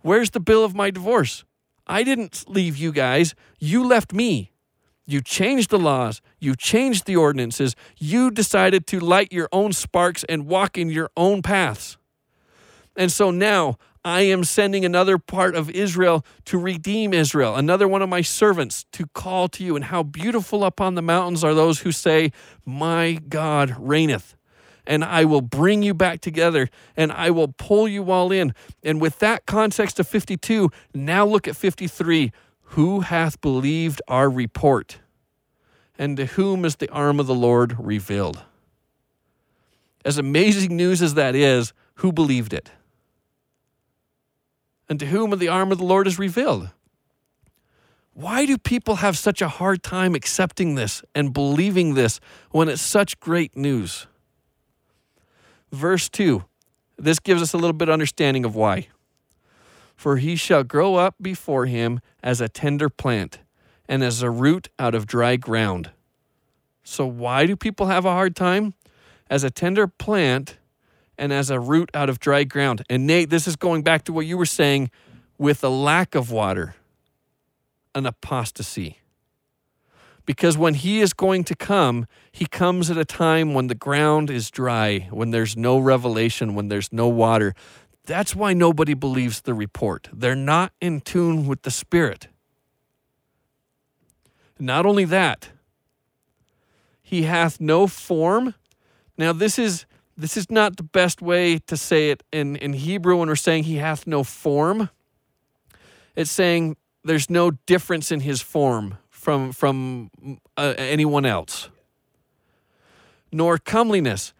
Where's 0.00 0.30
the 0.30 0.40
bill 0.40 0.64
of 0.64 0.74
my 0.74 0.90
divorce? 0.90 1.44
I 1.88 2.02
didn't 2.02 2.44
leave 2.48 2.76
you 2.76 2.92
guys. 2.92 3.34
You 3.58 3.84
left 3.84 4.12
me. 4.12 4.52
You 5.06 5.22
changed 5.22 5.70
the 5.70 5.78
laws. 5.78 6.20
You 6.38 6.54
changed 6.54 7.06
the 7.06 7.16
ordinances. 7.16 7.74
You 7.98 8.30
decided 8.30 8.86
to 8.88 9.00
light 9.00 9.32
your 9.32 9.48
own 9.52 9.72
sparks 9.72 10.22
and 10.24 10.46
walk 10.46 10.76
in 10.76 10.90
your 10.90 11.10
own 11.16 11.40
paths. 11.40 11.96
And 12.94 13.10
so 13.10 13.30
now 13.30 13.78
I 14.04 14.22
am 14.22 14.44
sending 14.44 14.84
another 14.84 15.18
part 15.18 15.54
of 15.54 15.70
Israel 15.70 16.24
to 16.46 16.58
redeem 16.58 17.12
Israel, 17.14 17.56
another 17.56 17.88
one 17.88 18.02
of 18.02 18.08
my 18.08 18.20
servants 18.20 18.84
to 18.92 19.06
call 19.06 19.48
to 19.48 19.64
you. 19.64 19.76
And 19.76 19.86
how 19.86 20.02
beautiful 20.02 20.64
upon 20.64 20.94
the 20.94 21.02
mountains 21.02 21.42
are 21.42 21.54
those 21.54 21.80
who 21.80 21.92
say, 21.92 22.32
My 22.64 23.18
God 23.28 23.76
reigneth. 23.78 24.37
And 24.88 25.04
I 25.04 25.24
will 25.24 25.40
bring 25.40 25.84
you 25.84 25.94
back 25.94 26.20
together 26.20 26.68
and 26.96 27.12
I 27.12 27.30
will 27.30 27.48
pull 27.48 27.86
you 27.86 28.10
all 28.10 28.32
in. 28.32 28.52
And 28.82 29.00
with 29.00 29.20
that 29.20 29.46
context 29.46 30.00
of 30.00 30.08
52, 30.08 30.70
now 30.92 31.24
look 31.24 31.46
at 31.46 31.54
53. 31.54 32.32
Who 32.72 33.00
hath 33.00 33.40
believed 33.40 34.02
our 34.08 34.28
report? 34.28 34.98
And 35.96 36.16
to 36.16 36.26
whom 36.26 36.64
is 36.64 36.76
the 36.76 36.88
arm 36.90 37.20
of 37.20 37.28
the 37.28 37.34
Lord 37.34 37.76
revealed? 37.78 38.42
As 40.04 40.18
amazing 40.18 40.76
news 40.76 41.02
as 41.02 41.14
that 41.14 41.36
is, 41.36 41.72
who 41.96 42.12
believed 42.12 42.52
it? 42.52 42.70
and 44.88 44.98
to 45.00 45.06
whom 45.06 45.36
the 45.38 45.48
arm 45.48 45.70
of 45.70 45.78
the 45.78 45.84
Lord 45.84 46.06
is 46.06 46.18
revealed. 46.18 46.70
Why 48.14 48.46
do 48.46 48.58
people 48.58 48.96
have 48.96 49.16
such 49.16 49.40
a 49.40 49.48
hard 49.48 49.82
time 49.82 50.14
accepting 50.14 50.74
this 50.74 51.02
and 51.14 51.32
believing 51.32 51.94
this 51.94 52.18
when 52.50 52.68
it's 52.68 52.82
such 52.82 53.20
great 53.20 53.56
news? 53.56 54.06
Verse 55.72 56.08
2. 56.08 56.44
This 56.96 57.20
gives 57.20 57.42
us 57.42 57.52
a 57.52 57.56
little 57.56 57.74
bit 57.74 57.88
of 57.88 57.92
understanding 57.92 58.44
of 58.44 58.54
why. 58.54 58.88
For 59.96 60.16
he 60.16 60.36
shall 60.36 60.64
grow 60.64 60.96
up 60.96 61.14
before 61.20 61.66
him 61.66 62.00
as 62.22 62.40
a 62.40 62.48
tender 62.48 62.88
plant 62.88 63.40
and 63.88 64.02
as 64.02 64.22
a 64.22 64.30
root 64.30 64.68
out 64.78 64.94
of 64.94 65.06
dry 65.06 65.36
ground. 65.36 65.90
So, 66.82 67.06
why 67.06 67.46
do 67.46 67.56
people 67.56 67.86
have 67.86 68.04
a 68.04 68.10
hard 68.10 68.34
time? 68.34 68.74
As 69.28 69.44
a 69.44 69.50
tender 69.50 69.86
plant 69.86 70.56
and 71.18 71.32
as 71.32 71.50
a 71.50 71.60
root 71.60 71.90
out 71.92 72.08
of 72.08 72.18
dry 72.18 72.44
ground. 72.44 72.82
And 72.88 73.06
Nate, 73.06 73.28
this 73.28 73.46
is 73.46 73.56
going 73.56 73.82
back 73.82 74.04
to 74.04 74.12
what 74.12 74.24
you 74.24 74.38
were 74.38 74.46
saying 74.46 74.90
with 75.36 75.62
a 75.62 75.68
lack 75.68 76.14
of 76.14 76.30
water, 76.30 76.76
an 77.94 78.06
apostasy. 78.06 78.98
Because 80.28 80.58
when 80.58 80.74
he 80.74 81.00
is 81.00 81.14
going 81.14 81.42
to 81.44 81.56
come, 81.56 82.06
he 82.30 82.44
comes 82.44 82.90
at 82.90 82.98
a 82.98 83.04
time 83.06 83.54
when 83.54 83.68
the 83.68 83.74
ground 83.74 84.28
is 84.28 84.50
dry, 84.50 85.08
when 85.10 85.30
there's 85.30 85.56
no 85.56 85.78
revelation, 85.78 86.54
when 86.54 86.68
there's 86.68 86.92
no 86.92 87.08
water. 87.08 87.54
That's 88.04 88.36
why 88.36 88.52
nobody 88.52 88.92
believes 88.92 89.40
the 89.40 89.54
report. 89.54 90.10
They're 90.12 90.36
not 90.36 90.72
in 90.82 91.00
tune 91.00 91.46
with 91.46 91.62
the 91.62 91.70
Spirit. 91.70 92.28
Not 94.58 94.84
only 94.84 95.06
that, 95.06 95.48
he 97.00 97.22
hath 97.22 97.58
no 97.58 97.86
form. 97.86 98.52
Now, 99.16 99.32
this 99.32 99.58
is 99.58 99.86
this 100.14 100.36
is 100.36 100.50
not 100.50 100.76
the 100.76 100.82
best 100.82 101.22
way 101.22 101.58
to 101.60 101.74
say 101.74 102.10
it 102.10 102.22
in, 102.30 102.56
in 102.56 102.74
Hebrew 102.74 103.16
when 103.16 103.28
we're 103.28 103.34
saying 103.34 103.64
he 103.64 103.76
hath 103.76 104.06
no 104.06 104.24
form. 104.24 104.90
It's 106.14 106.30
saying 106.30 106.76
there's 107.02 107.30
no 107.30 107.52
difference 107.52 108.12
in 108.12 108.20
his 108.20 108.42
form 108.42 108.98
from 109.28 109.52
from 109.52 110.10
uh, 110.56 110.72
anyone 110.78 111.26
else. 111.26 111.68
Nor 113.30 113.58
comeliness. 113.58 114.32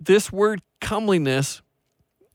This 0.00 0.32
word 0.32 0.62
comeliness 0.80 1.60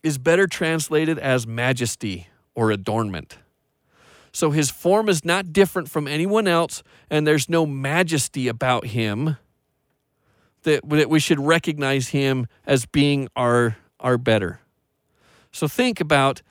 is 0.04 0.20
better 0.20 0.46
translated 0.46 1.18
as 1.18 1.48
majesty 1.48 2.28
or 2.54 2.70
adornment. 2.70 3.40
So 4.32 4.52
his 4.52 4.70
form 4.70 5.10
is 5.10 5.26
not 5.26 5.52
different 5.52 5.90
from 5.90 6.08
anyone 6.08 6.48
else, 6.48 6.84
and 7.10 7.26
there's 7.26 7.50
no 7.50 7.66
majesty 7.66 8.48
about 8.48 8.86
him 8.86 9.38
that, 10.62 10.88
that 10.88 11.10
we 11.10 11.20
should 11.20 11.40
recognize 11.40 12.10
him 12.10 12.46
as 12.68 12.86
being 12.86 13.28
our, 13.36 13.76
our 14.00 14.20
better. 14.20 14.60
So 15.52 15.68
think 15.68 16.00
about 16.00 16.44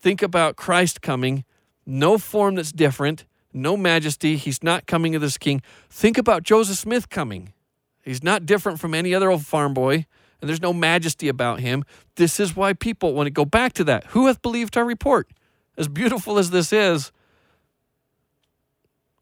think 0.00 0.20
about 0.20 0.56
Christ 0.56 1.00
coming, 1.00 1.46
no 1.86 2.18
form 2.18 2.56
that's 2.56 2.72
different, 2.72 3.24
no 3.52 3.76
majesty. 3.76 4.36
He's 4.36 4.62
not 4.62 4.86
coming 4.86 5.14
as 5.14 5.20
this 5.20 5.38
king. 5.38 5.62
Think 5.90 6.18
about 6.18 6.42
Joseph 6.42 6.78
Smith 6.78 7.08
coming. 7.08 7.52
He's 8.02 8.22
not 8.22 8.46
different 8.46 8.80
from 8.80 8.94
any 8.94 9.14
other 9.14 9.30
old 9.30 9.44
farm 9.44 9.74
boy, 9.74 10.06
and 10.40 10.48
there's 10.48 10.62
no 10.62 10.72
majesty 10.72 11.28
about 11.28 11.60
him. 11.60 11.84
This 12.16 12.40
is 12.40 12.56
why 12.56 12.72
people 12.72 13.14
want 13.14 13.26
to 13.26 13.30
go 13.30 13.44
back 13.44 13.72
to 13.74 13.84
that. 13.84 14.04
Who 14.08 14.26
hath 14.26 14.40
believed 14.42 14.76
our 14.76 14.84
report? 14.84 15.28
as 15.78 15.88
beautiful 15.88 16.38
as 16.38 16.50
this 16.50 16.72
is, 16.72 17.12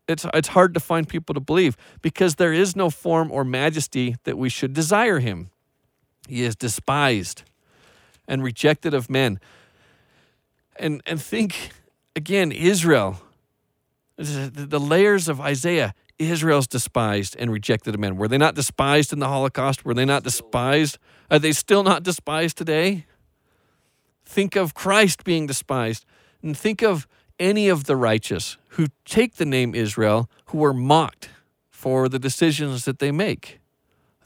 it's, 0.08 0.24
it's 0.32 0.48
hard 0.48 0.72
to 0.74 0.80
find 0.80 1.06
people 1.08 1.34
to 1.34 1.40
believe 1.40 1.76
because 2.00 2.36
there 2.36 2.52
is 2.52 2.74
no 2.74 2.90
form 2.90 3.30
or 3.30 3.44
majesty 3.44 4.16
that 4.24 4.38
we 4.38 4.48
should 4.48 4.72
desire 4.72 5.18
him. 5.18 5.50
He 6.26 6.42
is 6.42 6.56
despised 6.56 7.42
and 8.26 8.42
rejected 8.42 8.94
of 8.94 9.10
men. 9.10 9.38
And, 10.76 11.02
and 11.06 11.20
think 11.20 11.70
again, 12.16 12.50
Israel, 12.52 13.20
the 14.16 14.80
layers 14.80 15.28
of 15.28 15.40
Isaiah, 15.40 15.94
Israel's 16.18 16.66
despised 16.66 17.36
and 17.38 17.52
rejected 17.52 17.94
of 17.94 18.00
men. 18.00 18.16
Were 18.16 18.28
they 18.28 18.38
not 18.38 18.54
despised 18.54 19.12
in 19.12 19.18
the 19.18 19.28
Holocaust? 19.28 19.84
Were 19.84 19.94
they 19.94 20.04
not 20.04 20.22
despised? 20.22 20.98
Are 21.30 21.38
they 21.38 21.52
still 21.52 21.82
not 21.82 22.02
despised 22.02 22.56
today? 22.56 23.06
Think 24.24 24.56
of 24.56 24.74
Christ 24.74 25.24
being 25.24 25.46
despised. 25.46 26.04
And 26.42 26.56
think 26.56 26.82
of 26.82 27.06
any 27.38 27.68
of 27.68 27.84
the 27.84 27.96
righteous 27.96 28.56
who 28.70 28.86
take 29.04 29.36
the 29.36 29.44
name 29.44 29.74
Israel 29.74 30.30
who 30.46 30.64
are 30.64 30.72
mocked 30.72 31.30
for 31.70 32.08
the 32.08 32.18
decisions 32.18 32.84
that 32.86 32.98
they 32.98 33.12
make. 33.12 33.60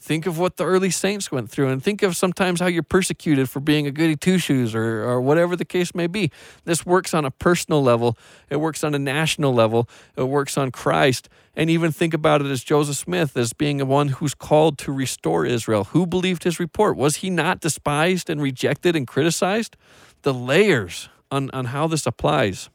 Think 0.01 0.25
of 0.25 0.39
what 0.39 0.57
the 0.57 0.65
early 0.65 0.89
saints 0.89 1.31
went 1.31 1.51
through 1.51 1.69
and 1.69 1.81
think 1.81 2.01
of 2.01 2.17
sometimes 2.17 2.59
how 2.59 2.65
you're 2.65 2.81
persecuted 2.81 3.51
for 3.51 3.59
being 3.59 3.85
a 3.85 3.91
goody 3.91 4.15
two 4.15 4.39
shoes 4.39 4.73
or, 4.73 5.03
or 5.03 5.21
whatever 5.21 5.55
the 5.55 5.63
case 5.63 5.93
may 5.93 6.07
be. 6.07 6.31
This 6.65 6.83
works 6.83 7.13
on 7.13 7.23
a 7.23 7.29
personal 7.29 7.83
level, 7.83 8.17
it 8.49 8.55
works 8.55 8.83
on 8.83 8.95
a 8.95 8.99
national 8.99 9.53
level, 9.53 9.87
it 10.17 10.23
works 10.23 10.57
on 10.57 10.71
Christ. 10.71 11.29
And 11.55 11.69
even 11.69 11.91
think 11.91 12.15
about 12.15 12.41
it 12.41 12.47
as 12.47 12.63
Joseph 12.63 12.95
Smith 12.95 13.37
as 13.37 13.53
being 13.53 13.77
the 13.77 13.85
one 13.85 14.07
who's 14.07 14.33
called 14.33 14.79
to 14.79 14.91
restore 14.91 15.45
Israel. 15.45 15.83
Who 15.83 16.07
believed 16.07 16.45
his 16.45 16.59
report? 16.59 16.97
Was 16.97 17.17
he 17.17 17.29
not 17.29 17.59
despised 17.59 18.27
and 18.27 18.41
rejected 18.41 18.95
and 18.95 19.05
criticized? 19.05 19.77
The 20.23 20.33
layers 20.33 21.09
on, 21.29 21.51
on 21.51 21.65
how 21.65 21.85
this 21.85 22.07
applies. 22.07 22.71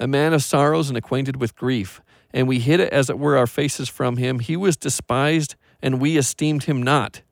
A 0.00 0.08
man 0.08 0.32
of 0.32 0.42
sorrows 0.42 0.88
and 0.88 0.98
acquainted 0.98 1.36
with 1.36 1.54
grief, 1.54 2.00
and 2.32 2.48
we 2.48 2.58
hid 2.58 2.80
it 2.80 2.92
as 2.92 3.08
it 3.08 3.18
were 3.18 3.36
our 3.36 3.46
faces 3.46 3.88
from 3.88 4.16
him. 4.16 4.40
He 4.40 4.56
was 4.56 4.76
despised, 4.76 5.54
and 5.82 6.00
we 6.00 6.16
esteemed 6.16 6.64
him 6.64 6.82
not. 6.82 7.22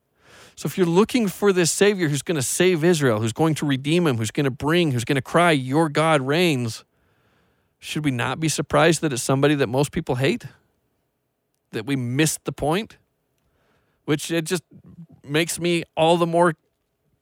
So 0.57 0.67
if 0.67 0.79
you're 0.79 0.87
looking 0.87 1.29
for 1.29 1.53
this 1.53 1.71
Savior 1.71 2.09
who's 2.09 2.23
going 2.23 2.37
to 2.37 2.43
save 2.43 2.83
Israel, 2.83 3.21
who's 3.21 3.35
going 3.35 3.55
to 3.57 3.67
redeem 3.67 4.07
him, 4.07 4.17
who's 4.17 4.31
going 4.31 4.45
to 4.45 4.51
bring, 4.51 4.93
who's 4.93 5.05
going 5.05 5.17
to 5.17 5.23
cry, 5.23 5.51
Your 5.51 5.89
God 5.89 6.23
reigns, 6.23 6.85
should 7.79 8.05
we 8.05 8.11
not 8.11 8.41
be 8.41 8.49
surprised 8.49 9.03
that 9.03 9.13
it's 9.13 9.23
somebody 9.23 9.55
that 9.57 9.67
most 9.67 9.93
people 9.93 10.15
hate? 10.15 10.47
That 11.73 11.85
we 11.85 11.95
missed 11.95 12.45
the 12.45 12.53
point? 12.53 12.97
Which 14.07 14.31
it 14.31 14.47
just 14.47 14.63
makes 15.23 15.61
me 15.61 15.83
all 15.95 16.17
the 16.17 16.27
more 16.27 16.55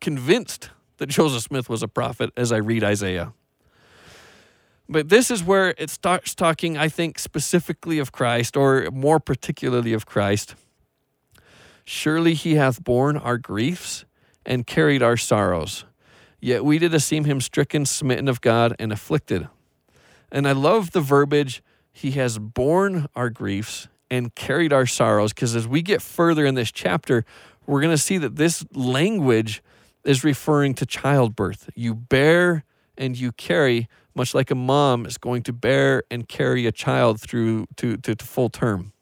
convinced 0.01 0.71
that 0.99 1.07
Joseph 1.09 1.43
Smith 1.43 1.69
was 1.69 1.83
a 1.83 1.89
prophet 1.89 2.31
as 2.37 2.53
I 2.53 2.59
read 2.59 2.85
Isaiah. 2.85 3.33
But 4.89 5.09
this 5.09 5.31
is 5.31 5.43
where 5.43 5.75
it 5.79 5.91
starts 5.91 6.35
talking, 6.35 6.77
I 6.77 6.89
think, 6.89 7.19
specifically 7.19 7.99
of 7.99 8.13
Christ, 8.13 8.57
or 8.57 8.89
more 8.93 9.19
particularly 9.19 9.93
of 9.93 10.07
Christ. 10.07 10.55
Surely 11.85 12.35
he 12.35 12.55
hath 12.55 12.83
borne 12.83 13.17
our 13.17 13.39
griefs 13.39 14.05
and 14.47 14.67
carried 14.67 15.03
our 15.03 15.17
sorrows. 15.17 15.85
Yet 16.41 16.65
we 16.65 16.79
did 16.79 16.95
esteem 16.95 17.25
him 17.25 17.41
stricken, 17.41 17.87
smitten 17.87 18.29
of 18.29 18.41
God, 18.41 18.75
and 18.79 18.93
afflicted. 18.93 19.49
And 20.31 20.47
I 20.49 20.53
love 20.53 20.91
the 20.91 21.01
verbiage, 21.01 21.63
he 21.93 22.13
has 22.13 22.39
borne 22.39 23.07
our 23.15 23.31
griefs 23.31 23.89
and 24.11 24.35
carried 24.35 24.73
our 24.73 24.87
sorrows, 24.87 25.33
because 25.33 25.57
as 25.57 25.67
we 25.67 25.81
get 25.81 26.03
further 26.03 26.45
in 26.45 26.55
this 26.55 26.71
chapter, 26.71 27.25
we're 27.67 27.81
going 27.81 27.95
to 27.95 27.99
see 27.99 28.19
that 28.19 28.37
this 28.37 28.65
language 28.75 29.63
is 30.05 30.23
referring 30.23 30.75
to 30.75 30.87
childbirth. 30.87 31.71
You 31.75 31.95
bear 31.95 32.65
and 32.99 33.17
you 33.19 33.33
carry, 33.33 33.89
much 34.15 34.35
like 34.35 34.51
a 34.51 34.55
mom 34.55 35.07
is 35.07 35.19
going 35.19 35.43
to 35.45 35.53
bear 35.53 36.03
and 36.11 36.29
carry 36.29 36.67
a 36.67 36.73
child 36.73 37.21
through 37.21 37.67
to, 37.77 37.97
to, 37.99 38.15
to 38.15 38.25
full 38.25 38.51
term. 38.51 38.93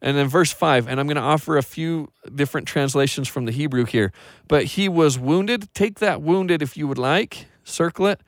And 0.00 0.16
then 0.16 0.28
verse 0.28 0.52
5, 0.52 0.86
and 0.86 1.00
I'm 1.00 1.06
going 1.06 1.16
to 1.16 1.22
offer 1.22 1.56
a 1.56 1.62
few 1.62 2.12
different 2.32 2.68
translations 2.68 3.26
from 3.26 3.46
the 3.46 3.52
Hebrew 3.52 3.84
here. 3.84 4.12
But 4.46 4.64
he 4.64 4.88
was 4.88 5.18
wounded. 5.18 5.72
Take 5.74 5.98
that 5.98 6.22
wounded 6.22 6.62
if 6.62 6.76
you 6.76 6.86
would 6.86 6.98
like, 6.98 7.46
circle 7.64 8.06
it. 8.06 8.20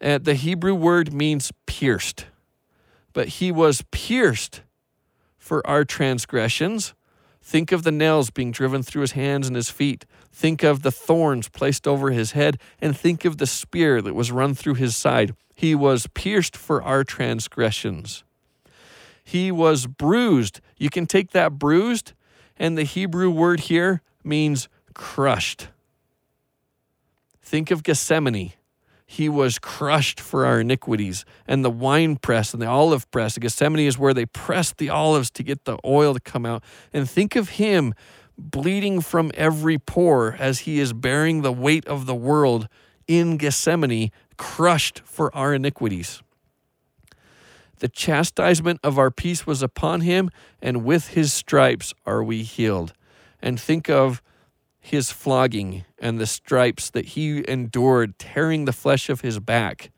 Uh, 0.00 0.18
the 0.18 0.34
Hebrew 0.34 0.74
word 0.74 1.12
means 1.12 1.52
pierced. 1.66 2.26
But 3.12 3.28
he 3.28 3.50
was 3.50 3.82
pierced 3.90 4.62
for 5.38 5.66
our 5.66 5.84
transgressions. 5.84 6.94
Think 7.42 7.72
of 7.72 7.82
the 7.82 7.90
nails 7.90 8.30
being 8.30 8.52
driven 8.52 8.82
through 8.82 9.00
his 9.00 9.12
hands 9.12 9.46
and 9.46 9.56
his 9.56 9.70
feet. 9.70 10.04
Think 10.30 10.62
of 10.62 10.82
the 10.82 10.92
thorns 10.92 11.48
placed 11.48 11.88
over 11.88 12.10
his 12.10 12.32
head, 12.32 12.60
and 12.80 12.96
think 12.96 13.24
of 13.24 13.38
the 13.38 13.46
spear 13.46 14.00
that 14.02 14.14
was 14.14 14.30
run 14.30 14.54
through 14.54 14.74
his 14.74 14.94
side. 14.94 15.34
He 15.54 15.74
was 15.74 16.06
pierced 16.14 16.56
for 16.56 16.82
our 16.82 17.02
transgressions. 17.02 18.22
He 19.28 19.52
was 19.52 19.86
bruised. 19.86 20.62
You 20.78 20.88
can 20.88 21.04
take 21.04 21.32
that 21.32 21.58
bruised, 21.58 22.14
and 22.58 22.78
the 22.78 22.84
Hebrew 22.84 23.28
word 23.28 23.60
here 23.60 24.00
means 24.24 24.70
crushed. 24.94 25.68
Think 27.42 27.70
of 27.70 27.82
Gethsemane. 27.82 28.54
He 29.04 29.28
was 29.28 29.58
crushed 29.58 30.18
for 30.18 30.46
our 30.46 30.60
iniquities. 30.60 31.26
And 31.46 31.62
the 31.62 31.70
wine 31.70 32.16
press 32.16 32.54
and 32.54 32.62
the 32.62 32.68
olive 32.68 33.10
press, 33.10 33.36
Gethsemane 33.36 33.86
is 33.86 33.98
where 33.98 34.14
they 34.14 34.24
pressed 34.24 34.78
the 34.78 34.88
olives 34.88 35.28
to 35.32 35.42
get 35.42 35.66
the 35.66 35.76
oil 35.84 36.14
to 36.14 36.20
come 36.20 36.46
out. 36.46 36.64
And 36.94 37.06
think 37.08 37.36
of 37.36 37.50
him 37.50 37.92
bleeding 38.38 39.02
from 39.02 39.30
every 39.34 39.76
pore 39.76 40.36
as 40.38 40.60
he 40.60 40.80
is 40.80 40.94
bearing 40.94 41.42
the 41.42 41.52
weight 41.52 41.86
of 41.86 42.06
the 42.06 42.14
world 42.14 42.66
in 43.06 43.36
Gethsemane, 43.36 44.10
crushed 44.38 45.02
for 45.04 45.34
our 45.36 45.52
iniquities. 45.52 46.22
The 47.78 47.88
chastisement 47.88 48.80
of 48.82 48.98
our 48.98 49.10
peace 49.10 49.46
was 49.46 49.62
upon 49.62 50.00
him, 50.00 50.30
and 50.60 50.84
with 50.84 51.08
his 51.08 51.32
stripes 51.32 51.94
are 52.04 52.22
we 52.22 52.42
healed. 52.42 52.92
And 53.40 53.60
think 53.60 53.88
of 53.88 54.22
his 54.80 55.12
flogging 55.12 55.84
and 55.98 56.18
the 56.18 56.26
stripes 56.26 56.90
that 56.90 57.06
he 57.06 57.48
endured, 57.48 58.18
tearing 58.18 58.64
the 58.64 58.72
flesh 58.72 59.08
of 59.08 59.20
his 59.20 59.38
back 59.38 59.90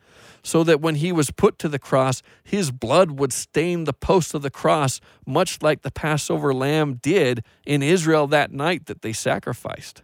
so 0.42 0.64
that 0.64 0.80
when 0.80 0.96
he 0.96 1.12
was 1.12 1.30
put 1.30 1.58
to 1.58 1.68
the 1.68 1.78
cross, 1.78 2.22
his 2.42 2.70
blood 2.70 3.12
would 3.12 3.32
stain 3.32 3.84
the 3.84 3.92
posts 3.92 4.34
of 4.34 4.42
the 4.42 4.50
cross, 4.50 5.00
much 5.26 5.62
like 5.62 5.82
the 5.82 5.90
Passover 5.90 6.54
lamb 6.54 6.94
did 6.94 7.44
in 7.66 7.82
Israel 7.82 8.26
that 8.28 8.52
night 8.52 8.86
that 8.86 9.02
they 9.02 9.12
sacrificed. 9.12 10.02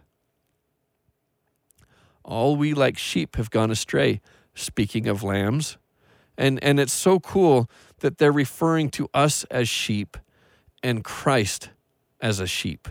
All 2.23 2.55
we 2.55 2.73
like 2.73 2.97
sheep 2.97 3.35
have 3.37 3.49
gone 3.49 3.71
astray, 3.71 4.21
speaking 4.53 5.07
of 5.07 5.23
lambs. 5.23 5.77
And, 6.37 6.63
and 6.63 6.79
it's 6.79 6.93
so 6.93 7.19
cool 7.19 7.69
that 7.99 8.17
they're 8.17 8.31
referring 8.31 8.89
to 8.91 9.09
us 9.13 9.43
as 9.45 9.67
sheep 9.67 10.17
and 10.83 11.03
Christ 11.03 11.69
as 12.21 12.39
a 12.39 12.47
sheep. 12.47 12.87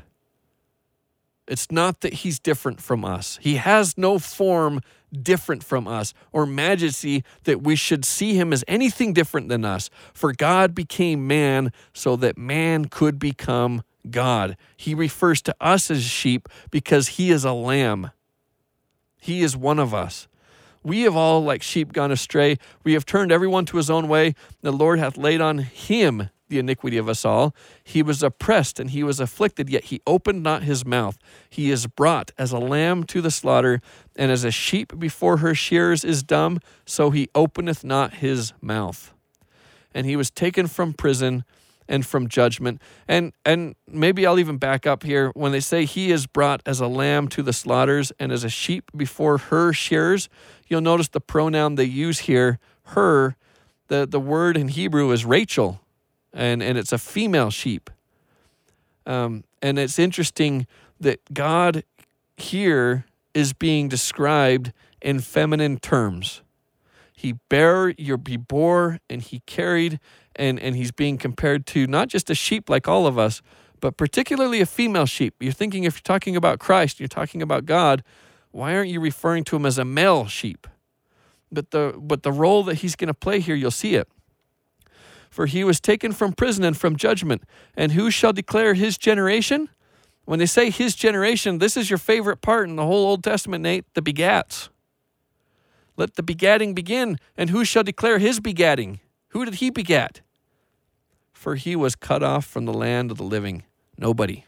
It's 1.47 1.71
not 1.71 2.01
that 2.01 2.13
he's 2.13 2.41
different 2.41 2.81
from 2.81 3.05
us. 3.05 3.39
He 3.41 3.57
has 3.57 3.97
no 3.97 4.19
form 4.19 4.81
different 5.13 5.63
from 5.63 5.87
us 5.87 6.13
or 6.33 6.45
majesty 6.45 7.25
that 7.45 7.63
we 7.63 7.77
should 7.77 8.05
see 8.05 8.35
him 8.35 8.53
as 8.53 8.65
anything 8.67 9.13
different 9.13 9.49
than 9.49 9.65
us. 9.65 9.89
For 10.13 10.33
God 10.33 10.75
became 10.75 11.27
man 11.27 11.73
so 11.93 12.17
that 12.17 12.37
man 12.37 12.87
could 12.87 13.19
become 13.19 13.83
God. 14.11 14.57
He 14.77 14.95
refers 14.95 15.41
to 15.43 15.55
us 15.61 15.91
as 15.91 16.03
sheep 16.03 16.49
because 16.71 17.09
he 17.09 17.31
is 17.31 17.45
a 17.45 17.53
lamb. 17.53 18.11
He 19.21 19.43
is 19.43 19.57
one 19.57 19.79
of 19.79 19.95
us. 19.95 20.29
We 20.87 21.01
have 21.01 21.17
all, 21.17 21.43
like 21.43 21.65
sheep, 21.65 21.93
gone 21.93 22.13
astray. 22.13 22.59
We 22.85 22.93
have 22.93 23.05
turned 23.05 23.33
everyone 23.33 23.65
to 23.67 23.77
his 23.77 23.91
own 23.91 24.07
way. 24.07 24.37
The 24.61 24.71
Lord 24.71 25.01
hath 25.01 25.17
laid 25.17 25.41
on 25.41 25.59
him 25.59 26.31
the 26.49 26.61
iniquity 26.61 26.97
of 26.97 27.09
us 27.09 27.25
all. 27.25 27.57
He 27.83 28.05
was 28.05 28.23
oppressed 28.23 28.79
and 28.79 28.91
he 28.91 29.03
was 29.03 29.19
afflicted, 29.19 29.69
yet 29.69 29.87
he 29.87 30.01
opened 30.07 30.45
not 30.45 30.63
his 30.63 30.87
mouth. 30.87 31.19
He 31.51 31.73
is 31.73 31.89
brought 31.89 32.31
as 32.39 32.53
a 32.53 32.61
lamb 32.61 33.03
to 33.07 33.21
the 33.21 33.33
slaughter, 33.33 33.81
and 34.15 34.31
as 34.31 34.45
a 34.45 34.53
sheep 34.53 34.97
before 34.97 35.39
her 35.39 35.57
shears 35.57 36.05
is 36.05 36.23
dumb, 36.23 36.61
so 36.85 37.11
he 37.11 37.31
openeth 37.35 37.83
not 37.83 38.15
his 38.15 38.53
mouth. 38.61 39.13
And 39.93 40.07
he 40.07 40.15
was 40.15 40.31
taken 40.31 40.69
from 40.69 40.93
prison 40.93 41.43
and 41.89 42.05
from 42.05 42.29
judgment. 42.29 42.81
And 43.07 43.33
and 43.45 43.75
maybe 43.89 44.27
I'll 44.27 44.39
even 44.39 44.59
back 44.59 44.87
up 44.87 45.03
here 45.03 45.31
when 45.35 45.53
they 45.53 45.61
say 45.61 45.85
he 45.85 46.11
is 46.11 46.27
brought 46.27 46.63
as 46.67 46.81
a 46.81 46.87
lamb 46.87 47.29
to 47.29 47.43
the 47.43 47.53
slaughters 47.53 48.13
and 48.19 48.33
as 48.33 48.45
a 48.45 48.49
sheep 48.49 48.91
before 48.97 49.39
her 49.39 49.73
shears. 49.73 50.29
You'll 50.69 50.81
notice 50.81 51.09
the 51.09 51.21
pronoun 51.21 51.77
they 51.77 51.85
use 51.85 52.21
here, 52.21 52.59
her. 52.87 53.37
The 53.89 54.07
the 54.07 54.21
word 54.21 54.57
in 54.57 54.69
Hebrew 54.69 55.11
is 55.13 55.25
Rachel 55.25 55.81
and 56.37 56.63
and 56.63 56.79
it's 56.79 56.93
a 56.93 56.99
female 56.99 57.51
sheep. 57.51 57.91
Um, 59.07 59.45
and 59.63 59.79
it's 59.79 59.99
interesting 59.99 60.67
that 61.01 61.21
God 61.33 61.85
here 62.37 63.07
is 63.35 63.53
being 63.53 63.89
described 63.89 64.73
in 65.01 65.21
feminine 65.21 65.79
terms. 65.79 66.43
He 67.13 67.33
bare 67.49 67.91
your 67.91 68.21
he 68.27 68.37
bore 68.37 69.01
and 69.09 69.23
he 69.23 69.41
carried 69.47 69.99
and 70.39 70.61
and 70.61 70.77
he's 70.77 70.93
being 70.93 71.19
compared 71.19 71.67
to 71.67 71.87
not 71.87 72.09
just 72.09 72.31
a 72.31 72.35
sheep 72.35 72.71
like 72.71 72.89
all 72.89 73.07
of 73.07 73.19
us, 73.19 73.43
but 73.81 73.97
particularly 73.97 74.61
a 74.61 74.67
female 74.67 75.07
sheep. 75.07 75.35
You're 75.41 75.53
thinking 75.53 75.85
if 75.85 75.97
you're 75.97 76.03
talking 76.03 76.37
about 76.37 76.59
Christ, 76.59 77.01
you're 77.01 77.09
talking 77.09 77.43
about 77.43 77.67
God, 77.67 78.03
why 78.51 78.75
aren't 78.75 78.91
you 78.91 79.01
referring 79.01 79.45
to 79.45 79.57
him 79.57 79.67
as 79.67 79.79
a 79.79 79.85
male 79.85 80.27
sheep? 80.27 80.67
But 81.51 81.71
the 81.71 81.95
but 81.99 82.23
the 82.23 82.33
role 82.33 82.63
that 82.65 82.77
he's 82.77 82.97
going 82.97 83.09
to 83.09 83.15
play 83.15 83.41
here, 83.41 83.55
you'll 83.55 83.71
see 83.71 83.95
it 83.95 84.09
for 85.37 85.45
he 85.45 85.65
was 85.65 85.81
taken 85.81 86.13
from 86.13 86.33
prison 86.33 86.65
and 86.65 86.75
from 86.75 86.97
judgment. 86.97 87.43
And 87.77 87.93
who 87.93 88.11
shall 88.11 88.33
declare 88.33 88.73
his 88.73 88.97
generation? 88.97 89.69
When 90.25 90.39
they 90.39 90.47
say 90.47 90.71
his 90.71 90.95
generation, 90.95 91.59
this 91.59 91.77
is 91.77 91.91
your 91.91 91.99
favorite 91.99 92.41
part 92.41 92.71
in 92.71 92.77
the 92.77 92.87
whole 92.87 93.07
Old 93.07 93.23
Testament, 93.23 93.63
Nate 93.63 93.85
the 93.93 94.01
begats. 94.01 94.71
Let 95.99 96.15
the 96.15 96.23
begatting 96.23 96.75
begin. 96.75 97.19
And 97.37 97.51
who 97.51 97.67
shall 97.67 97.83
declare 97.83 98.19
his 98.19 98.41
begatting? 98.41 99.01
Who 99.29 99.45
did 99.45 99.57
he 99.57 99.69
begat? 99.69 100.23
For 101.37 101.55
he 101.55 101.77
was 101.77 101.95
cut 101.95 102.23
off 102.23 102.47
from 102.47 102.65
the 102.65 102.73
land 102.73 103.11
of 103.11 103.19
the 103.19 103.23
living. 103.23 103.65
Nobody. 103.99 104.47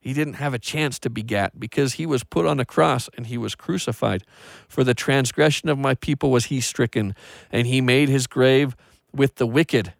He 0.00 0.12
didn't 0.12 0.34
have 0.34 0.54
a 0.54 0.58
chance 0.58 1.00
to 1.00 1.10
begat 1.10 1.58
because 1.58 1.94
he 1.94 2.06
was 2.06 2.22
put 2.22 2.46
on 2.46 2.60
a 2.60 2.64
cross 2.64 3.10
and 3.16 3.26
he 3.26 3.36
was 3.36 3.56
crucified. 3.56 4.22
For 4.68 4.84
the 4.84 4.94
transgression 4.94 5.68
of 5.68 5.76
my 5.76 5.94
people 5.96 6.30
was 6.30 6.46
he 6.46 6.60
stricken, 6.60 7.14
and 7.50 7.66
he 7.66 7.80
made 7.80 8.08
his 8.08 8.28
grave 8.28 8.76
with 9.12 9.34
the 9.34 9.48
wicked. 9.48 9.92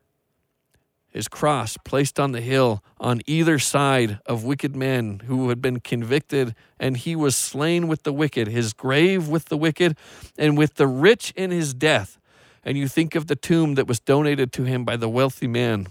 His 1.08 1.26
cross 1.26 1.76
placed 1.84 2.20
on 2.20 2.30
the 2.30 2.40
hill 2.40 2.82
on 2.98 3.20
either 3.26 3.58
side 3.58 4.20
of 4.26 4.44
wicked 4.44 4.76
men 4.76 5.22
who 5.26 5.48
had 5.48 5.60
been 5.60 5.80
convicted, 5.80 6.54
and 6.78 6.96
he 6.96 7.16
was 7.16 7.34
slain 7.34 7.88
with 7.88 8.04
the 8.04 8.12
wicked, 8.12 8.46
his 8.46 8.72
grave 8.72 9.28
with 9.28 9.46
the 9.46 9.56
wicked, 9.56 9.96
and 10.38 10.56
with 10.56 10.74
the 10.74 10.86
rich 10.86 11.32
in 11.36 11.50
his 11.50 11.74
death. 11.74 12.18
And 12.64 12.78
you 12.78 12.88
think 12.88 13.14
of 13.14 13.26
the 13.26 13.36
tomb 13.36 13.74
that 13.74 13.86
was 13.86 14.00
donated 14.00 14.52
to 14.54 14.64
him 14.64 14.84
by 14.84 14.96
the 14.96 15.08
wealthy 15.08 15.46
man, 15.46 15.88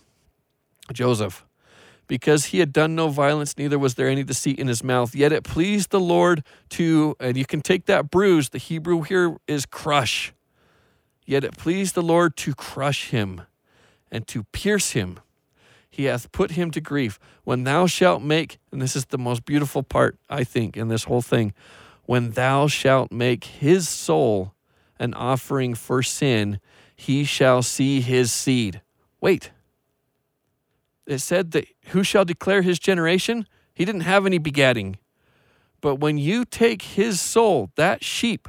Joseph. 0.92 1.46
Because 2.08 2.48
he 2.48 2.60
had 2.60 2.74
done 2.74 2.96
no 2.96 3.08
violence, 3.08 3.58
neither 3.58 3.80
was 3.80 3.96
there 3.96 4.10
any 4.10 4.24
deceit 4.24 4.60
in 4.60 4.68
his 4.68 4.84
mouth. 4.84 5.16
Yet 5.16 5.32
it 5.32 5.44
pleased 5.44 5.92
the 5.92 6.00
Lord 6.00 6.44
to, 6.72 7.16
and 7.20 7.38
you 7.38 7.46
can 7.46 7.62
take 7.62 7.86
that 7.86 8.12
bruise, 8.12 8.50
the 8.50 8.58
Hebrew 8.58 9.04
here 9.04 9.38
is 9.48 9.66
crush 9.66 10.34
Yet 11.26 11.44
it 11.44 11.58
pleased 11.58 11.96
the 11.96 12.02
Lord 12.02 12.36
to 12.38 12.54
crush 12.54 13.10
him 13.10 13.42
and 14.12 14.28
to 14.28 14.44
pierce 14.46 14.92
him. 14.92 15.20
He 15.90 16.06
hath 16.06 16.32
put 16.32 16.52
him 16.52 16.72
to 16.72 16.82
grief. 16.82 17.20
When 17.44 17.64
thou 17.64 17.88
shalt 17.88 18.22
make, 18.22 18.58
and 18.72 18.82
this 18.82 18.96
is 18.96 19.06
the 19.06 19.18
most 19.18 19.46
beautiful 19.46 19.84
part, 19.84 20.18
I 20.30 20.44
think, 20.44 20.76
in 20.76 20.88
this 20.88 21.06
whole 21.06 21.22
thing, 21.22 21.54
when 22.06 22.32
thou 22.32 22.68
shalt 22.68 23.12
make 23.12 23.46
his 23.46 23.88
soul 23.88 24.53
an 25.00 25.14
offering 25.14 25.76
for 25.76 26.04
sin, 26.04 26.60
he 26.96 27.24
shall 27.24 27.62
see 27.62 28.02
his 28.02 28.32
seed. 28.32 28.82
Wait. 29.20 29.52
It 31.06 31.20
said 31.20 31.52
that 31.52 31.68
who 31.88 32.04
shall 32.04 32.26
declare 32.26 32.62
his 32.62 32.80
generation? 32.80 33.48
He 33.74 33.86
didn't 33.86 34.02
have 34.02 34.26
any 34.26 34.40
begatting. 34.40 34.96
But 35.82 35.96
when 35.96 36.18
you 36.18 36.46
take 36.46 36.82
his 36.82 37.20
soul, 37.20 37.72
that 37.76 38.04
sheep, 38.04 38.48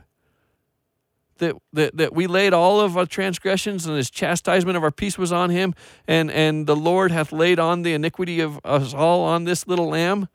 that, 1.39 1.57
that, 1.73 1.97
that 1.97 2.15
we 2.15 2.29
laid 2.29 2.53
all 2.53 2.81
of 2.81 2.97
our 2.97 3.07
transgressions 3.07 3.87
and 3.87 3.97
his 3.97 4.09
chastisement 4.11 4.77
of 4.77 4.85
our 4.85 4.93
peace 4.93 5.19
was 5.19 5.33
on 5.33 5.51
him, 5.51 5.75
and, 6.07 6.31
and 6.31 6.67
the 6.67 6.77
Lord 6.77 7.11
hath 7.11 7.33
laid 7.33 7.59
on 7.59 7.83
the 7.83 7.93
iniquity 7.93 8.39
of 8.39 8.61
us 8.65 8.95
all 8.95 9.23
on 9.23 9.45
this 9.45 9.67
little 9.67 9.89
lamb. 9.89 10.29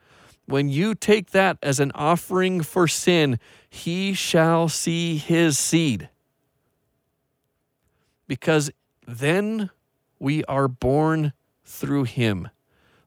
When 0.50 0.68
you 0.68 0.96
take 0.96 1.30
that 1.30 1.60
as 1.62 1.80
an 1.80 1.92
offering 1.94 2.62
for 2.62 2.88
sin, 2.88 3.40
he 3.70 4.14
shall 4.14 4.68
see 4.68 5.18
his 5.18 5.60
seed. 5.60 6.10
Because 8.28 8.72
then 9.06 9.70
we 10.18 10.44
are 10.46 10.68
born 10.68 11.34
through 11.64 12.06
him. 12.06 12.50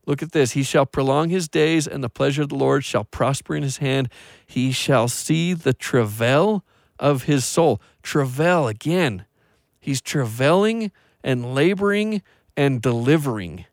Look 0.07 0.23
at 0.23 0.31
this. 0.31 0.53
He 0.53 0.63
shall 0.63 0.87
prolong 0.87 1.31
his 1.31 1.49
days, 1.49 1.89
and 1.89 2.03
the 2.03 2.09
pleasure 2.09 2.43
of 2.43 2.51
the 2.51 2.55
Lord 2.55 2.85
shall 2.85 3.03
prosper 3.03 3.57
in 3.57 3.65
his 3.65 3.79
hand. 3.79 4.09
He 4.47 4.71
shall 4.71 5.09
see 5.09 5.53
the 5.53 5.75
travail 5.75 6.65
of 7.01 7.25
his 7.25 7.45
soul. 7.45 7.83
Travail 8.05 8.69
again. 8.69 9.27
He's 9.81 10.01
travailing 10.01 10.93
and 11.25 11.57
laboring 11.57 12.23
and 12.57 12.81
delivering. 12.81 13.65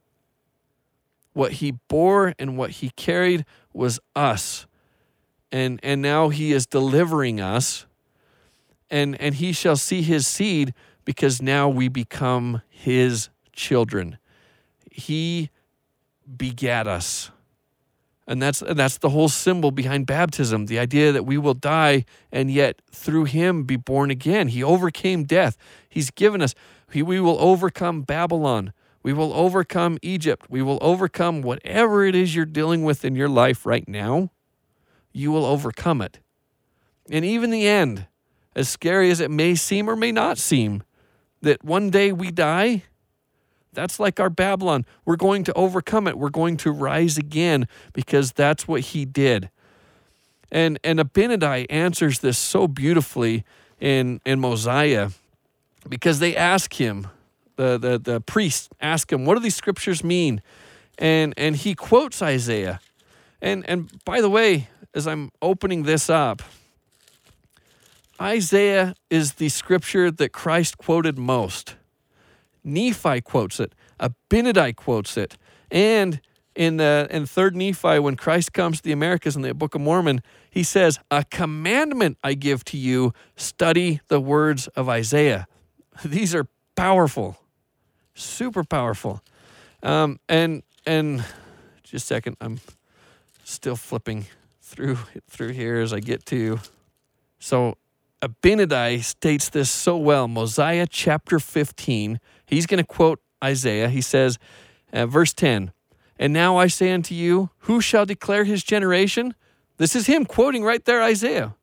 What 1.34 1.54
he 1.54 1.72
bore 1.88 2.34
and 2.40 2.58
what 2.58 2.72
he 2.72 2.90
carried 2.92 3.46
was 3.74 4.00
us. 4.16 4.66
And 5.52 5.80
and 5.84 6.02
now 6.02 6.30
he 6.30 6.52
is 6.52 6.66
delivering 6.66 7.40
us. 7.40 7.86
And 8.90 9.20
and 9.22 9.36
he 9.36 9.52
shall 9.52 9.76
see 9.76 10.02
his 10.02 10.28
seed 10.28 10.74
because 11.06 11.42
now 11.42 11.70
we 11.70 11.88
become 11.88 12.62
his 12.70 13.30
children. 13.54 14.18
He 14.92 15.50
begat 16.38 16.88
us. 16.88 17.32
And 18.28 18.40
that's 18.40 18.62
and 18.62 18.78
that's 18.78 19.00
the 19.00 19.10
whole 19.10 19.30
symbol 19.30 19.72
behind 19.72 20.06
baptism, 20.06 20.68
the 20.68 20.78
idea 20.78 21.12
that 21.12 21.26
we 21.26 21.38
will 21.38 21.56
die 21.56 22.06
and 22.32 22.52
yet 22.52 22.80
through 22.92 23.26
him 23.26 23.64
be 23.64 23.76
born 23.76 24.12
again. 24.12 24.50
He 24.50 24.64
overcame 24.64 25.24
death. 25.24 25.58
He's 25.90 26.12
given 26.12 26.42
us 26.42 26.54
he, 26.92 27.02
we 27.02 27.20
will 27.20 27.40
overcome 27.40 28.02
Babylon. 28.02 28.74
We 29.10 29.14
will 29.14 29.34
overcome 29.34 29.98
Egypt. 30.04 30.46
We 30.52 30.62
will 30.62 30.78
overcome 30.82 31.42
whatever 31.42 32.06
it 32.06 32.14
is 32.14 32.36
you're 32.36 32.46
dealing 32.46 32.84
with 32.84 33.04
in 33.04 33.16
your 33.16 33.28
life 33.28 33.66
right 33.66 33.88
now. 33.88 34.30
You 35.12 35.32
will 35.32 35.48
overcome 35.48 36.00
it. 36.04 36.20
And 37.10 37.26
even 37.26 37.50
the 37.50 37.68
end, 37.68 38.06
as 38.56 38.70
scary 38.70 39.10
as 39.10 39.20
it 39.20 39.32
may 39.32 39.56
seem 39.56 39.90
or 39.90 39.96
may 39.96 40.12
not 40.12 40.38
seem, 40.38 40.84
that 41.42 41.64
one 41.64 41.90
day 41.90 42.12
we 42.12 42.30
die, 42.30 42.84
that's 43.74 44.00
like 44.00 44.20
our 44.20 44.30
Babylon. 44.30 44.86
We're 45.06 45.16
going 45.16 45.44
to 45.46 45.54
overcome 45.54 46.08
it. 46.08 46.16
We're 46.16 46.30
going 46.30 46.58
to 46.58 46.72
rise 46.72 47.18
again 47.18 47.68
because 47.94 48.32
that's 48.32 48.68
what 48.68 48.82
he 48.82 49.06
did. 49.06 49.50
And 50.52 50.78
and 50.84 51.00
Abinadi 51.00 51.66
answers 51.72 52.20
this 52.20 52.38
so 52.38 52.68
beautifully 52.68 53.44
in 53.80 54.22
in 54.24 54.40
Mosiah 54.40 55.10
because 55.90 56.20
they 56.20 56.36
ask 56.36 56.80
him, 56.80 57.08
the 57.60 57.78
the 57.78 58.00
the 58.00 58.22
priests 58.22 58.70
ask 58.80 59.12
him, 59.12 59.26
what 59.26 59.36
do 59.36 59.42
these 59.42 59.56
scriptures 59.56 60.04
mean? 60.04 60.42
And 60.98 61.34
and 61.38 61.56
he 61.56 61.76
quotes 61.76 62.22
Isaiah. 62.22 62.80
And 63.42 63.68
and 63.70 63.92
by 64.06 64.22
the 64.22 64.30
way, 64.30 64.70
as 64.94 65.06
I'm 65.06 65.32
opening 65.42 65.84
this 65.84 66.10
up, 66.10 66.42
Isaiah 68.22 68.96
is 69.10 69.34
the 69.34 69.50
scripture 69.50 70.10
that 70.10 70.30
Christ 70.32 70.78
quoted 70.78 71.18
most. 71.18 71.76
Nephi 72.64 73.22
quotes 73.22 73.60
it. 73.60 73.74
Abinadi 74.00 74.76
quotes 74.76 75.18
it. 75.18 75.38
And 75.70 76.22
in 76.56 76.78
the 76.78 77.08
in 77.10 77.26
third 77.26 77.56
Nephi, 77.56 78.00
when 78.00 78.16
Christ 78.16 78.54
comes 78.54 78.78
to 78.78 78.84
the 78.84 78.92
Americas 78.94 79.36
in 79.36 79.42
the 79.42 79.54
Book 79.54 79.76
of 79.76 79.82
Mormon, 79.82 80.22
he 80.50 80.64
says, 80.64 81.00
A 81.12 81.26
commandment 81.26 82.18
I 82.24 82.34
give 82.34 82.64
to 82.66 82.78
you, 82.78 83.14
study 83.36 84.00
the 84.08 84.20
words 84.20 84.68
of 84.70 84.88
Isaiah. 84.90 85.48
These 86.06 86.34
are 86.36 86.48
powerful, 86.76 87.38
super 88.20 88.64
powerful. 88.64 89.22
Um, 89.82 90.20
and 90.28 90.64
and 90.86 91.26
just 91.84 92.06
a 92.06 92.08
second, 92.08 92.38
I'm 92.42 92.60
Still 93.50 93.76
flipping 93.76 94.28
through 94.62 95.00
through 95.28 95.54
here 95.54 95.78
as 95.78 95.92
I 95.92 96.02
get 96.02 96.24
to. 96.28 96.60
So 97.40 97.80
Abinadi 98.22 99.04
states 99.04 99.50
this 99.50 99.72
so 99.72 99.98
well. 99.98 100.28
Mosiah 100.28 100.86
chapter 100.88 101.40
15. 101.40 102.20
He's 102.46 102.68
going 102.68 102.78
to 102.78 102.86
quote 102.86 103.20
Isaiah. 103.44 103.90
He 103.90 104.02
says, 104.02 104.38
uh, 104.94 105.08
verse 105.08 105.34
10, 105.34 105.72
And 106.20 106.32
now 106.32 106.58
I 106.58 106.68
say 106.68 106.92
unto 106.92 107.16
you, 107.16 107.50
who 107.62 107.82
shall 107.82 108.06
declare 108.06 108.44
his 108.44 108.64
generation? 108.64 109.34
This 109.78 109.96
is 109.96 110.06
him 110.06 110.26
quoting 110.26 110.64
right 110.64 110.86
there 110.86 111.02
Isaiah. 111.02 111.56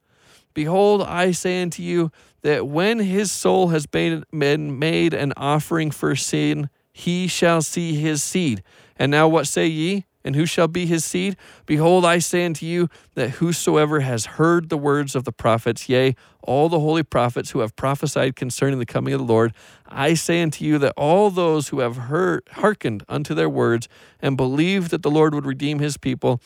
Behold, 0.56 1.02
I 1.02 1.32
say 1.32 1.60
unto 1.60 1.82
you 1.82 2.10
that 2.40 2.66
when 2.66 2.98
his 2.98 3.30
soul 3.30 3.68
has 3.68 3.84
been 3.84 4.24
made 4.32 5.12
an 5.12 5.34
offering 5.36 5.90
for 5.90 6.16
sin, 6.16 6.70
he 6.94 7.26
shall 7.26 7.60
see 7.60 7.94
his 7.96 8.22
seed. 8.22 8.62
And 8.96 9.10
now 9.10 9.28
what 9.28 9.46
say 9.46 9.66
ye? 9.66 10.06
And 10.24 10.34
who 10.34 10.46
shall 10.46 10.66
be 10.66 10.86
his 10.86 11.04
seed? 11.04 11.36
Behold, 11.66 12.06
I 12.06 12.20
say 12.20 12.46
unto 12.46 12.64
you 12.64 12.88
that 13.16 13.32
whosoever 13.32 14.00
has 14.00 14.24
heard 14.24 14.70
the 14.70 14.78
words 14.78 15.14
of 15.14 15.24
the 15.24 15.30
prophets, 15.30 15.90
yea, 15.90 16.16
all 16.42 16.70
the 16.70 16.80
holy 16.80 17.02
prophets 17.02 17.50
who 17.50 17.58
have 17.58 17.76
prophesied 17.76 18.34
concerning 18.34 18.78
the 18.78 18.86
coming 18.86 19.12
of 19.12 19.20
the 19.20 19.26
Lord, 19.26 19.52
I 19.86 20.14
say 20.14 20.40
unto 20.40 20.64
you 20.64 20.78
that 20.78 20.94
all 20.96 21.28
those 21.28 21.68
who 21.68 21.80
have 21.80 21.96
heard, 21.96 22.48
hearkened 22.52 23.02
unto 23.10 23.34
their 23.34 23.50
words 23.50 23.90
and 24.20 24.38
believed 24.38 24.90
that 24.90 25.02
the 25.02 25.10
Lord 25.10 25.34
would 25.34 25.44
redeem 25.44 25.80
his 25.80 25.98
people, 25.98 26.40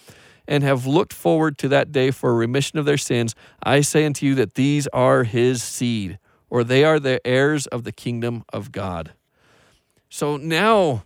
and 0.51 0.65
have 0.65 0.85
looked 0.85 1.13
forward 1.13 1.57
to 1.59 1.69
that 1.69 1.93
day 1.93 2.11
for 2.11 2.35
remission 2.35 2.79
of 2.81 2.85
their 2.85 2.99
sins, 2.99 3.37
I 3.63 3.83
say 3.83 4.05
unto 4.05 4.27
you 4.27 4.35
that 4.35 4.55
these 4.55 4.89
are 4.89 5.23
his 5.23 5.63
seed, 5.63 6.19
or 6.51 6.65
they 6.65 6.83
are 6.83 6.99
the 6.99 7.25
heirs 7.25 7.69
of 7.69 7.85
the 7.85 7.93
kingdom 7.93 8.45
of 8.53 8.73
God. 8.73 9.13
So 10.09 10.37
now 10.37 11.05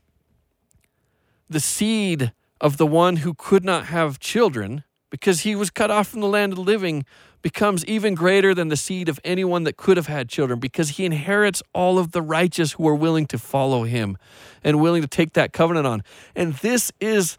the 1.49 1.61
seed 1.61 2.32
of 2.59 2.78
the 2.78 2.86
one 2.86 3.16
who 3.16 3.34
could 3.34 3.64
not 3.64 3.86
have 3.86 4.18
children 4.18 4.82
because 5.11 5.42
he 5.42 5.55
was 5.55 5.70
cut 5.70 5.90
off 5.90 6.09
from 6.09 6.20
the 6.22 6.26
land 6.26 6.53
of 6.53 6.57
the 6.57 6.64
living 6.64 7.05
becomes 7.42 7.84
even 7.84 8.14
greater 8.14 8.55
than 8.55 8.68
the 8.68 8.76
seed 8.76 9.11
of 9.11 9.20
anyone 9.22 9.64
that 9.64 9.76
could 9.76 9.99
have 9.99 10.07
had 10.07 10.30
children 10.30 10.59
because 10.59 10.90
he 10.90 11.05
inherits 11.05 11.62
all 11.74 11.99
of 11.99 12.12
the 12.12 12.22
righteous 12.22 12.72
who 12.72 12.88
are 12.88 12.95
willing 12.95 13.26
to 13.26 13.38
follow 13.38 13.84
him 13.84 14.16
and 14.62 14.80
willing 14.80 15.03
to 15.03 15.09
take 15.09 15.34
that 15.34 15.53
covenant 15.53 15.86
on. 15.86 16.03
And 16.34 16.55
this 16.55 16.90
is 16.99 17.36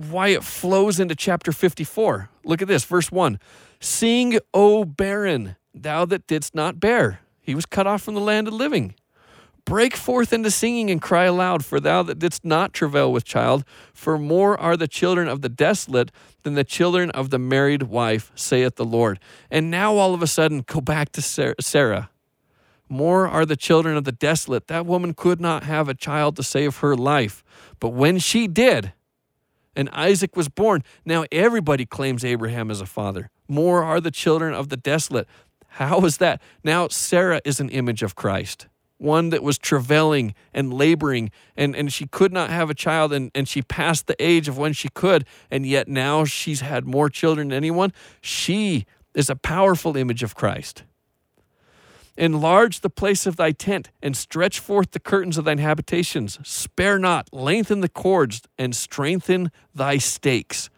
why 0.00 0.28
it 0.28 0.42
flows 0.44 0.98
into 0.98 1.14
chapter 1.14 1.52
54. 1.52 2.30
Look 2.44 2.62
at 2.62 2.68
this, 2.68 2.84
verse 2.84 3.12
1. 3.12 3.38
Sing, 3.80 4.38
O 4.54 4.84
barren, 4.84 5.56
thou 5.74 6.04
that 6.06 6.26
didst 6.26 6.54
not 6.54 6.80
bear. 6.80 7.20
He 7.40 7.54
was 7.54 7.66
cut 7.66 7.86
off 7.86 8.02
from 8.02 8.14
the 8.14 8.20
land 8.20 8.48
of 8.48 8.54
living. 8.54 8.94
Break 9.66 9.94
forth 9.94 10.32
into 10.32 10.50
singing 10.50 10.90
and 10.90 11.02
cry 11.02 11.24
aloud, 11.24 11.64
for 11.64 11.80
thou 11.80 12.02
that 12.02 12.18
didst 12.18 12.44
not 12.44 12.72
travail 12.72 13.12
with 13.12 13.24
child, 13.24 13.64
for 13.92 14.18
more 14.18 14.58
are 14.58 14.76
the 14.76 14.88
children 14.88 15.28
of 15.28 15.42
the 15.42 15.48
desolate 15.48 16.10
than 16.42 16.54
the 16.54 16.64
children 16.64 17.10
of 17.10 17.30
the 17.30 17.38
married 17.38 17.84
wife, 17.84 18.32
saith 18.34 18.76
the 18.76 18.84
Lord. 18.84 19.20
And 19.50 19.70
now 19.70 19.96
all 19.96 20.14
of 20.14 20.22
a 20.22 20.26
sudden, 20.26 20.64
go 20.66 20.80
back 20.80 21.12
to 21.12 21.22
Sarah. 21.22 22.10
More 22.88 23.28
are 23.28 23.46
the 23.46 23.54
children 23.54 23.96
of 23.96 24.04
the 24.04 24.12
desolate. 24.12 24.66
That 24.66 24.86
woman 24.86 25.14
could 25.14 25.40
not 25.40 25.62
have 25.64 25.88
a 25.88 25.94
child 25.94 26.36
to 26.36 26.42
save 26.42 26.78
her 26.78 26.96
life. 26.96 27.44
But 27.78 27.90
when 27.90 28.18
she 28.18 28.48
did, 28.48 28.92
and 29.76 29.88
Isaac 29.90 30.36
was 30.36 30.48
born, 30.48 30.82
now 31.04 31.24
everybody 31.30 31.86
claims 31.86 32.24
Abraham 32.24 32.70
as 32.70 32.80
a 32.80 32.86
father. 32.86 33.30
More 33.48 33.82
are 33.82 34.00
the 34.00 34.10
children 34.10 34.54
of 34.54 34.68
the 34.68 34.76
desolate. 34.76 35.28
How 35.68 36.04
is 36.04 36.16
that? 36.18 36.42
Now 36.64 36.88
Sarah 36.88 37.40
is 37.44 37.60
an 37.60 37.68
image 37.68 38.02
of 38.02 38.14
Christ 38.14 38.66
one 39.00 39.30
that 39.30 39.42
was 39.42 39.56
travailing 39.56 40.34
and 40.52 40.72
laboring 40.72 41.30
and, 41.56 41.74
and 41.74 41.92
she 41.92 42.06
could 42.06 42.32
not 42.32 42.50
have 42.50 42.68
a 42.68 42.74
child 42.74 43.12
and, 43.12 43.30
and 43.34 43.48
she 43.48 43.62
passed 43.62 44.06
the 44.06 44.16
age 44.22 44.46
of 44.46 44.58
when 44.58 44.74
she 44.74 44.90
could 44.90 45.26
and 45.50 45.64
yet 45.64 45.88
now 45.88 46.24
she's 46.24 46.60
had 46.60 46.84
more 46.84 47.08
children 47.08 47.48
than 47.48 47.56
anyone 47.56 47.92
she 48.20 48.84
is 49.14 49.30
a 49.30 49.36
powerful 49.36 49.96
image 49.96 50.22
of 50.22 50.34
christ 50.34 50.84
enlarge 52.16 52.80
the 52.80 52.90
place 52.90 53.26
of 53.26 53.36
thy 53.36 53.52
tent 53.52 53.90
and 54.02 54.16
stretch 54.16 54.58
forth 54.58 54.90
the 54.90 55.00
curtains 55.00 55.38
of 55.38 55.44
thine 55.44 55.58
habitations 55.58 56.38
spare 56.42 56.98
not 56.98 57.28
lengthen 57.32 57.80
the 57.80 57.88
cords 57.88 58.42
and 58.58 58.74
strengthen 58.74 59.50
thy 59.74 59.96
stakes 59.96 60.70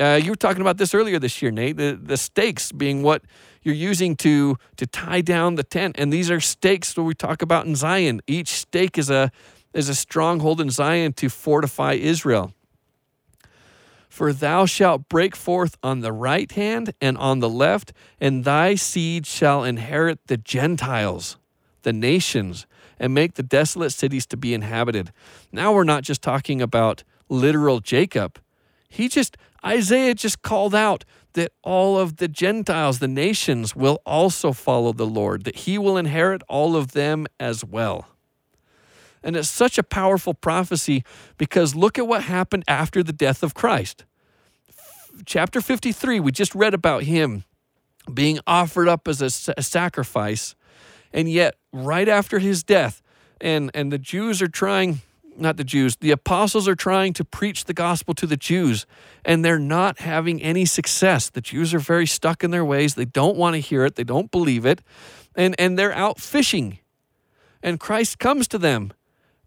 uh, 0.00 0.18
you 0.22 0.30
were 0.30 0.36
talking 0.36 0.62
about 0.62 0.78
this 0.78 0.94
earlier 0.94 1.18
this 1.18 1.42
year 1.42 1.50
nate 1.50 1.76
the, 1.76 1.98
the 2.00 2.16
stakes 2.16 2.72
being 2.72 3.02
what 3.02 3.22
you're 3.62 3.74
using 3.74 4.16
to 4.16 4.56
to 4.76 4.86
tie 4.86 5.20
down 5.20 5.56
the 5.56 5.62
tent. 5.62 5.96
And 5.98 6.12
these 6.12 6.30
are 6.30 6.40
stakes 6.40 6.94
that 6.94 7.02
we 7.02 7.14
talk 7.14 7.42
about 7.42 7.66
in 7.66 7.74
Zion. 7.76 8.20
Each 8.26 8.48
stake 8.48 8.98
is 8.98 9.10
a 9.10 9.30
is 9.72 9.88
a 9.88 9.94
stronghold 9.94 10.60
in 10.60 10.70
Zion 10.70 11.12
to 11.14 11.28
fortify 11.28 11.92
Israel. 11.92 12.52
For 14.10 14.32
thou 14.32 14.66
shalt 14.66 15.08
break 15.08 15.36
forth 15.36 15.78
on 15.84 16.00
the 16.00 16.12
right 16.12 16.50
hand 16.50 16.92
and 17.00 17.16
on 17.16 17.38
the 17.38 17.48
left, 17.48 17.92
and 18.20 18.44
thy 18.44 18.74
seed 18.74 19.24
shall 19.24 19.62
inherit 19.62 20.26
the 20.26 20.36
Gentiles, 20.36 21.38
the 21.82 21.92
nations, 21.92 22.66
and 22.98 23.14
make 23.14 23.34
the 23.34 23.42
desolate 23.44 23.92
cities 23.92 24.26
to 24.26 24.36
be 24.36 24.52
inhabited. 24.52 25.12
Now 25.52 25.72
we're 25.72 25.84
not 25.84 26.02
just 26.02 26.22
talking 26.22 26.60
about 26.60 27.04
literal 27.28 27.78
Jacob. 27.78 28.40
He 28.88 29.08
just, 29.08 29.36
Isaiah 29.64 30.14
just 30.14 30.42
called 30.42 30.74
out 30.74 31.04
that 31.34 31.52
all 31.62 31.96
of 31.96 32.16
the 32.16 32.26
Gentiles, 32.26 32.98
the 32.98 33.06
nations, 33.06 33.76
will 33.76 34.02
also 34.04 34.52
follow 34.52 34.92
the 34.92 35.06
Lord, 35.06 35.44
that 35.44 35.54
he 35.54 35.78
will 35.78 35.96
inherit 35.96 36.42
all 36.48 36.74
of 36.74 36.92
them 36.92 37.28
as 37.38 37.64
well. 37.64 38.08
And 39.22 39.36
it's 39.36 39.48
such 39.48 39.78
a 39.78 39.82
powerful 39.82 40.34
prophecy 40.34 41.04
because 41.36 41.74
look 41.74 41.98
at 41.98 42.06
what 42.06 42.24
happened 42.24 42.64
after 42.66 43.02
the 43.02 43.12
death 43.12 43.42
of 43.42 43.54
Christ. 43.54 44.04
Chapter 45.26 45.60
53, 45.60 46.20
we 46.20 46.32
just 46.32 46.54
read 46.54 46.72
about 46.72 47.02
him 47.02 47.44
being 48.12 48.40
offered 48.46 48.88
up 48.88 49.06
as 49.06 49.20
a, 49.20 49.52
a 49.58 49.62
sacrifice. 49.62 50.54
And 51.12 51.30
yet, 51.30 51.56
right 51.72 52.08
after 52.08 52.38
his 52.38 52.62
death, 52.62 53.02
and, 53.40 53.70
and 53.74 53.92
the 53.92 53.98
Jews 53.98 54.40
are 54.40 54.48
trying 54.48 55.00
not 55.36 55.56
the 55.56 55.64
Jews, 55.64 55.96
the 55.96 56.10
apostles 56.10 56.68
are 56.68 56.74
trying 56.74 57.12
to 57.14 57.24
preach 57.24 57.64
the 57.64 57.72
gospel 57.72 58.14
to 58.14 58.26
the 58.26 58.36
Jews 58.36 58.86
and 59.24 59.44
they're 59.44 59.58
not 59.58 60.00
having 60.00 60.42
any 60.42 60.66
success. 60.66 61.30
The 61.30 61.40
Jews 61.40 61.72
are 61.72 61.78
very 61.78 62.06
stuck 62.06 62.44
in 62.44 62.50
their 62.50 62.64
ways. 62.64 62.94
They 62.94 63.04
don't 63.04 63.36
want 63.36 63.54
to 63.54 63.60
hear 63.60 63.84
it, 63.84 63.96
they 63.96 64.04
don't 64.04 64.30
believe 64.30 64.66
it, 64.66 64.82
and, 65.34 65.54
and 65.58 65.78
they're 65.78 65.94
out 65.94 66.20
fishing. 66.20 66.78
And 67.62 67.80
Christ 67.80 68.18
comes 68.18 68.48
to 68.48 68.58
them 68.58 68.92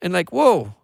and, 0.03 0.13
like, 0.13 0.31
whoa, 0.31 0.75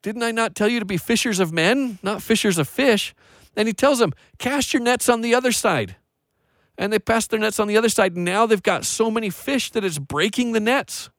didn't 0.00 0.22
I 0.22 0.30
not 0.30 0.54
tell 0.54 0.68
you 0.68 0.78
to 0.78 0.86
be 0.86 0.96
fishers 0.96 1.40
of 1.40 1.52
men, 1.52 1.98
not 2.02 2.22
fishers 2.22 2.56
of 2.56 2.66
fish? 2.68 3.14
And 3.56 3.66
he 3.66 3.74
tells 3.74 3.98
them, 3.98 4.14
cast 4.38 4.72
your 4.72 4.82
nets 4.82 5.08
on 5.08 5.20
the 5.20 5.34
other 5.34 5.52
side. 5.52 5.96
And 6.78 6.92
they 6.92 7.00
pass 7.00 7.26
their 7.26 7.40
nets 7.40 7.58
on 7.58 7.66
the 7.66 7.76
other 7.76 7.88
side. 7.88 8.16
Now 8.16 8.46
they've 8.46 8.62
got 8.62 8.84
so 8.84 9.10
many 9.10 9.30
fish 9.30 9.72
that 9.72 9.84
it's 9.84 9.98
breaking 9.98 10.52
the 10.52 10.60
nets. 10.60 11.10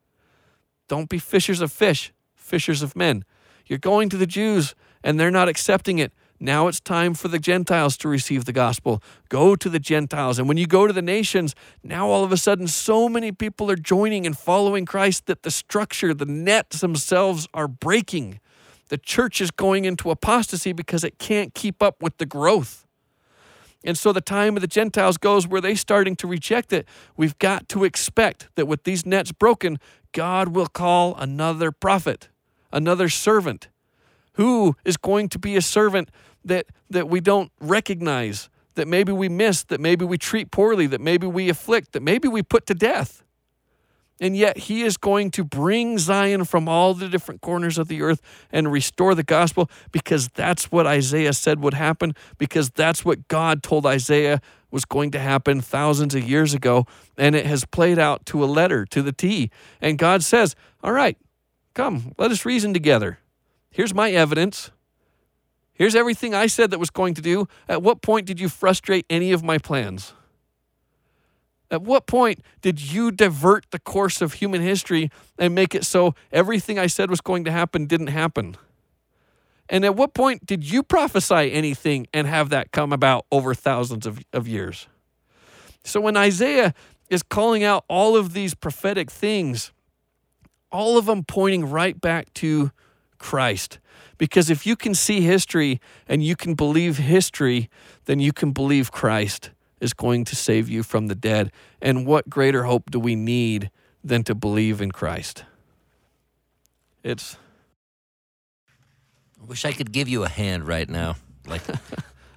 Don't 0.88 1.10
be 1.10 1.20
fishers 1.20 1.60
of 1.60 1.72
fish, 1.72 2.14
fishers 2.34 2.82
of 2.82 2.96
men. 2.96 3.26
You're 3.68 3.78
going 3.78 4.08
to 4.10 4.18
the 4.18 4.26
Jews 4.26 4.74
and 5.04 5.20
they're 5.20 5.30
not 5.30 5.50
accepting 5.50 6.00
it. 6.00 6.14
Now 6.40 6.68
it's 6.68 6.80
time 6.80 7.14
for 7.14 7.28
the 7.28 7.40
Gentiles 7.40 7.98
to 7.98 8.08
receive 8.08 8.46
the 8.46 8.54
gospel. 8.54 9.04
Go 9.28 9.56
to 9.56 9.70
the 9.70 9.80
Gentiles. 9.80 10.40
And 10.40 10.48
when 10.48 10.58
you 10.58 10.68
go 10.68 10.88
to 10.88 10.94
the 10.94 11.02
nations, 11.02 11.54
now 11.84 12.10
all 12.10 12.24
of 12.24 12.32
a 12.32 12.38
sudden, 12.38 12.68
so 12.68 13.10
many 13.10 13.32
people 13.32 13.70
are 13.70 13.76
joining 13.76 14.26
and 14.26 14.38
following 14.38 14.86
Christ 14.86 15.26
that 15.26 15.44
the 15.44 15.52
structure, 15.52 16.14
the 16.14 16.26
nets 16.26 16.82
themselves 16.82 17.48
are 17.54 17.68
breaking. 17.68 18.40
The 18.88 18.98
church 18.98 19.42
is 19.42 19.52
going 19.52 19.86
into 19.86 20.10
apostasy 20.10 20.72
because 20.72 21.04
it 21.04 21.20
can't 21.20 21.54
keep 21.54 21.84
up 21.84 22.02
with 22.02 22.18
the 22.18 22.26
growth. 22.26 22.88
And 23.84 23.98
so 23.98 24.12
the 24.12 24.22
time 24.22 24.56
of 24.56 24.62
the 24.62 24.68
Gentiles 24.68 25.18
goes 25.18 25.48
where 25.48 25.62
they 25.62 25.76
starting 25.76 26.16
to 26.18 26.28
reject 26.28 26.74
it. 26.74 26.88
We've 27.16 27.38
got 27.40 27.70
to 27.70 27.84
expect 27.84 28.50
that 28.56 28.68
with 28.68 28.84
these 28.84 29.06
nets 29.06 29.32
broken, 29.32 29.80
God 30.12 30.50
will 30.50 30.68
call 30.68 31.16
another 31.16 31.72
prophet 31.72 32.30
another 32.72 33.10
servant? 33.10 33.70
Who 34.34 34.76
is 34.86 34.98
going 34.98 35.30
to 35.30 35.40
be 35.40 35.56
a 35.56 35.62
servant 35.62 36.10
that, 36.46 36.68
that 36.90 37.10
we 37.10 37.20
don't 37.20 37.52
recognize, 37.60 38.50
that 38.76 38.88
maybe 38.88 39.12
we 39.12 39.30
miss, 39.30 39.64
that 39.66 39.80
maybe 39.80 40.06
we 40.06 40.18
treat 40.18 40.52
poorly, 40.52 40.88
that 40.88 41.02
maybe 41.02 41.28
we 41.28 41.50
afflict, 41.50 41.94
that 41.94 42.04
maybe 42.04 42.28
we 42.28 42.42
put 42.44 42.66
to 42.68 42.74
death? 42.74 43.24
And 44.22 44.36
yet 44.36 44.58
he 44.58 44.82
is 44.82 44.98
going 44.98 45.32
to 45.32 45.46
bring 45.46 45.98
Zion 45.98 46.44
from 46.44 46.68
all 46.68 46.94
the 46.94 47.08
different 47.08 47.40
corners 47.40 47.78
of 47.78 47.88
the 47.88 48.02
earth 48.02 48.22
and 48.52 48.70
restore 48.70 49.16
the 49.16 49.24
gospel 49.24 49.70
because 49.94 50.28
that's 50.30 50.70
what 50.72 50.86
Isaiah 50.86 51.32
said 51.32 51.62
would 51.62 51.74
happen, 51.74 52.14
because 52.38 52.70
that's 52.70 53.06
what 53.06 53.30
God 53.30 53.64
told 53.64 53.86
Isaiah 53.86 54.42
was 54.72 54.84
going 54.84 55.12
to 55.12 55.20
happen 55.20 55.62
thousands 55.62 56.16
of 56.16 56.30
years 56.30 56.54
ago. 56.54 56.86
And 57.18 57.34
it 57.34 57.46
has 57.46 57.64
played 57.64 57.98
out 57.98 58.26
to 58.28 58.44
a 58.44 58.46
letter, 58.46 58.86
to 58.88 59.02
the 59.02 59.14
T. 59.14 59.52
And 59.80 59.98
God 59.98 60.22
says, 60.22 60.54
All 60.84 60.92
right, 60.92 61.18
Come, 61.80 62.14
let 62.18 62.30
us 62.30 62.46
reason 62.46 62.74
together. 62.74 63.20
Here's 63.72 63.94
my 63.94 64.12
evidence. 64.12 64.72
Here's 65.80 65.96
everything 65.96 66.36
I 66.36 66.48
said 66.48 66.72
that 66.72 66.80
was 66.80 66.90
going 66.90 67.14
to 67.14 67.22
do. 67.22 67.48
At 67.70 67.82
what 67.82 68.02
point 68.02 68.28
did 68.28 68.38
you 68.38 68.50
frustrate 68.50 69.06
any 69.10 69.32
of 69.32 69.44
my 69.44 69.58
plans? 69.58 70.14
At 71.72 71.84
what 71.84 72.06
point 72.06 72.42
did 72.62 72.82
you 72.82 73.12
divert 73.12 73.66
the 73.72 73.80
course 73.80 74.22
of 74.22 74.34
human 74.34 74.62
history 74.62 75.10
and 75.38 75.56
make 75.56 75.74
it 75.74 75.86
so 75.86 76.16
everything 76.34 76.78
I 76.78 76.88
said 76.88 77.10
was 77.10 77.22
going 77.22 77.46
to 77.46 77.52
happen 77.52 77.86
didn't 77.86 78.08
happen? 78.08 78.58
And 79.70 79.86
at 79.86 79.96
what 79.96 80.14
point 80.14 80.46
did 80.46 80.70
you 80.70 80.84
prophesy 80.84 81.54
anything 81.54 82.08
and 82.14 82.28
have 82.28 82.50
that 82.50 82.74
come 82.74 82.92
about 82.92 83.26
over 83.32 83.54
thousands 83.54 84.06
of, 84.06 84.20
of 84.34 84.50
years? 84.50 84.88
So 85.86 86.02
when 86.02 86.18
Isaiah 86.18 86.74
is 87.10 87.24
calling 87.24 87.64
out 87.64 87.86
all 87.88 88.18
of 88.18 88.34
these 88.34 88.54
prophetic 88.54 89.10
things, 89.10 89.72
all 90.74 90.98
of 90.98 91.06
them 91.06 91.24
pointing 91.24 91.70
right 91.70 92.00
back 92.00 92.34
to 92.36 92.72
Christ. 93.18 93.80
Because 94.20 94.52
if 94.52 94.68
you 94.68 94.76
can 94.76 94.94
see 94.94 95.22
history 95.22 95.82
and 96.08 96.22
you 96.22 96.36
can 96.36 96.54
believe 96.54 96.98
history, 96.98 97.70
then 98.06 98.20
you 98.20 98.32
can 98.32 98.52
believe 98.52 98.92
Christ 98.92 99.50
is 99.80 99.94
going 99.94 100.26
to 100.26 100.36
save 100.36 100.70
you 100.70 100.84
from 100.84 101.08
the 101.08 101.16
dead. 101.16 101.52
And 101.82 102.06
what 102.06 102.30
greater 102.30 102.66
hope 102.66 102.92
do 102.92 103.00
we 103.00 103.16
need 103.16 103.72
than 104.04 104.24
to 104.26 104.36
believe 104.36 104.82
in 104.82 104.92
Christ? 104.92 105.46
It's 107.02 107.38
I 109.42 109.46
wish 109.46 109.64
I 109.64 109.72
could 109.72 109.94
give 109.94 110.10
you 110.10 110.26
a 110.26 110.30
hand 110.30 110.68
right 110.68 110.90
now, 110.90 111.16
like 111.48 111.62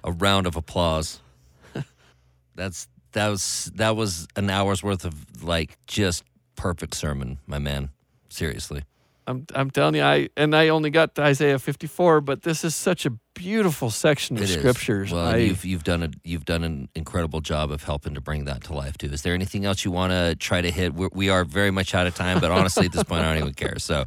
a 0.03 0.11
round 0.11 0.47
of 0.47 0.55
applause. 0.55 1.19
That's 2.55 2.87
that 3.11 3.27
was 3.27 3.71
that 3.75 3.95
was 3.97 4.27
an 4.37 4.49
hour's 4.49 4.81
worth 4.81 5.03
of 5.03 5.43
like 5.43 5.77
just 5.85 6.23
perfect 6.55 6.95
sermon, 6.95 7.39
my 7.45 7.59
man. 7.59 7.89
Seriously. 8.29 8.83
I'm 9.27 9.45
I'm 9.55 9.71
telling 9.71 9.95
you, 9.95 10.03
I 10.03 10.29
and 10.35 10.55
I 10.55 10.69
only 10.69 10.89
got 10.89 11.15
to 11.15 11.21
Isaiah 11.23 11.59
54, 11.59 12.21
but 12.21 12.41
this 12.43 12.63
is 12.63 12.75
such 12.75 13.05
a 13.05 13.11
beautiful 13.33 13.89
section 13.89 14.37
of 14.37 14.43
It 14.43 14.49
is. 14.49 14.55
scriptures. 14.57 15.11
Well, 15.11 15.25
I- 15.27 15.37
you've 15.37 15.63
you've 15.65 15.83
done 15.83 16.03
a 16.03 16.09
you've 16.23 16.45
done 16.45 16.63
an 16.63 16.89
incredible 16.95 17.39
job 17.41 17.71
of 17.71 17.83
helping 17.83 18.13
to 18.15 18.21
bring 18.21 18.45
that 18.45 18.63
to 18.65 18.73
life 18.73 18.97
too. 18.97 19.07
Is 19.07 19.21
there 19.21 19.33
anything 19.33 19.65
else 19.65 19.85
you 19.85 19.91
want 19.91 20.11
to 20.11 20.35
try 20.35 20.61
to 20.61 20.69
hit? 20.71 20.93
We're, 20.93 21.09
we 21.13 21.29
are 21.29 21.45
very 21.45 21.71
much 21.71 21.95
out 21.95 22.07
of 22.07 22.15
time, 22.15 22.39
but 22.41 22.51
honestly, 22.51 22.85
at 22.85 22.91
this 22.91 23.03
point, 23.03 23.23
I 23.23 23.29
don't 23.33 23.41
even 23.43 23.53
care. 23.53 23.79
So, 23.79 24.05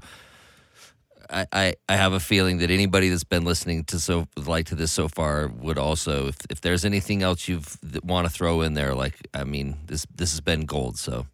I, 1.30 1.46
I 1.52 1.74
I 1.88 1.96
have 1.96 2.12
a 2.12 2.20
feeling 2.20 2.58
that 2.58 2.70
anybody 2.70 3.08
that's 3.08 3.24
been 3.24 3.44
listening 3.44 3.84
to 3.84 3.98
so 3.98 4.28
like 4.36 4.66
to 4.66 4.74
this 4.74 4.92
so 4.92 5.08
far 5.08 5.48
would 5.48 5.78
also, 5.78 6.28
if 6.28 6.36
if 6.50 6.60
there's 6.60 6.84
anything 6.84 7.22
else 7.22 7.48
you've 7.48 7.78
want 8.04 8.26
to 8.26 8.32
throw 8.32 8.60
in 8.60 8.74
there, 8.74 8.94
like 8.94 9.14
I 9.34 9.44
mean, 9.44 9.78
this 9.86 10.06
this 10.14 10.32
has 10.32 10.40
been 10.40 10.66
gold. 10.66 10.98
So, 10.98 11.26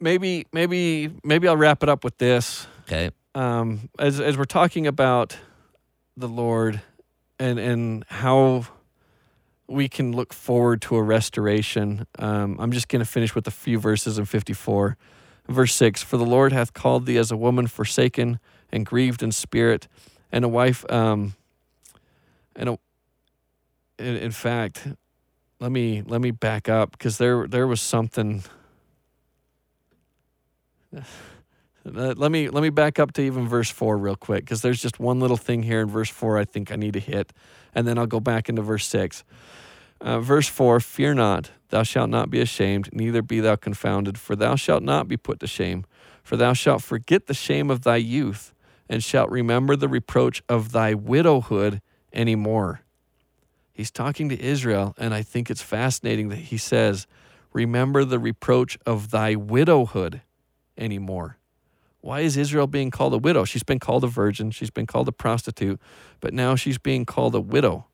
maybe 0.00 0.46
maybe 0.52 1.10
maybe 1.24 1.48
I'll 1.48 1.56
wrap 1.56 1.82
it 1.82 1.88
up 1.88 2.04
with 2.04 2.18
this. 2.18 2.66
Okay, 2.82 3.10
um, 3.34 3.88
as 3.98 4.20
as 4.20 4.36
we're 4.36 4.44
talking 4.44 4.86
about 4.86 5.36
the 6.16 6.28
Lord 6.28 6.80
and 7.38 7.58
and 7.58 8.04
how 8.08 8.66
we 9.66 9.88
can 9.88 10.12
look 10.12 10.32
forward 10.32 10.82
to 10.82 10.96
a 10.96 11.02
restoration, 11.02 12.06
um, 12.18 12.58
I'm 12.60 12.72
just 12.72 12.88
going 12.88 13.00
to 13.00 13.10
finish 13.10 13.34
with 13.34 13.46
a 13.46 13.50
few 13.50 13.78
verses 13.78 14.18
in 14.18 14.26
54, 14.26 14.96
verse 15.48 15.74
six. 15.74 16.02
For 16.02 16.16
the 16.16 16.26
Lord 16.26 16.52
hath 16.52 16.72
called 16.74 17.06
thee 17.06 17.16
as 17.16 17.30
a 17.30 17.36
woman 17.36 17.66
forsaken 17.66 18.38
and 18.70 18.84
grieved 18.84 19.22
in 19.22 19.32
spirit, 19.32 19.88
and 20.30 20.44
a 20.44 20.48
wife. 20.48 20.84
Um, 20.90 21.34
and 22.56 22.68
a, 22.70 22.78
in, 23.98 24.16
in 24.16 24.30
fact, 24.30 24.86
let 25.60 25.70
me 25.72 26.02
let 26.04 26.20
me 26.20 26.30
back 26.30 26.68
up 26.68 26.92
because 26.92 27.18
there 27.18 27.46
there 27.46 27.66
was 27.66 27.80
something. 27.80 28.42
Uh, 31.84 32.14
let 32.16 32.30
me 32.30 32.48
let 32.48 32.62
me 32.62 32.70
back 32.70 33.00
up 33.00 33.12
to 33.12 33.22
even 33.22 33.48
verse 33.48 33.68
four 33.68 33.98
real 33.98 34.14
quick 34.14 34.44
because 34.44 34.62
there's 34.62 34.80
just 34.80 35.00
one 35.00 35.18
little 35.18 35.36
thing 35.36 35.64
here 35.64 35.80
in 35.80 35.88
verse 35.88 36.08
four 36.10 36.38
I 36.38 36.44
think 36.44 36.70
I 36.70 36.76
need 36.76 36.92
to 36.94 37.00
hit, 37.00 37.32
and 37.74 37.86
then 37.88 37.98
I'll 37.98 38.06
go 38.06 38.20
back 38.20 38.48
into 38.48 38.62
verse 38.62 38.86
six. 38.86 39.24
Uh, 40.00 40.20
verse 40.20 40.46
four: 40.46 40.78
Fear 40.78 41.14
not, 41.14 41.50
thou 41.70 41.82
shalt 41.82 42.08
not 42.08 42.30
be 42.30 42.40
ashamed, 42.40 42.88
neither 42.92 43.20
be 43.20 43.40
thou 43.40 43.56
confounded, 43.56 44.16
for 44.16 44.36
thou 44.36 44.54
shalt 44.54 44.82
not 44.84 45.08
be 45.08 45.16
put 45.16 45.40
to 45.40 45.46
shame. 45.48 45.84
For 46.22 46.36
thou 46.36 46.52
shalt 46.52 46.82
forget 46.82 47.26
the 47.26 47.34
shame 47.34 47.68
of 47.68 47.82
thy 47.82 47.96
youth, 47.96 48.54
and 48.88 49.02
shalt 49.02 49.30
remember 49.30 49.74
the 49.74 49.88
reproach 49.88 50.40
of 50.48 50.70
thy 50.70 50.94
widowhood 50.94 51.82
any 52.12 52.36
more. 52.36 52.82
He's 53.72 53.90
talking 53.90 54.28
to 54.28 54.40
Israel, 54.40 54.94
and 54.98 55.12
I 55.12 55.22
think 55.22 55.50
it's 55.50 55.62
fascinating 55.62 56.28
that 56.28 56.36
he 56.36 56.58
says, 56.58 57.08
"Remember 57.52 58.04
the 58.04 58.20
reproach 58.20 58.78
of 58.86 59.10
thy 59.10 59.34
widowhood 59.34 60.22
anymore." 60.78 61.38
Why 62.02 62.20
is 62.20 62.36
Israel 62.36 62.66
being 62.66 62.90
called 62.90 63.14
a 63.14 63.18
widow? 63.18 63.44
She's 63.44 63.62
been 63.62 63.78
called 63.78 64.04
a 64.04 64.08
virgin, 64.08 64.50
she's 64.50 64.70
been 64.70 64.86
called 64.86 65.08
a 65.08 65.12
prostitute, 65.12 65.80
but 66.20 66.34
now 66.34 66.56
she's 66.56 66.76
being 66.76 67.06
called 67.06 67.34
a 67.34 67.40
widow. 67.40 67.86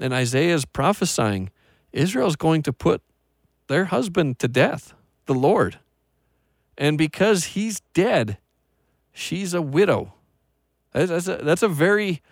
And 0.00 0.14
Isaiah 0.14 0.54
is 0.54 0.64
prophesying 0.64 1.50
Israel's 1.92 2.36
going 2.36 2.62
to 2.62 2.72
put 2.72 3.02
their 3.66 3.86
husband 3.86 4.38
to 4.38 4.48
death, 4.48 4.94
the 5.26 5.34
Lord. 5.34 5.78
And 6.78 6.96
because 6.96 7.56
he's 7.56 7.80
dead, 7.94 8.38
she's 9.12 9.54
a 9.54 9.62
widow. 9.62 10.14
That's 10.92 11.26
a, 11.26 11.36
that's 11.36 11.62
a 11.62 11.68
very 11.68 12.22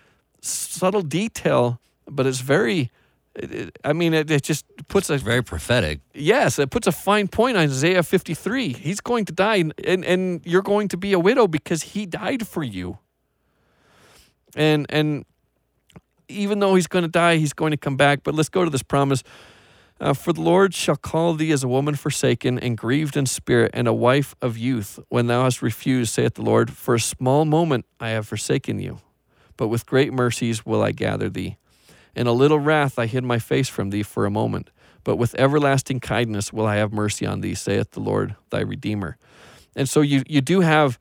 subtle 0.40 1.02
detail, 1.02 1.80
but 2.06 2.26
it's 2.26 2.40
very, 2.40 2.90
it, 3.34 3.52
it- 3.52 3.78
I 3.84 3.92
mean, 3.92 4.14
it, 4.14 4.30
it 4.30 4.42
just 4.42 4.64
puts 4.88 5.10
a 5.10 5.18
very 5.18 5.42
prophetic. 5.42 6.00
Yes, 6.14 6.58
it 6.58 6.70
puts 6.70 6.86
a 6.86 6.92
fine 6.92 7.28
point 7.28 7.56
on 7.56 7.64
Isaiah 7.64 8.02
53. 8.02 8.72
He's 8.72 9.00
going 9.00 9.24
to 9.26 9.32
die, 9.32 9.56
and, 9.84 10.04
and 10.04 10.40
you're 10.44 10.62
going 10.62 10.88
to 10.88 10.96
be 10.96 11.12
a 11.12 11.18
widow 11.18 11.46
because 11.48 11.82
he 11.82 12.06
died 12.06 12.46
for 12.46 12.62
you. 12.62 12.98
And 14.56 14.86
and 14.88 15.24
even 16.28 16.58
though 16.60 16.74
he's 16.74 16.86
going 16.86 17.02
to 17.04 17.10
die, 17.10 17.36
he's 17.36 17.52
going 17.52 17.72
to 17.72 17.76
come 17.76 17.96
back. 17.96 18.22
But 18.22 18.34
let's 18.34 18.48
go 18.48 18.64
to 18.64 18.70
this 18.70 18.82
promise. 18.82 19.22
Uh, 20.00 20.12
For 20.12 20.32
the 20.32 20.40
Lord 20.40 20.74
shall 20.74 20.96
call 20.96 21.34
thee 21.34 21.52
as 21.52 21.62
a 21.62 21.68
woman 21.68 21.94
forsaken 21.94 22.58
and 22.58 22.76
grieved 22.76 23.16
in 23.16 23.26
spirit, 23.26 23.70
and 23.74 23.86
a 23.86 23.92
wife 23.92 24.34
of 24.42 24.56
youth, 24.58 24.98
when 25.08 25.26
thou 25.28 25.44
hast 25.44 25.62
refused, 25.62 26.12
saith 26.14 26.34
the 26.34 26.42
Lord. 26.42 26.70
For 26.72 26.94
a 26.94 27.00
small 27.00 27.44
moment 27.44 27.84
I 28.00 28.10
have 28.10 28.26
forsaken 28.26 28.78
you, 28.80 28.98
but 29.56 29.68
with 29.68 29.86
great 29.86 30.12
mercies 30.12 30.64
will 30.66 30.82
I 30.82 30.92
gather 30.92 31.28
thee. 31.28 31.56
In 32.16 32.26
a 32.26 32.32
little 32.32 32.58
wrath 32.58 32.98
I 32.98 33.06
hid 33.06 33.24
my 33.24 33.38
face 33.38 33.68
from 33.68 33.90
thee 33.90 34.02
for 34.02 34.26
a 34.26 34.30
moment, 34.30 34.70
but 35.02 35.16
with 35.16 35.34
everlasting 35.38 36.00
kindness 36.00 36.52
will 36.52 36.66
I 36.66 36.76
have 36.76 36.92
mercy 36.92 37.26
on 37.26 37.40
thee, 37.40 37.54
saith 37.54 37.92
the 37.92 38.00
Lord 38.00 38.36
thy 38.50 38.60
Redeemer. 38.60 39.16
And 39.76 39.88
so 39.88 40.00
you 40.00 40.22
you 40.26 40.40
do 40.40 40.60
have 40.60 40.98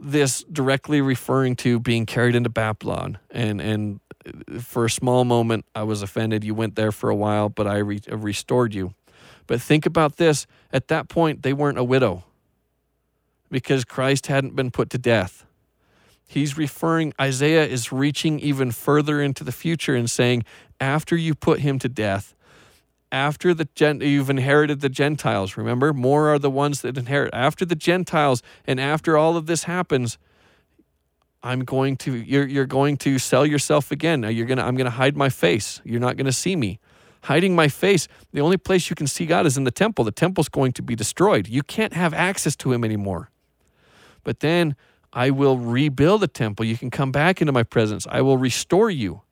this 0.00 0.42
directly 0.44 1.00
referring 1.00 1.56
to 1.56 1.78
being 1.78 2.06
carried 2.06 2.34
into 2.34 2.50
Babylon, 2.50 3.18
and 3.30 3.60
and 3.60 4.00
for 4.60 4.86
a 4.86 4.90
small 4.90 5.24
moment 5.24 5.66
I 5.74 5.82
was 5.82 6.02
offended. 6.02 6.44
You 6.44 6.54
went 6.54 6.76
there 6.76 6.92
for 6.92 7.10
a 7.10 7.14
while, 7.14 7.48
but 7.48 7.66
I 7.66 7.78
re- 7.78 8.00
restored 8.08 8.74
you. 8.74 8.94
But 9.46 9.60
think 9.60 9.86
about 9.86 10.16
this: 10.16 10.46
at 10.72 10.88
that 10.88 11.08
point, 11.08 11.42
they 11.42 11.52
weren't 11.52 11.78
a 11.78 11.84
widow 11.84 12.24
because 13.50 13.84
Christ 13.84 14.26
hadn't 14.26 14.56
been 14.56 14.70
put 14.70 14.90
to 14.90 14.98
death. 14.98 15.44
He's 16.26 16.56
referring, 16.56 17.12
Isaiah 17.20 17.66
is 17.66 17.92
reaching 17.92 18.40
even 18.40 18.70
further 18.70 19.20
into 19.20 19.44
the 19.44 19.52
future 19.52 19.94
and 19.94 20.10
saying, 20.10 20.44
after 20.80 21.16
you 21.16 21.34
put 21.34 21.60
him 21.60 21.78
to 21.80 21.88
death, 21.88 22.34
after 23.12 23.54
the 23.54 23.68
gen- 23.74 24.00
you've 24.00 24.30
inherited 24.30 24.80
the 24.80 24.88
Gentiles, 24.88 25.56
remember, 25.56 25.92
more 25.92 26.30
are 26.30 26.38
the 26.38 26.50
ones 26.50 26.80
that 26.80 26.98
inherit. 26.98 27.32
After 27.32 27.64
the 27.64 27.76
Gentiles 27.76 28.42
and 28.66 28.80
after 28.80 29.16
all 29.16 29.36
of 29.36 29.46
this 29.46 29.64
happens, 29.64 30.18
I'm 31.44 31.60
going 31.60 31.96
to 31.98 32.14
you're 32.14 32.46
you're 32.46 32.66
going 32.66 32.96
to 32.98 33.18
sell 33.18 33.44
yourself 33.44 33.92
again. 33.92 34.22
Now 34.22 34.28
you're 34.28 34.46
gonna 34.46 34.64
I'm 34.64 34.76
gonna 34.76 34.90
hide 34.90 35.14
my 35.16 35.28
face. 35.28 35.80
You're 35.84 36.00
not 36.00 36.16
gonna 36.16 36.32
see 36.32 36.56
me. 36.56 36.80
Hiding 37.24 37.54
my 37.54 37.68
face, 37.68 38.08
the 38.32 38.40
only 38.40 38.56
place 38.56 38.90
you 38.90 38.96
can 38.96 39.06
see 39.06 39.26
God 39.26 39.46
is 39.46 39.56
in 39.56 39.64
the 39.64 39.70
temple. 39.70 40.04
The 40.04 40.10
temple's 40.10 40.48
going 40.48 40.72
to 40.72 40.82
be 40.82 40.96
destroyed. 40.96 41.46
You 41.46 41.62
can't 41.62 41.92
have 41.92 42.12
access 42.12 42.56
to 42.56 42.72
him 42.72 42.82
anymore. 42.82 43.30
But 44.24 44.40
then 44.40 44.74
I 45.14 45.30
will 45.30 45.56
rebuild 45.56 46.22
the 46.22 46.28
temple. 46.28 46.66
You 46.66 46.76
can 46.76 46.90
come 46.90 47.12
back 47.12 47.40
into 47.40 47.52
my 47.52 47.62
presence. 47.62 48.06
I 48.10 48.20
will 48.20 48.36
restore 48.36 48.90
you. 48.90 49.22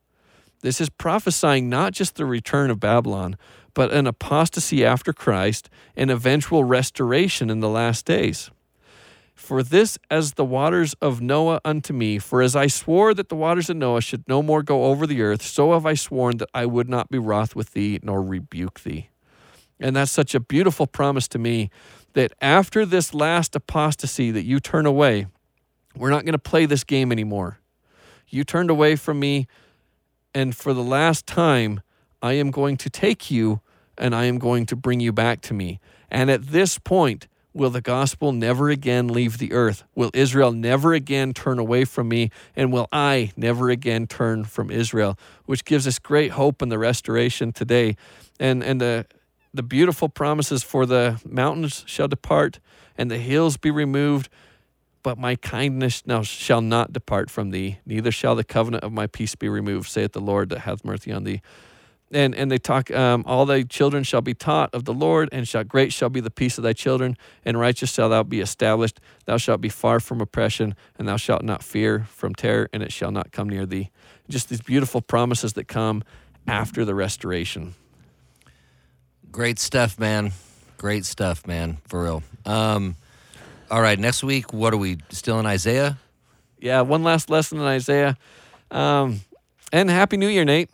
This 0.61 0.81
is 0.81 0.89
prophesying 0.89 1.69
not 1.69 1.93
just 1.93 2.15
the 2.15 2.25
return 2.25 2.71
of 2.71 2.79
Babylon, 2.79 3.37
but 3.75 3.93
an 3.93 4.07
apostasy 4.07 4.85
after 4.85 5.13
Christ 5.13 5.69
and 5.97 6.09
eventual 6.09 6.63
restoration 6.63 7.51
in 7.51 7.59
the 7.59 7.69
last 7.69 8.07
days. 8.07 8.51
For 9.35 9.65
this 9.65 9.99
as 10.09 10.35
the 10.35 10.45
waters 10.45 10.95
of 11.03 11.21
Noah 11.21 11.61
unto 11.65 11.93
me, 11.93 12.21
for 12.21 12.43
as 12.43 12.55
I 12.55 12.69
swore 12.69 13.13
that 13.15 13.29
the 13.29 13.35
waters 13.35 13.69
of 13.69 13.77
Noah 13.77 14.03
should 14.03 14.23
no 14.29 14.41
more 14.41 14.63
go 14.63 14.85
over 14.85 15.05
the 15.05 15.21
earth, 15.21 15.43
so 15.43 15.73
have 15.73 15.85
I 15.85 15.95
sworn 15.95 16.37
that 16.37 16.51
I 16.55 16.65
would 16.65 16.89
not 16.89 17.11
be 17.11 17.19
wroth 17.19 17.57
with 17.57 17.73
thee 17.73 17.99
nor 18.05 18.23
rebuke 18.23 18.81
thee. 18.85 19.09
And 19.81 19.97
that's 19.97 20.13
such 20.13 20.37
a 20.37 20.41
beautiful 20.41 20.87
promise 20.87 21.27
to 21.29 21.41
me 21.41 21.71
that 22.13 22.33
after 22.41 22.87
this 22.87 23.13
last 23.13 23.57
apostasy 23.57 24.31
that 24.31 24.45
you 24.45 24.61
turn 24.61 24.87
away, 24.87 25.27
we're 25.97 26.11
not 26.11 26.25
going 26.25 26.33
to 26.33 26.39
play 26.39 26.67
this 26.67 26.85
game 26.85 27.13
anymore. 27.13 27.59
You 28.29 28.45
turned 28.45 28.71
away 28.71 28.97
from 28.97 29.21
me, 29.21 29.47
and 30.35 30.57
for 30.57 30.73
the 30.73 30.83
last 30.83 31.27
time, 31.27 31.83
I 32.23 32.35
am 32.35 32.51
going 32.51 32.77
to 32.79 32.91
take 32.91 33.31
you 33.31 33.61
and 33.99 34.15
I 34.15 34.25
am 34.25 34.39
going 34.39 34.65
to 34.67 34.77
bring 34.77 35.01
you 35.01 35.13
back 35.13 35.43
to 35.43 35.55
me. 35.55 35.81
And 36.11 36.31
at 36.31 36.49
this 36.49 36.79
point, 36.79 37.29
will 37.53 37.71
the 37.71 37.81
gospel 37.81 38.33
never 38.33 38.71
again 38.71 39.09
leave 39.09 39.39
the 39.39 39.53
earth? 39.53 39.85
Will 39.95 40.11
Israel 40.15 40.53
never 40.53 40.95
again 40.95 41.35
turn 41.35 41.59
away 41.59 41.85
from 41.85 42.09
me? 42.09 42.31
And 42.57 42.73
will 42.73 42.89
I 42.91 43.33
never 43.37 43.71
again 43.71 44.07
turn 44.07 44.45
from 44.45 44.71
Israel? 44.71 45.19
Which 45.45 45.65
gives 45.65 45.87
us 45.87 45.99
great 45.99 46.33
hope 46.33 46.63
in 46.63 46.69
the 46.69 46.79
restoration 46.79 47.53
today. 47.53 47.97
And, 48.41 48.63
and 48.63 48.81
the, 48.81 49.07
the 49.53 49.63
beautiful 49.63 50.09
promises 50.09 50.63
for 50.63 50.87
the 50.87 51.21
mountains 51.29 51.85
shall 51.87 52.09
depart 52.09 52.61
and 52.97 53.11
the 53.11 53.19
hills 53.19 53.57
be 53.57 53.71
removed 53.71 54.29
but 55.03 55.19
my 55.19 55.37
kindness 55.37 56.07
now 56.07 56.23
shall 56.23 56.61
not 56.61 56.93
depart 56.93 57.31
from 57.31 57.51
thee, 57.51 57.79
neither 57.85 58.13
shall 58.13 58.35
the 58.35 58.45
covenant 58.45 58.85
of 58.85 58.93
my 58.93 59.07
peace 59.07 59.35
be 59.35 59.49
removed, 59.49 59.89
saith 59.89 60.13
the 60.13 60.21
Lord 60.21 60.49
that 60.51 60.61
hath 60.61 60.85
mercy 60.85 61.13
on 61.13 61.25
thee. 61.25 61.41
And 62.15 62.35
and 62.35 62.51
they 62.51 62.59
talk, 62.59 62.91
um, 62.91 63.25
all 63.27 63.47
thy 63.47 63.63
children 63.63 64.05
shall 64.05 64.21
be 64.21 64.35
taught 64.35 64.75
of 64.75 64.85
the 64.85 64.93
Lord, 64.93 65.31
and 65.33 65.49
shall 65.49 65.65
great 65.65 65.93
shall 65.93 66.11
be 66.11 66.21
the 66.21 66.31
peace 66.31 66.59
of 66.59 66.65
thy 66.65 66.75
children, 66.75 67.17
and 67.45 67.59
righteous 67.59 67.91
shall 67.91 68.11
thou 68.11 68.23
be 68.23 68.41
established. 68.41 69.01
Thou 69.25 69.39
shalt 69.39 69.63
be 69.63 69.71
far 69.71 69.99
from 69.99 70.21
oppression, 70.21 70.75
and 70.99 71.09
thou 71.09 71.17
shalt 71.17 71.43
not 71.43 71.63
fear 71.63 72.07
from 72.11 72.35
terror, 72.35 72.69
and 72.73 72.83
it 72.83 72.93
shall 72.93 73.13
not 73.13 73.33
come 73.33 73.49
near 73.49 73.65
thee. 73.65 73.91
Just 74.29 74.51
these 74.51 74.61
beautiful 74.61 75.01
promises 75.01 75.55
that 75.55 75.69
come 75.69 76.05
after 76.47 76.85
the 76.85 76.95
restoration. 76.95 77.75
Great 79.31 79.59
stuff, 79.59 79.99
man. 79.99 80.33
Great 80.77 81.07
stuff, 81.07 81.47
man. 81.47 81.79
For 81.89 82.03
real. 82.03 82.23
Um, 82.45 82.97
all 83.73 83.81
right, 83.83 83.99
next 83.99 84.23
week, 84.23 84.53
what 84.53 84.73
are 84.73 84.77
we 84.77 84.99
still 85.11 85.41
in 85.41 85.47
Isaiah? 85.47 85.99
Yeah, 86.61 86.83
one 86.83 87.03
last 87.03 87.31
lesson 87.31 87.59
in 87.59 87.65
Isaiah. 87.65 88.17
Um, 88.71 89.21
and 89.73 89.91
Happy 89.91 90.17
New 90.17 90.29
Year, 90.29 90.45
Nate. 90.45 90.71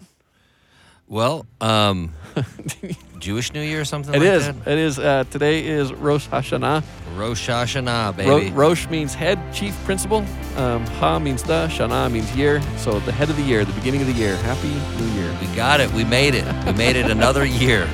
Well, 1.07 1.47
um, 1.63 2.13
Jewish 3.19 3.53
New 3.55 3.63
Year 3.63 3.81
or 3.81 3.85
something 3.87 4.15
It 4.15 4.19
like 4.19 4.29
is. 4.29 4.47
that? 4.47 4.57
It 4.67 4.79
is. 4.79 4.99
Uh, 4.99 5.25
today 5.31 5.65
is 5.67 5.93
Rosh 5.95 6.29
Hashanah. 6.29 6.83
Rosh 7.17 7.49
Hashanah, 7.49 8.07
Ro- 8.27 8.39
baby. 8.41 8.51
Rosh 8.51 8.87
means 8.89 9.15
head, 9.15 9.39
chief, 9.55 9.75
principal. 9.85 10.19
Um, 10.57 10.85
ha 11.01 11.19
means 11.19 11.43
the. 11.43 11.67
Shana 11.69 12.11
means 12.13 12.31
year. 12.37 12.61
So 12.77 13.01
the 13.01 13.13
head 13.13 13.31
of 13.31 13.37
the 13.37 13.43
year, 13.43 13.65
the 13.65 13.73
beginning 13.73 14.03
of 14.03 14.07
the 14.07 14.13
year. 14.13 14.37
Happy 14.37 14.69
New 15.03 15.11
Year. 15.21 15.35
we 15.41 15.47
got 15.57 15.81
it. 15.81 15.91
We 15.93 16.05
made 16.05 16.35
it. 16.35 16.45
We 16.67 16.73
made 16.73 16.97
it 16.97 17.11
another 17.11 17.45
year. 17.63 17.89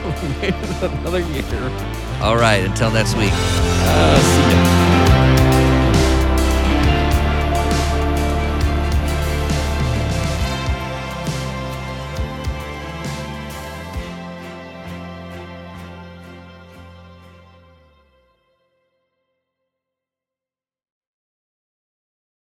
Another 0.83 1.21
year. 1.21 1.45
All 2.21 2.37
right, 2.37 2.65
until 2.65 2.91
next 2.91 3.17
week. 3.17 3.31
Uh, 3.33 4.19
see 4.21 4.57
ya. 4.57 4.64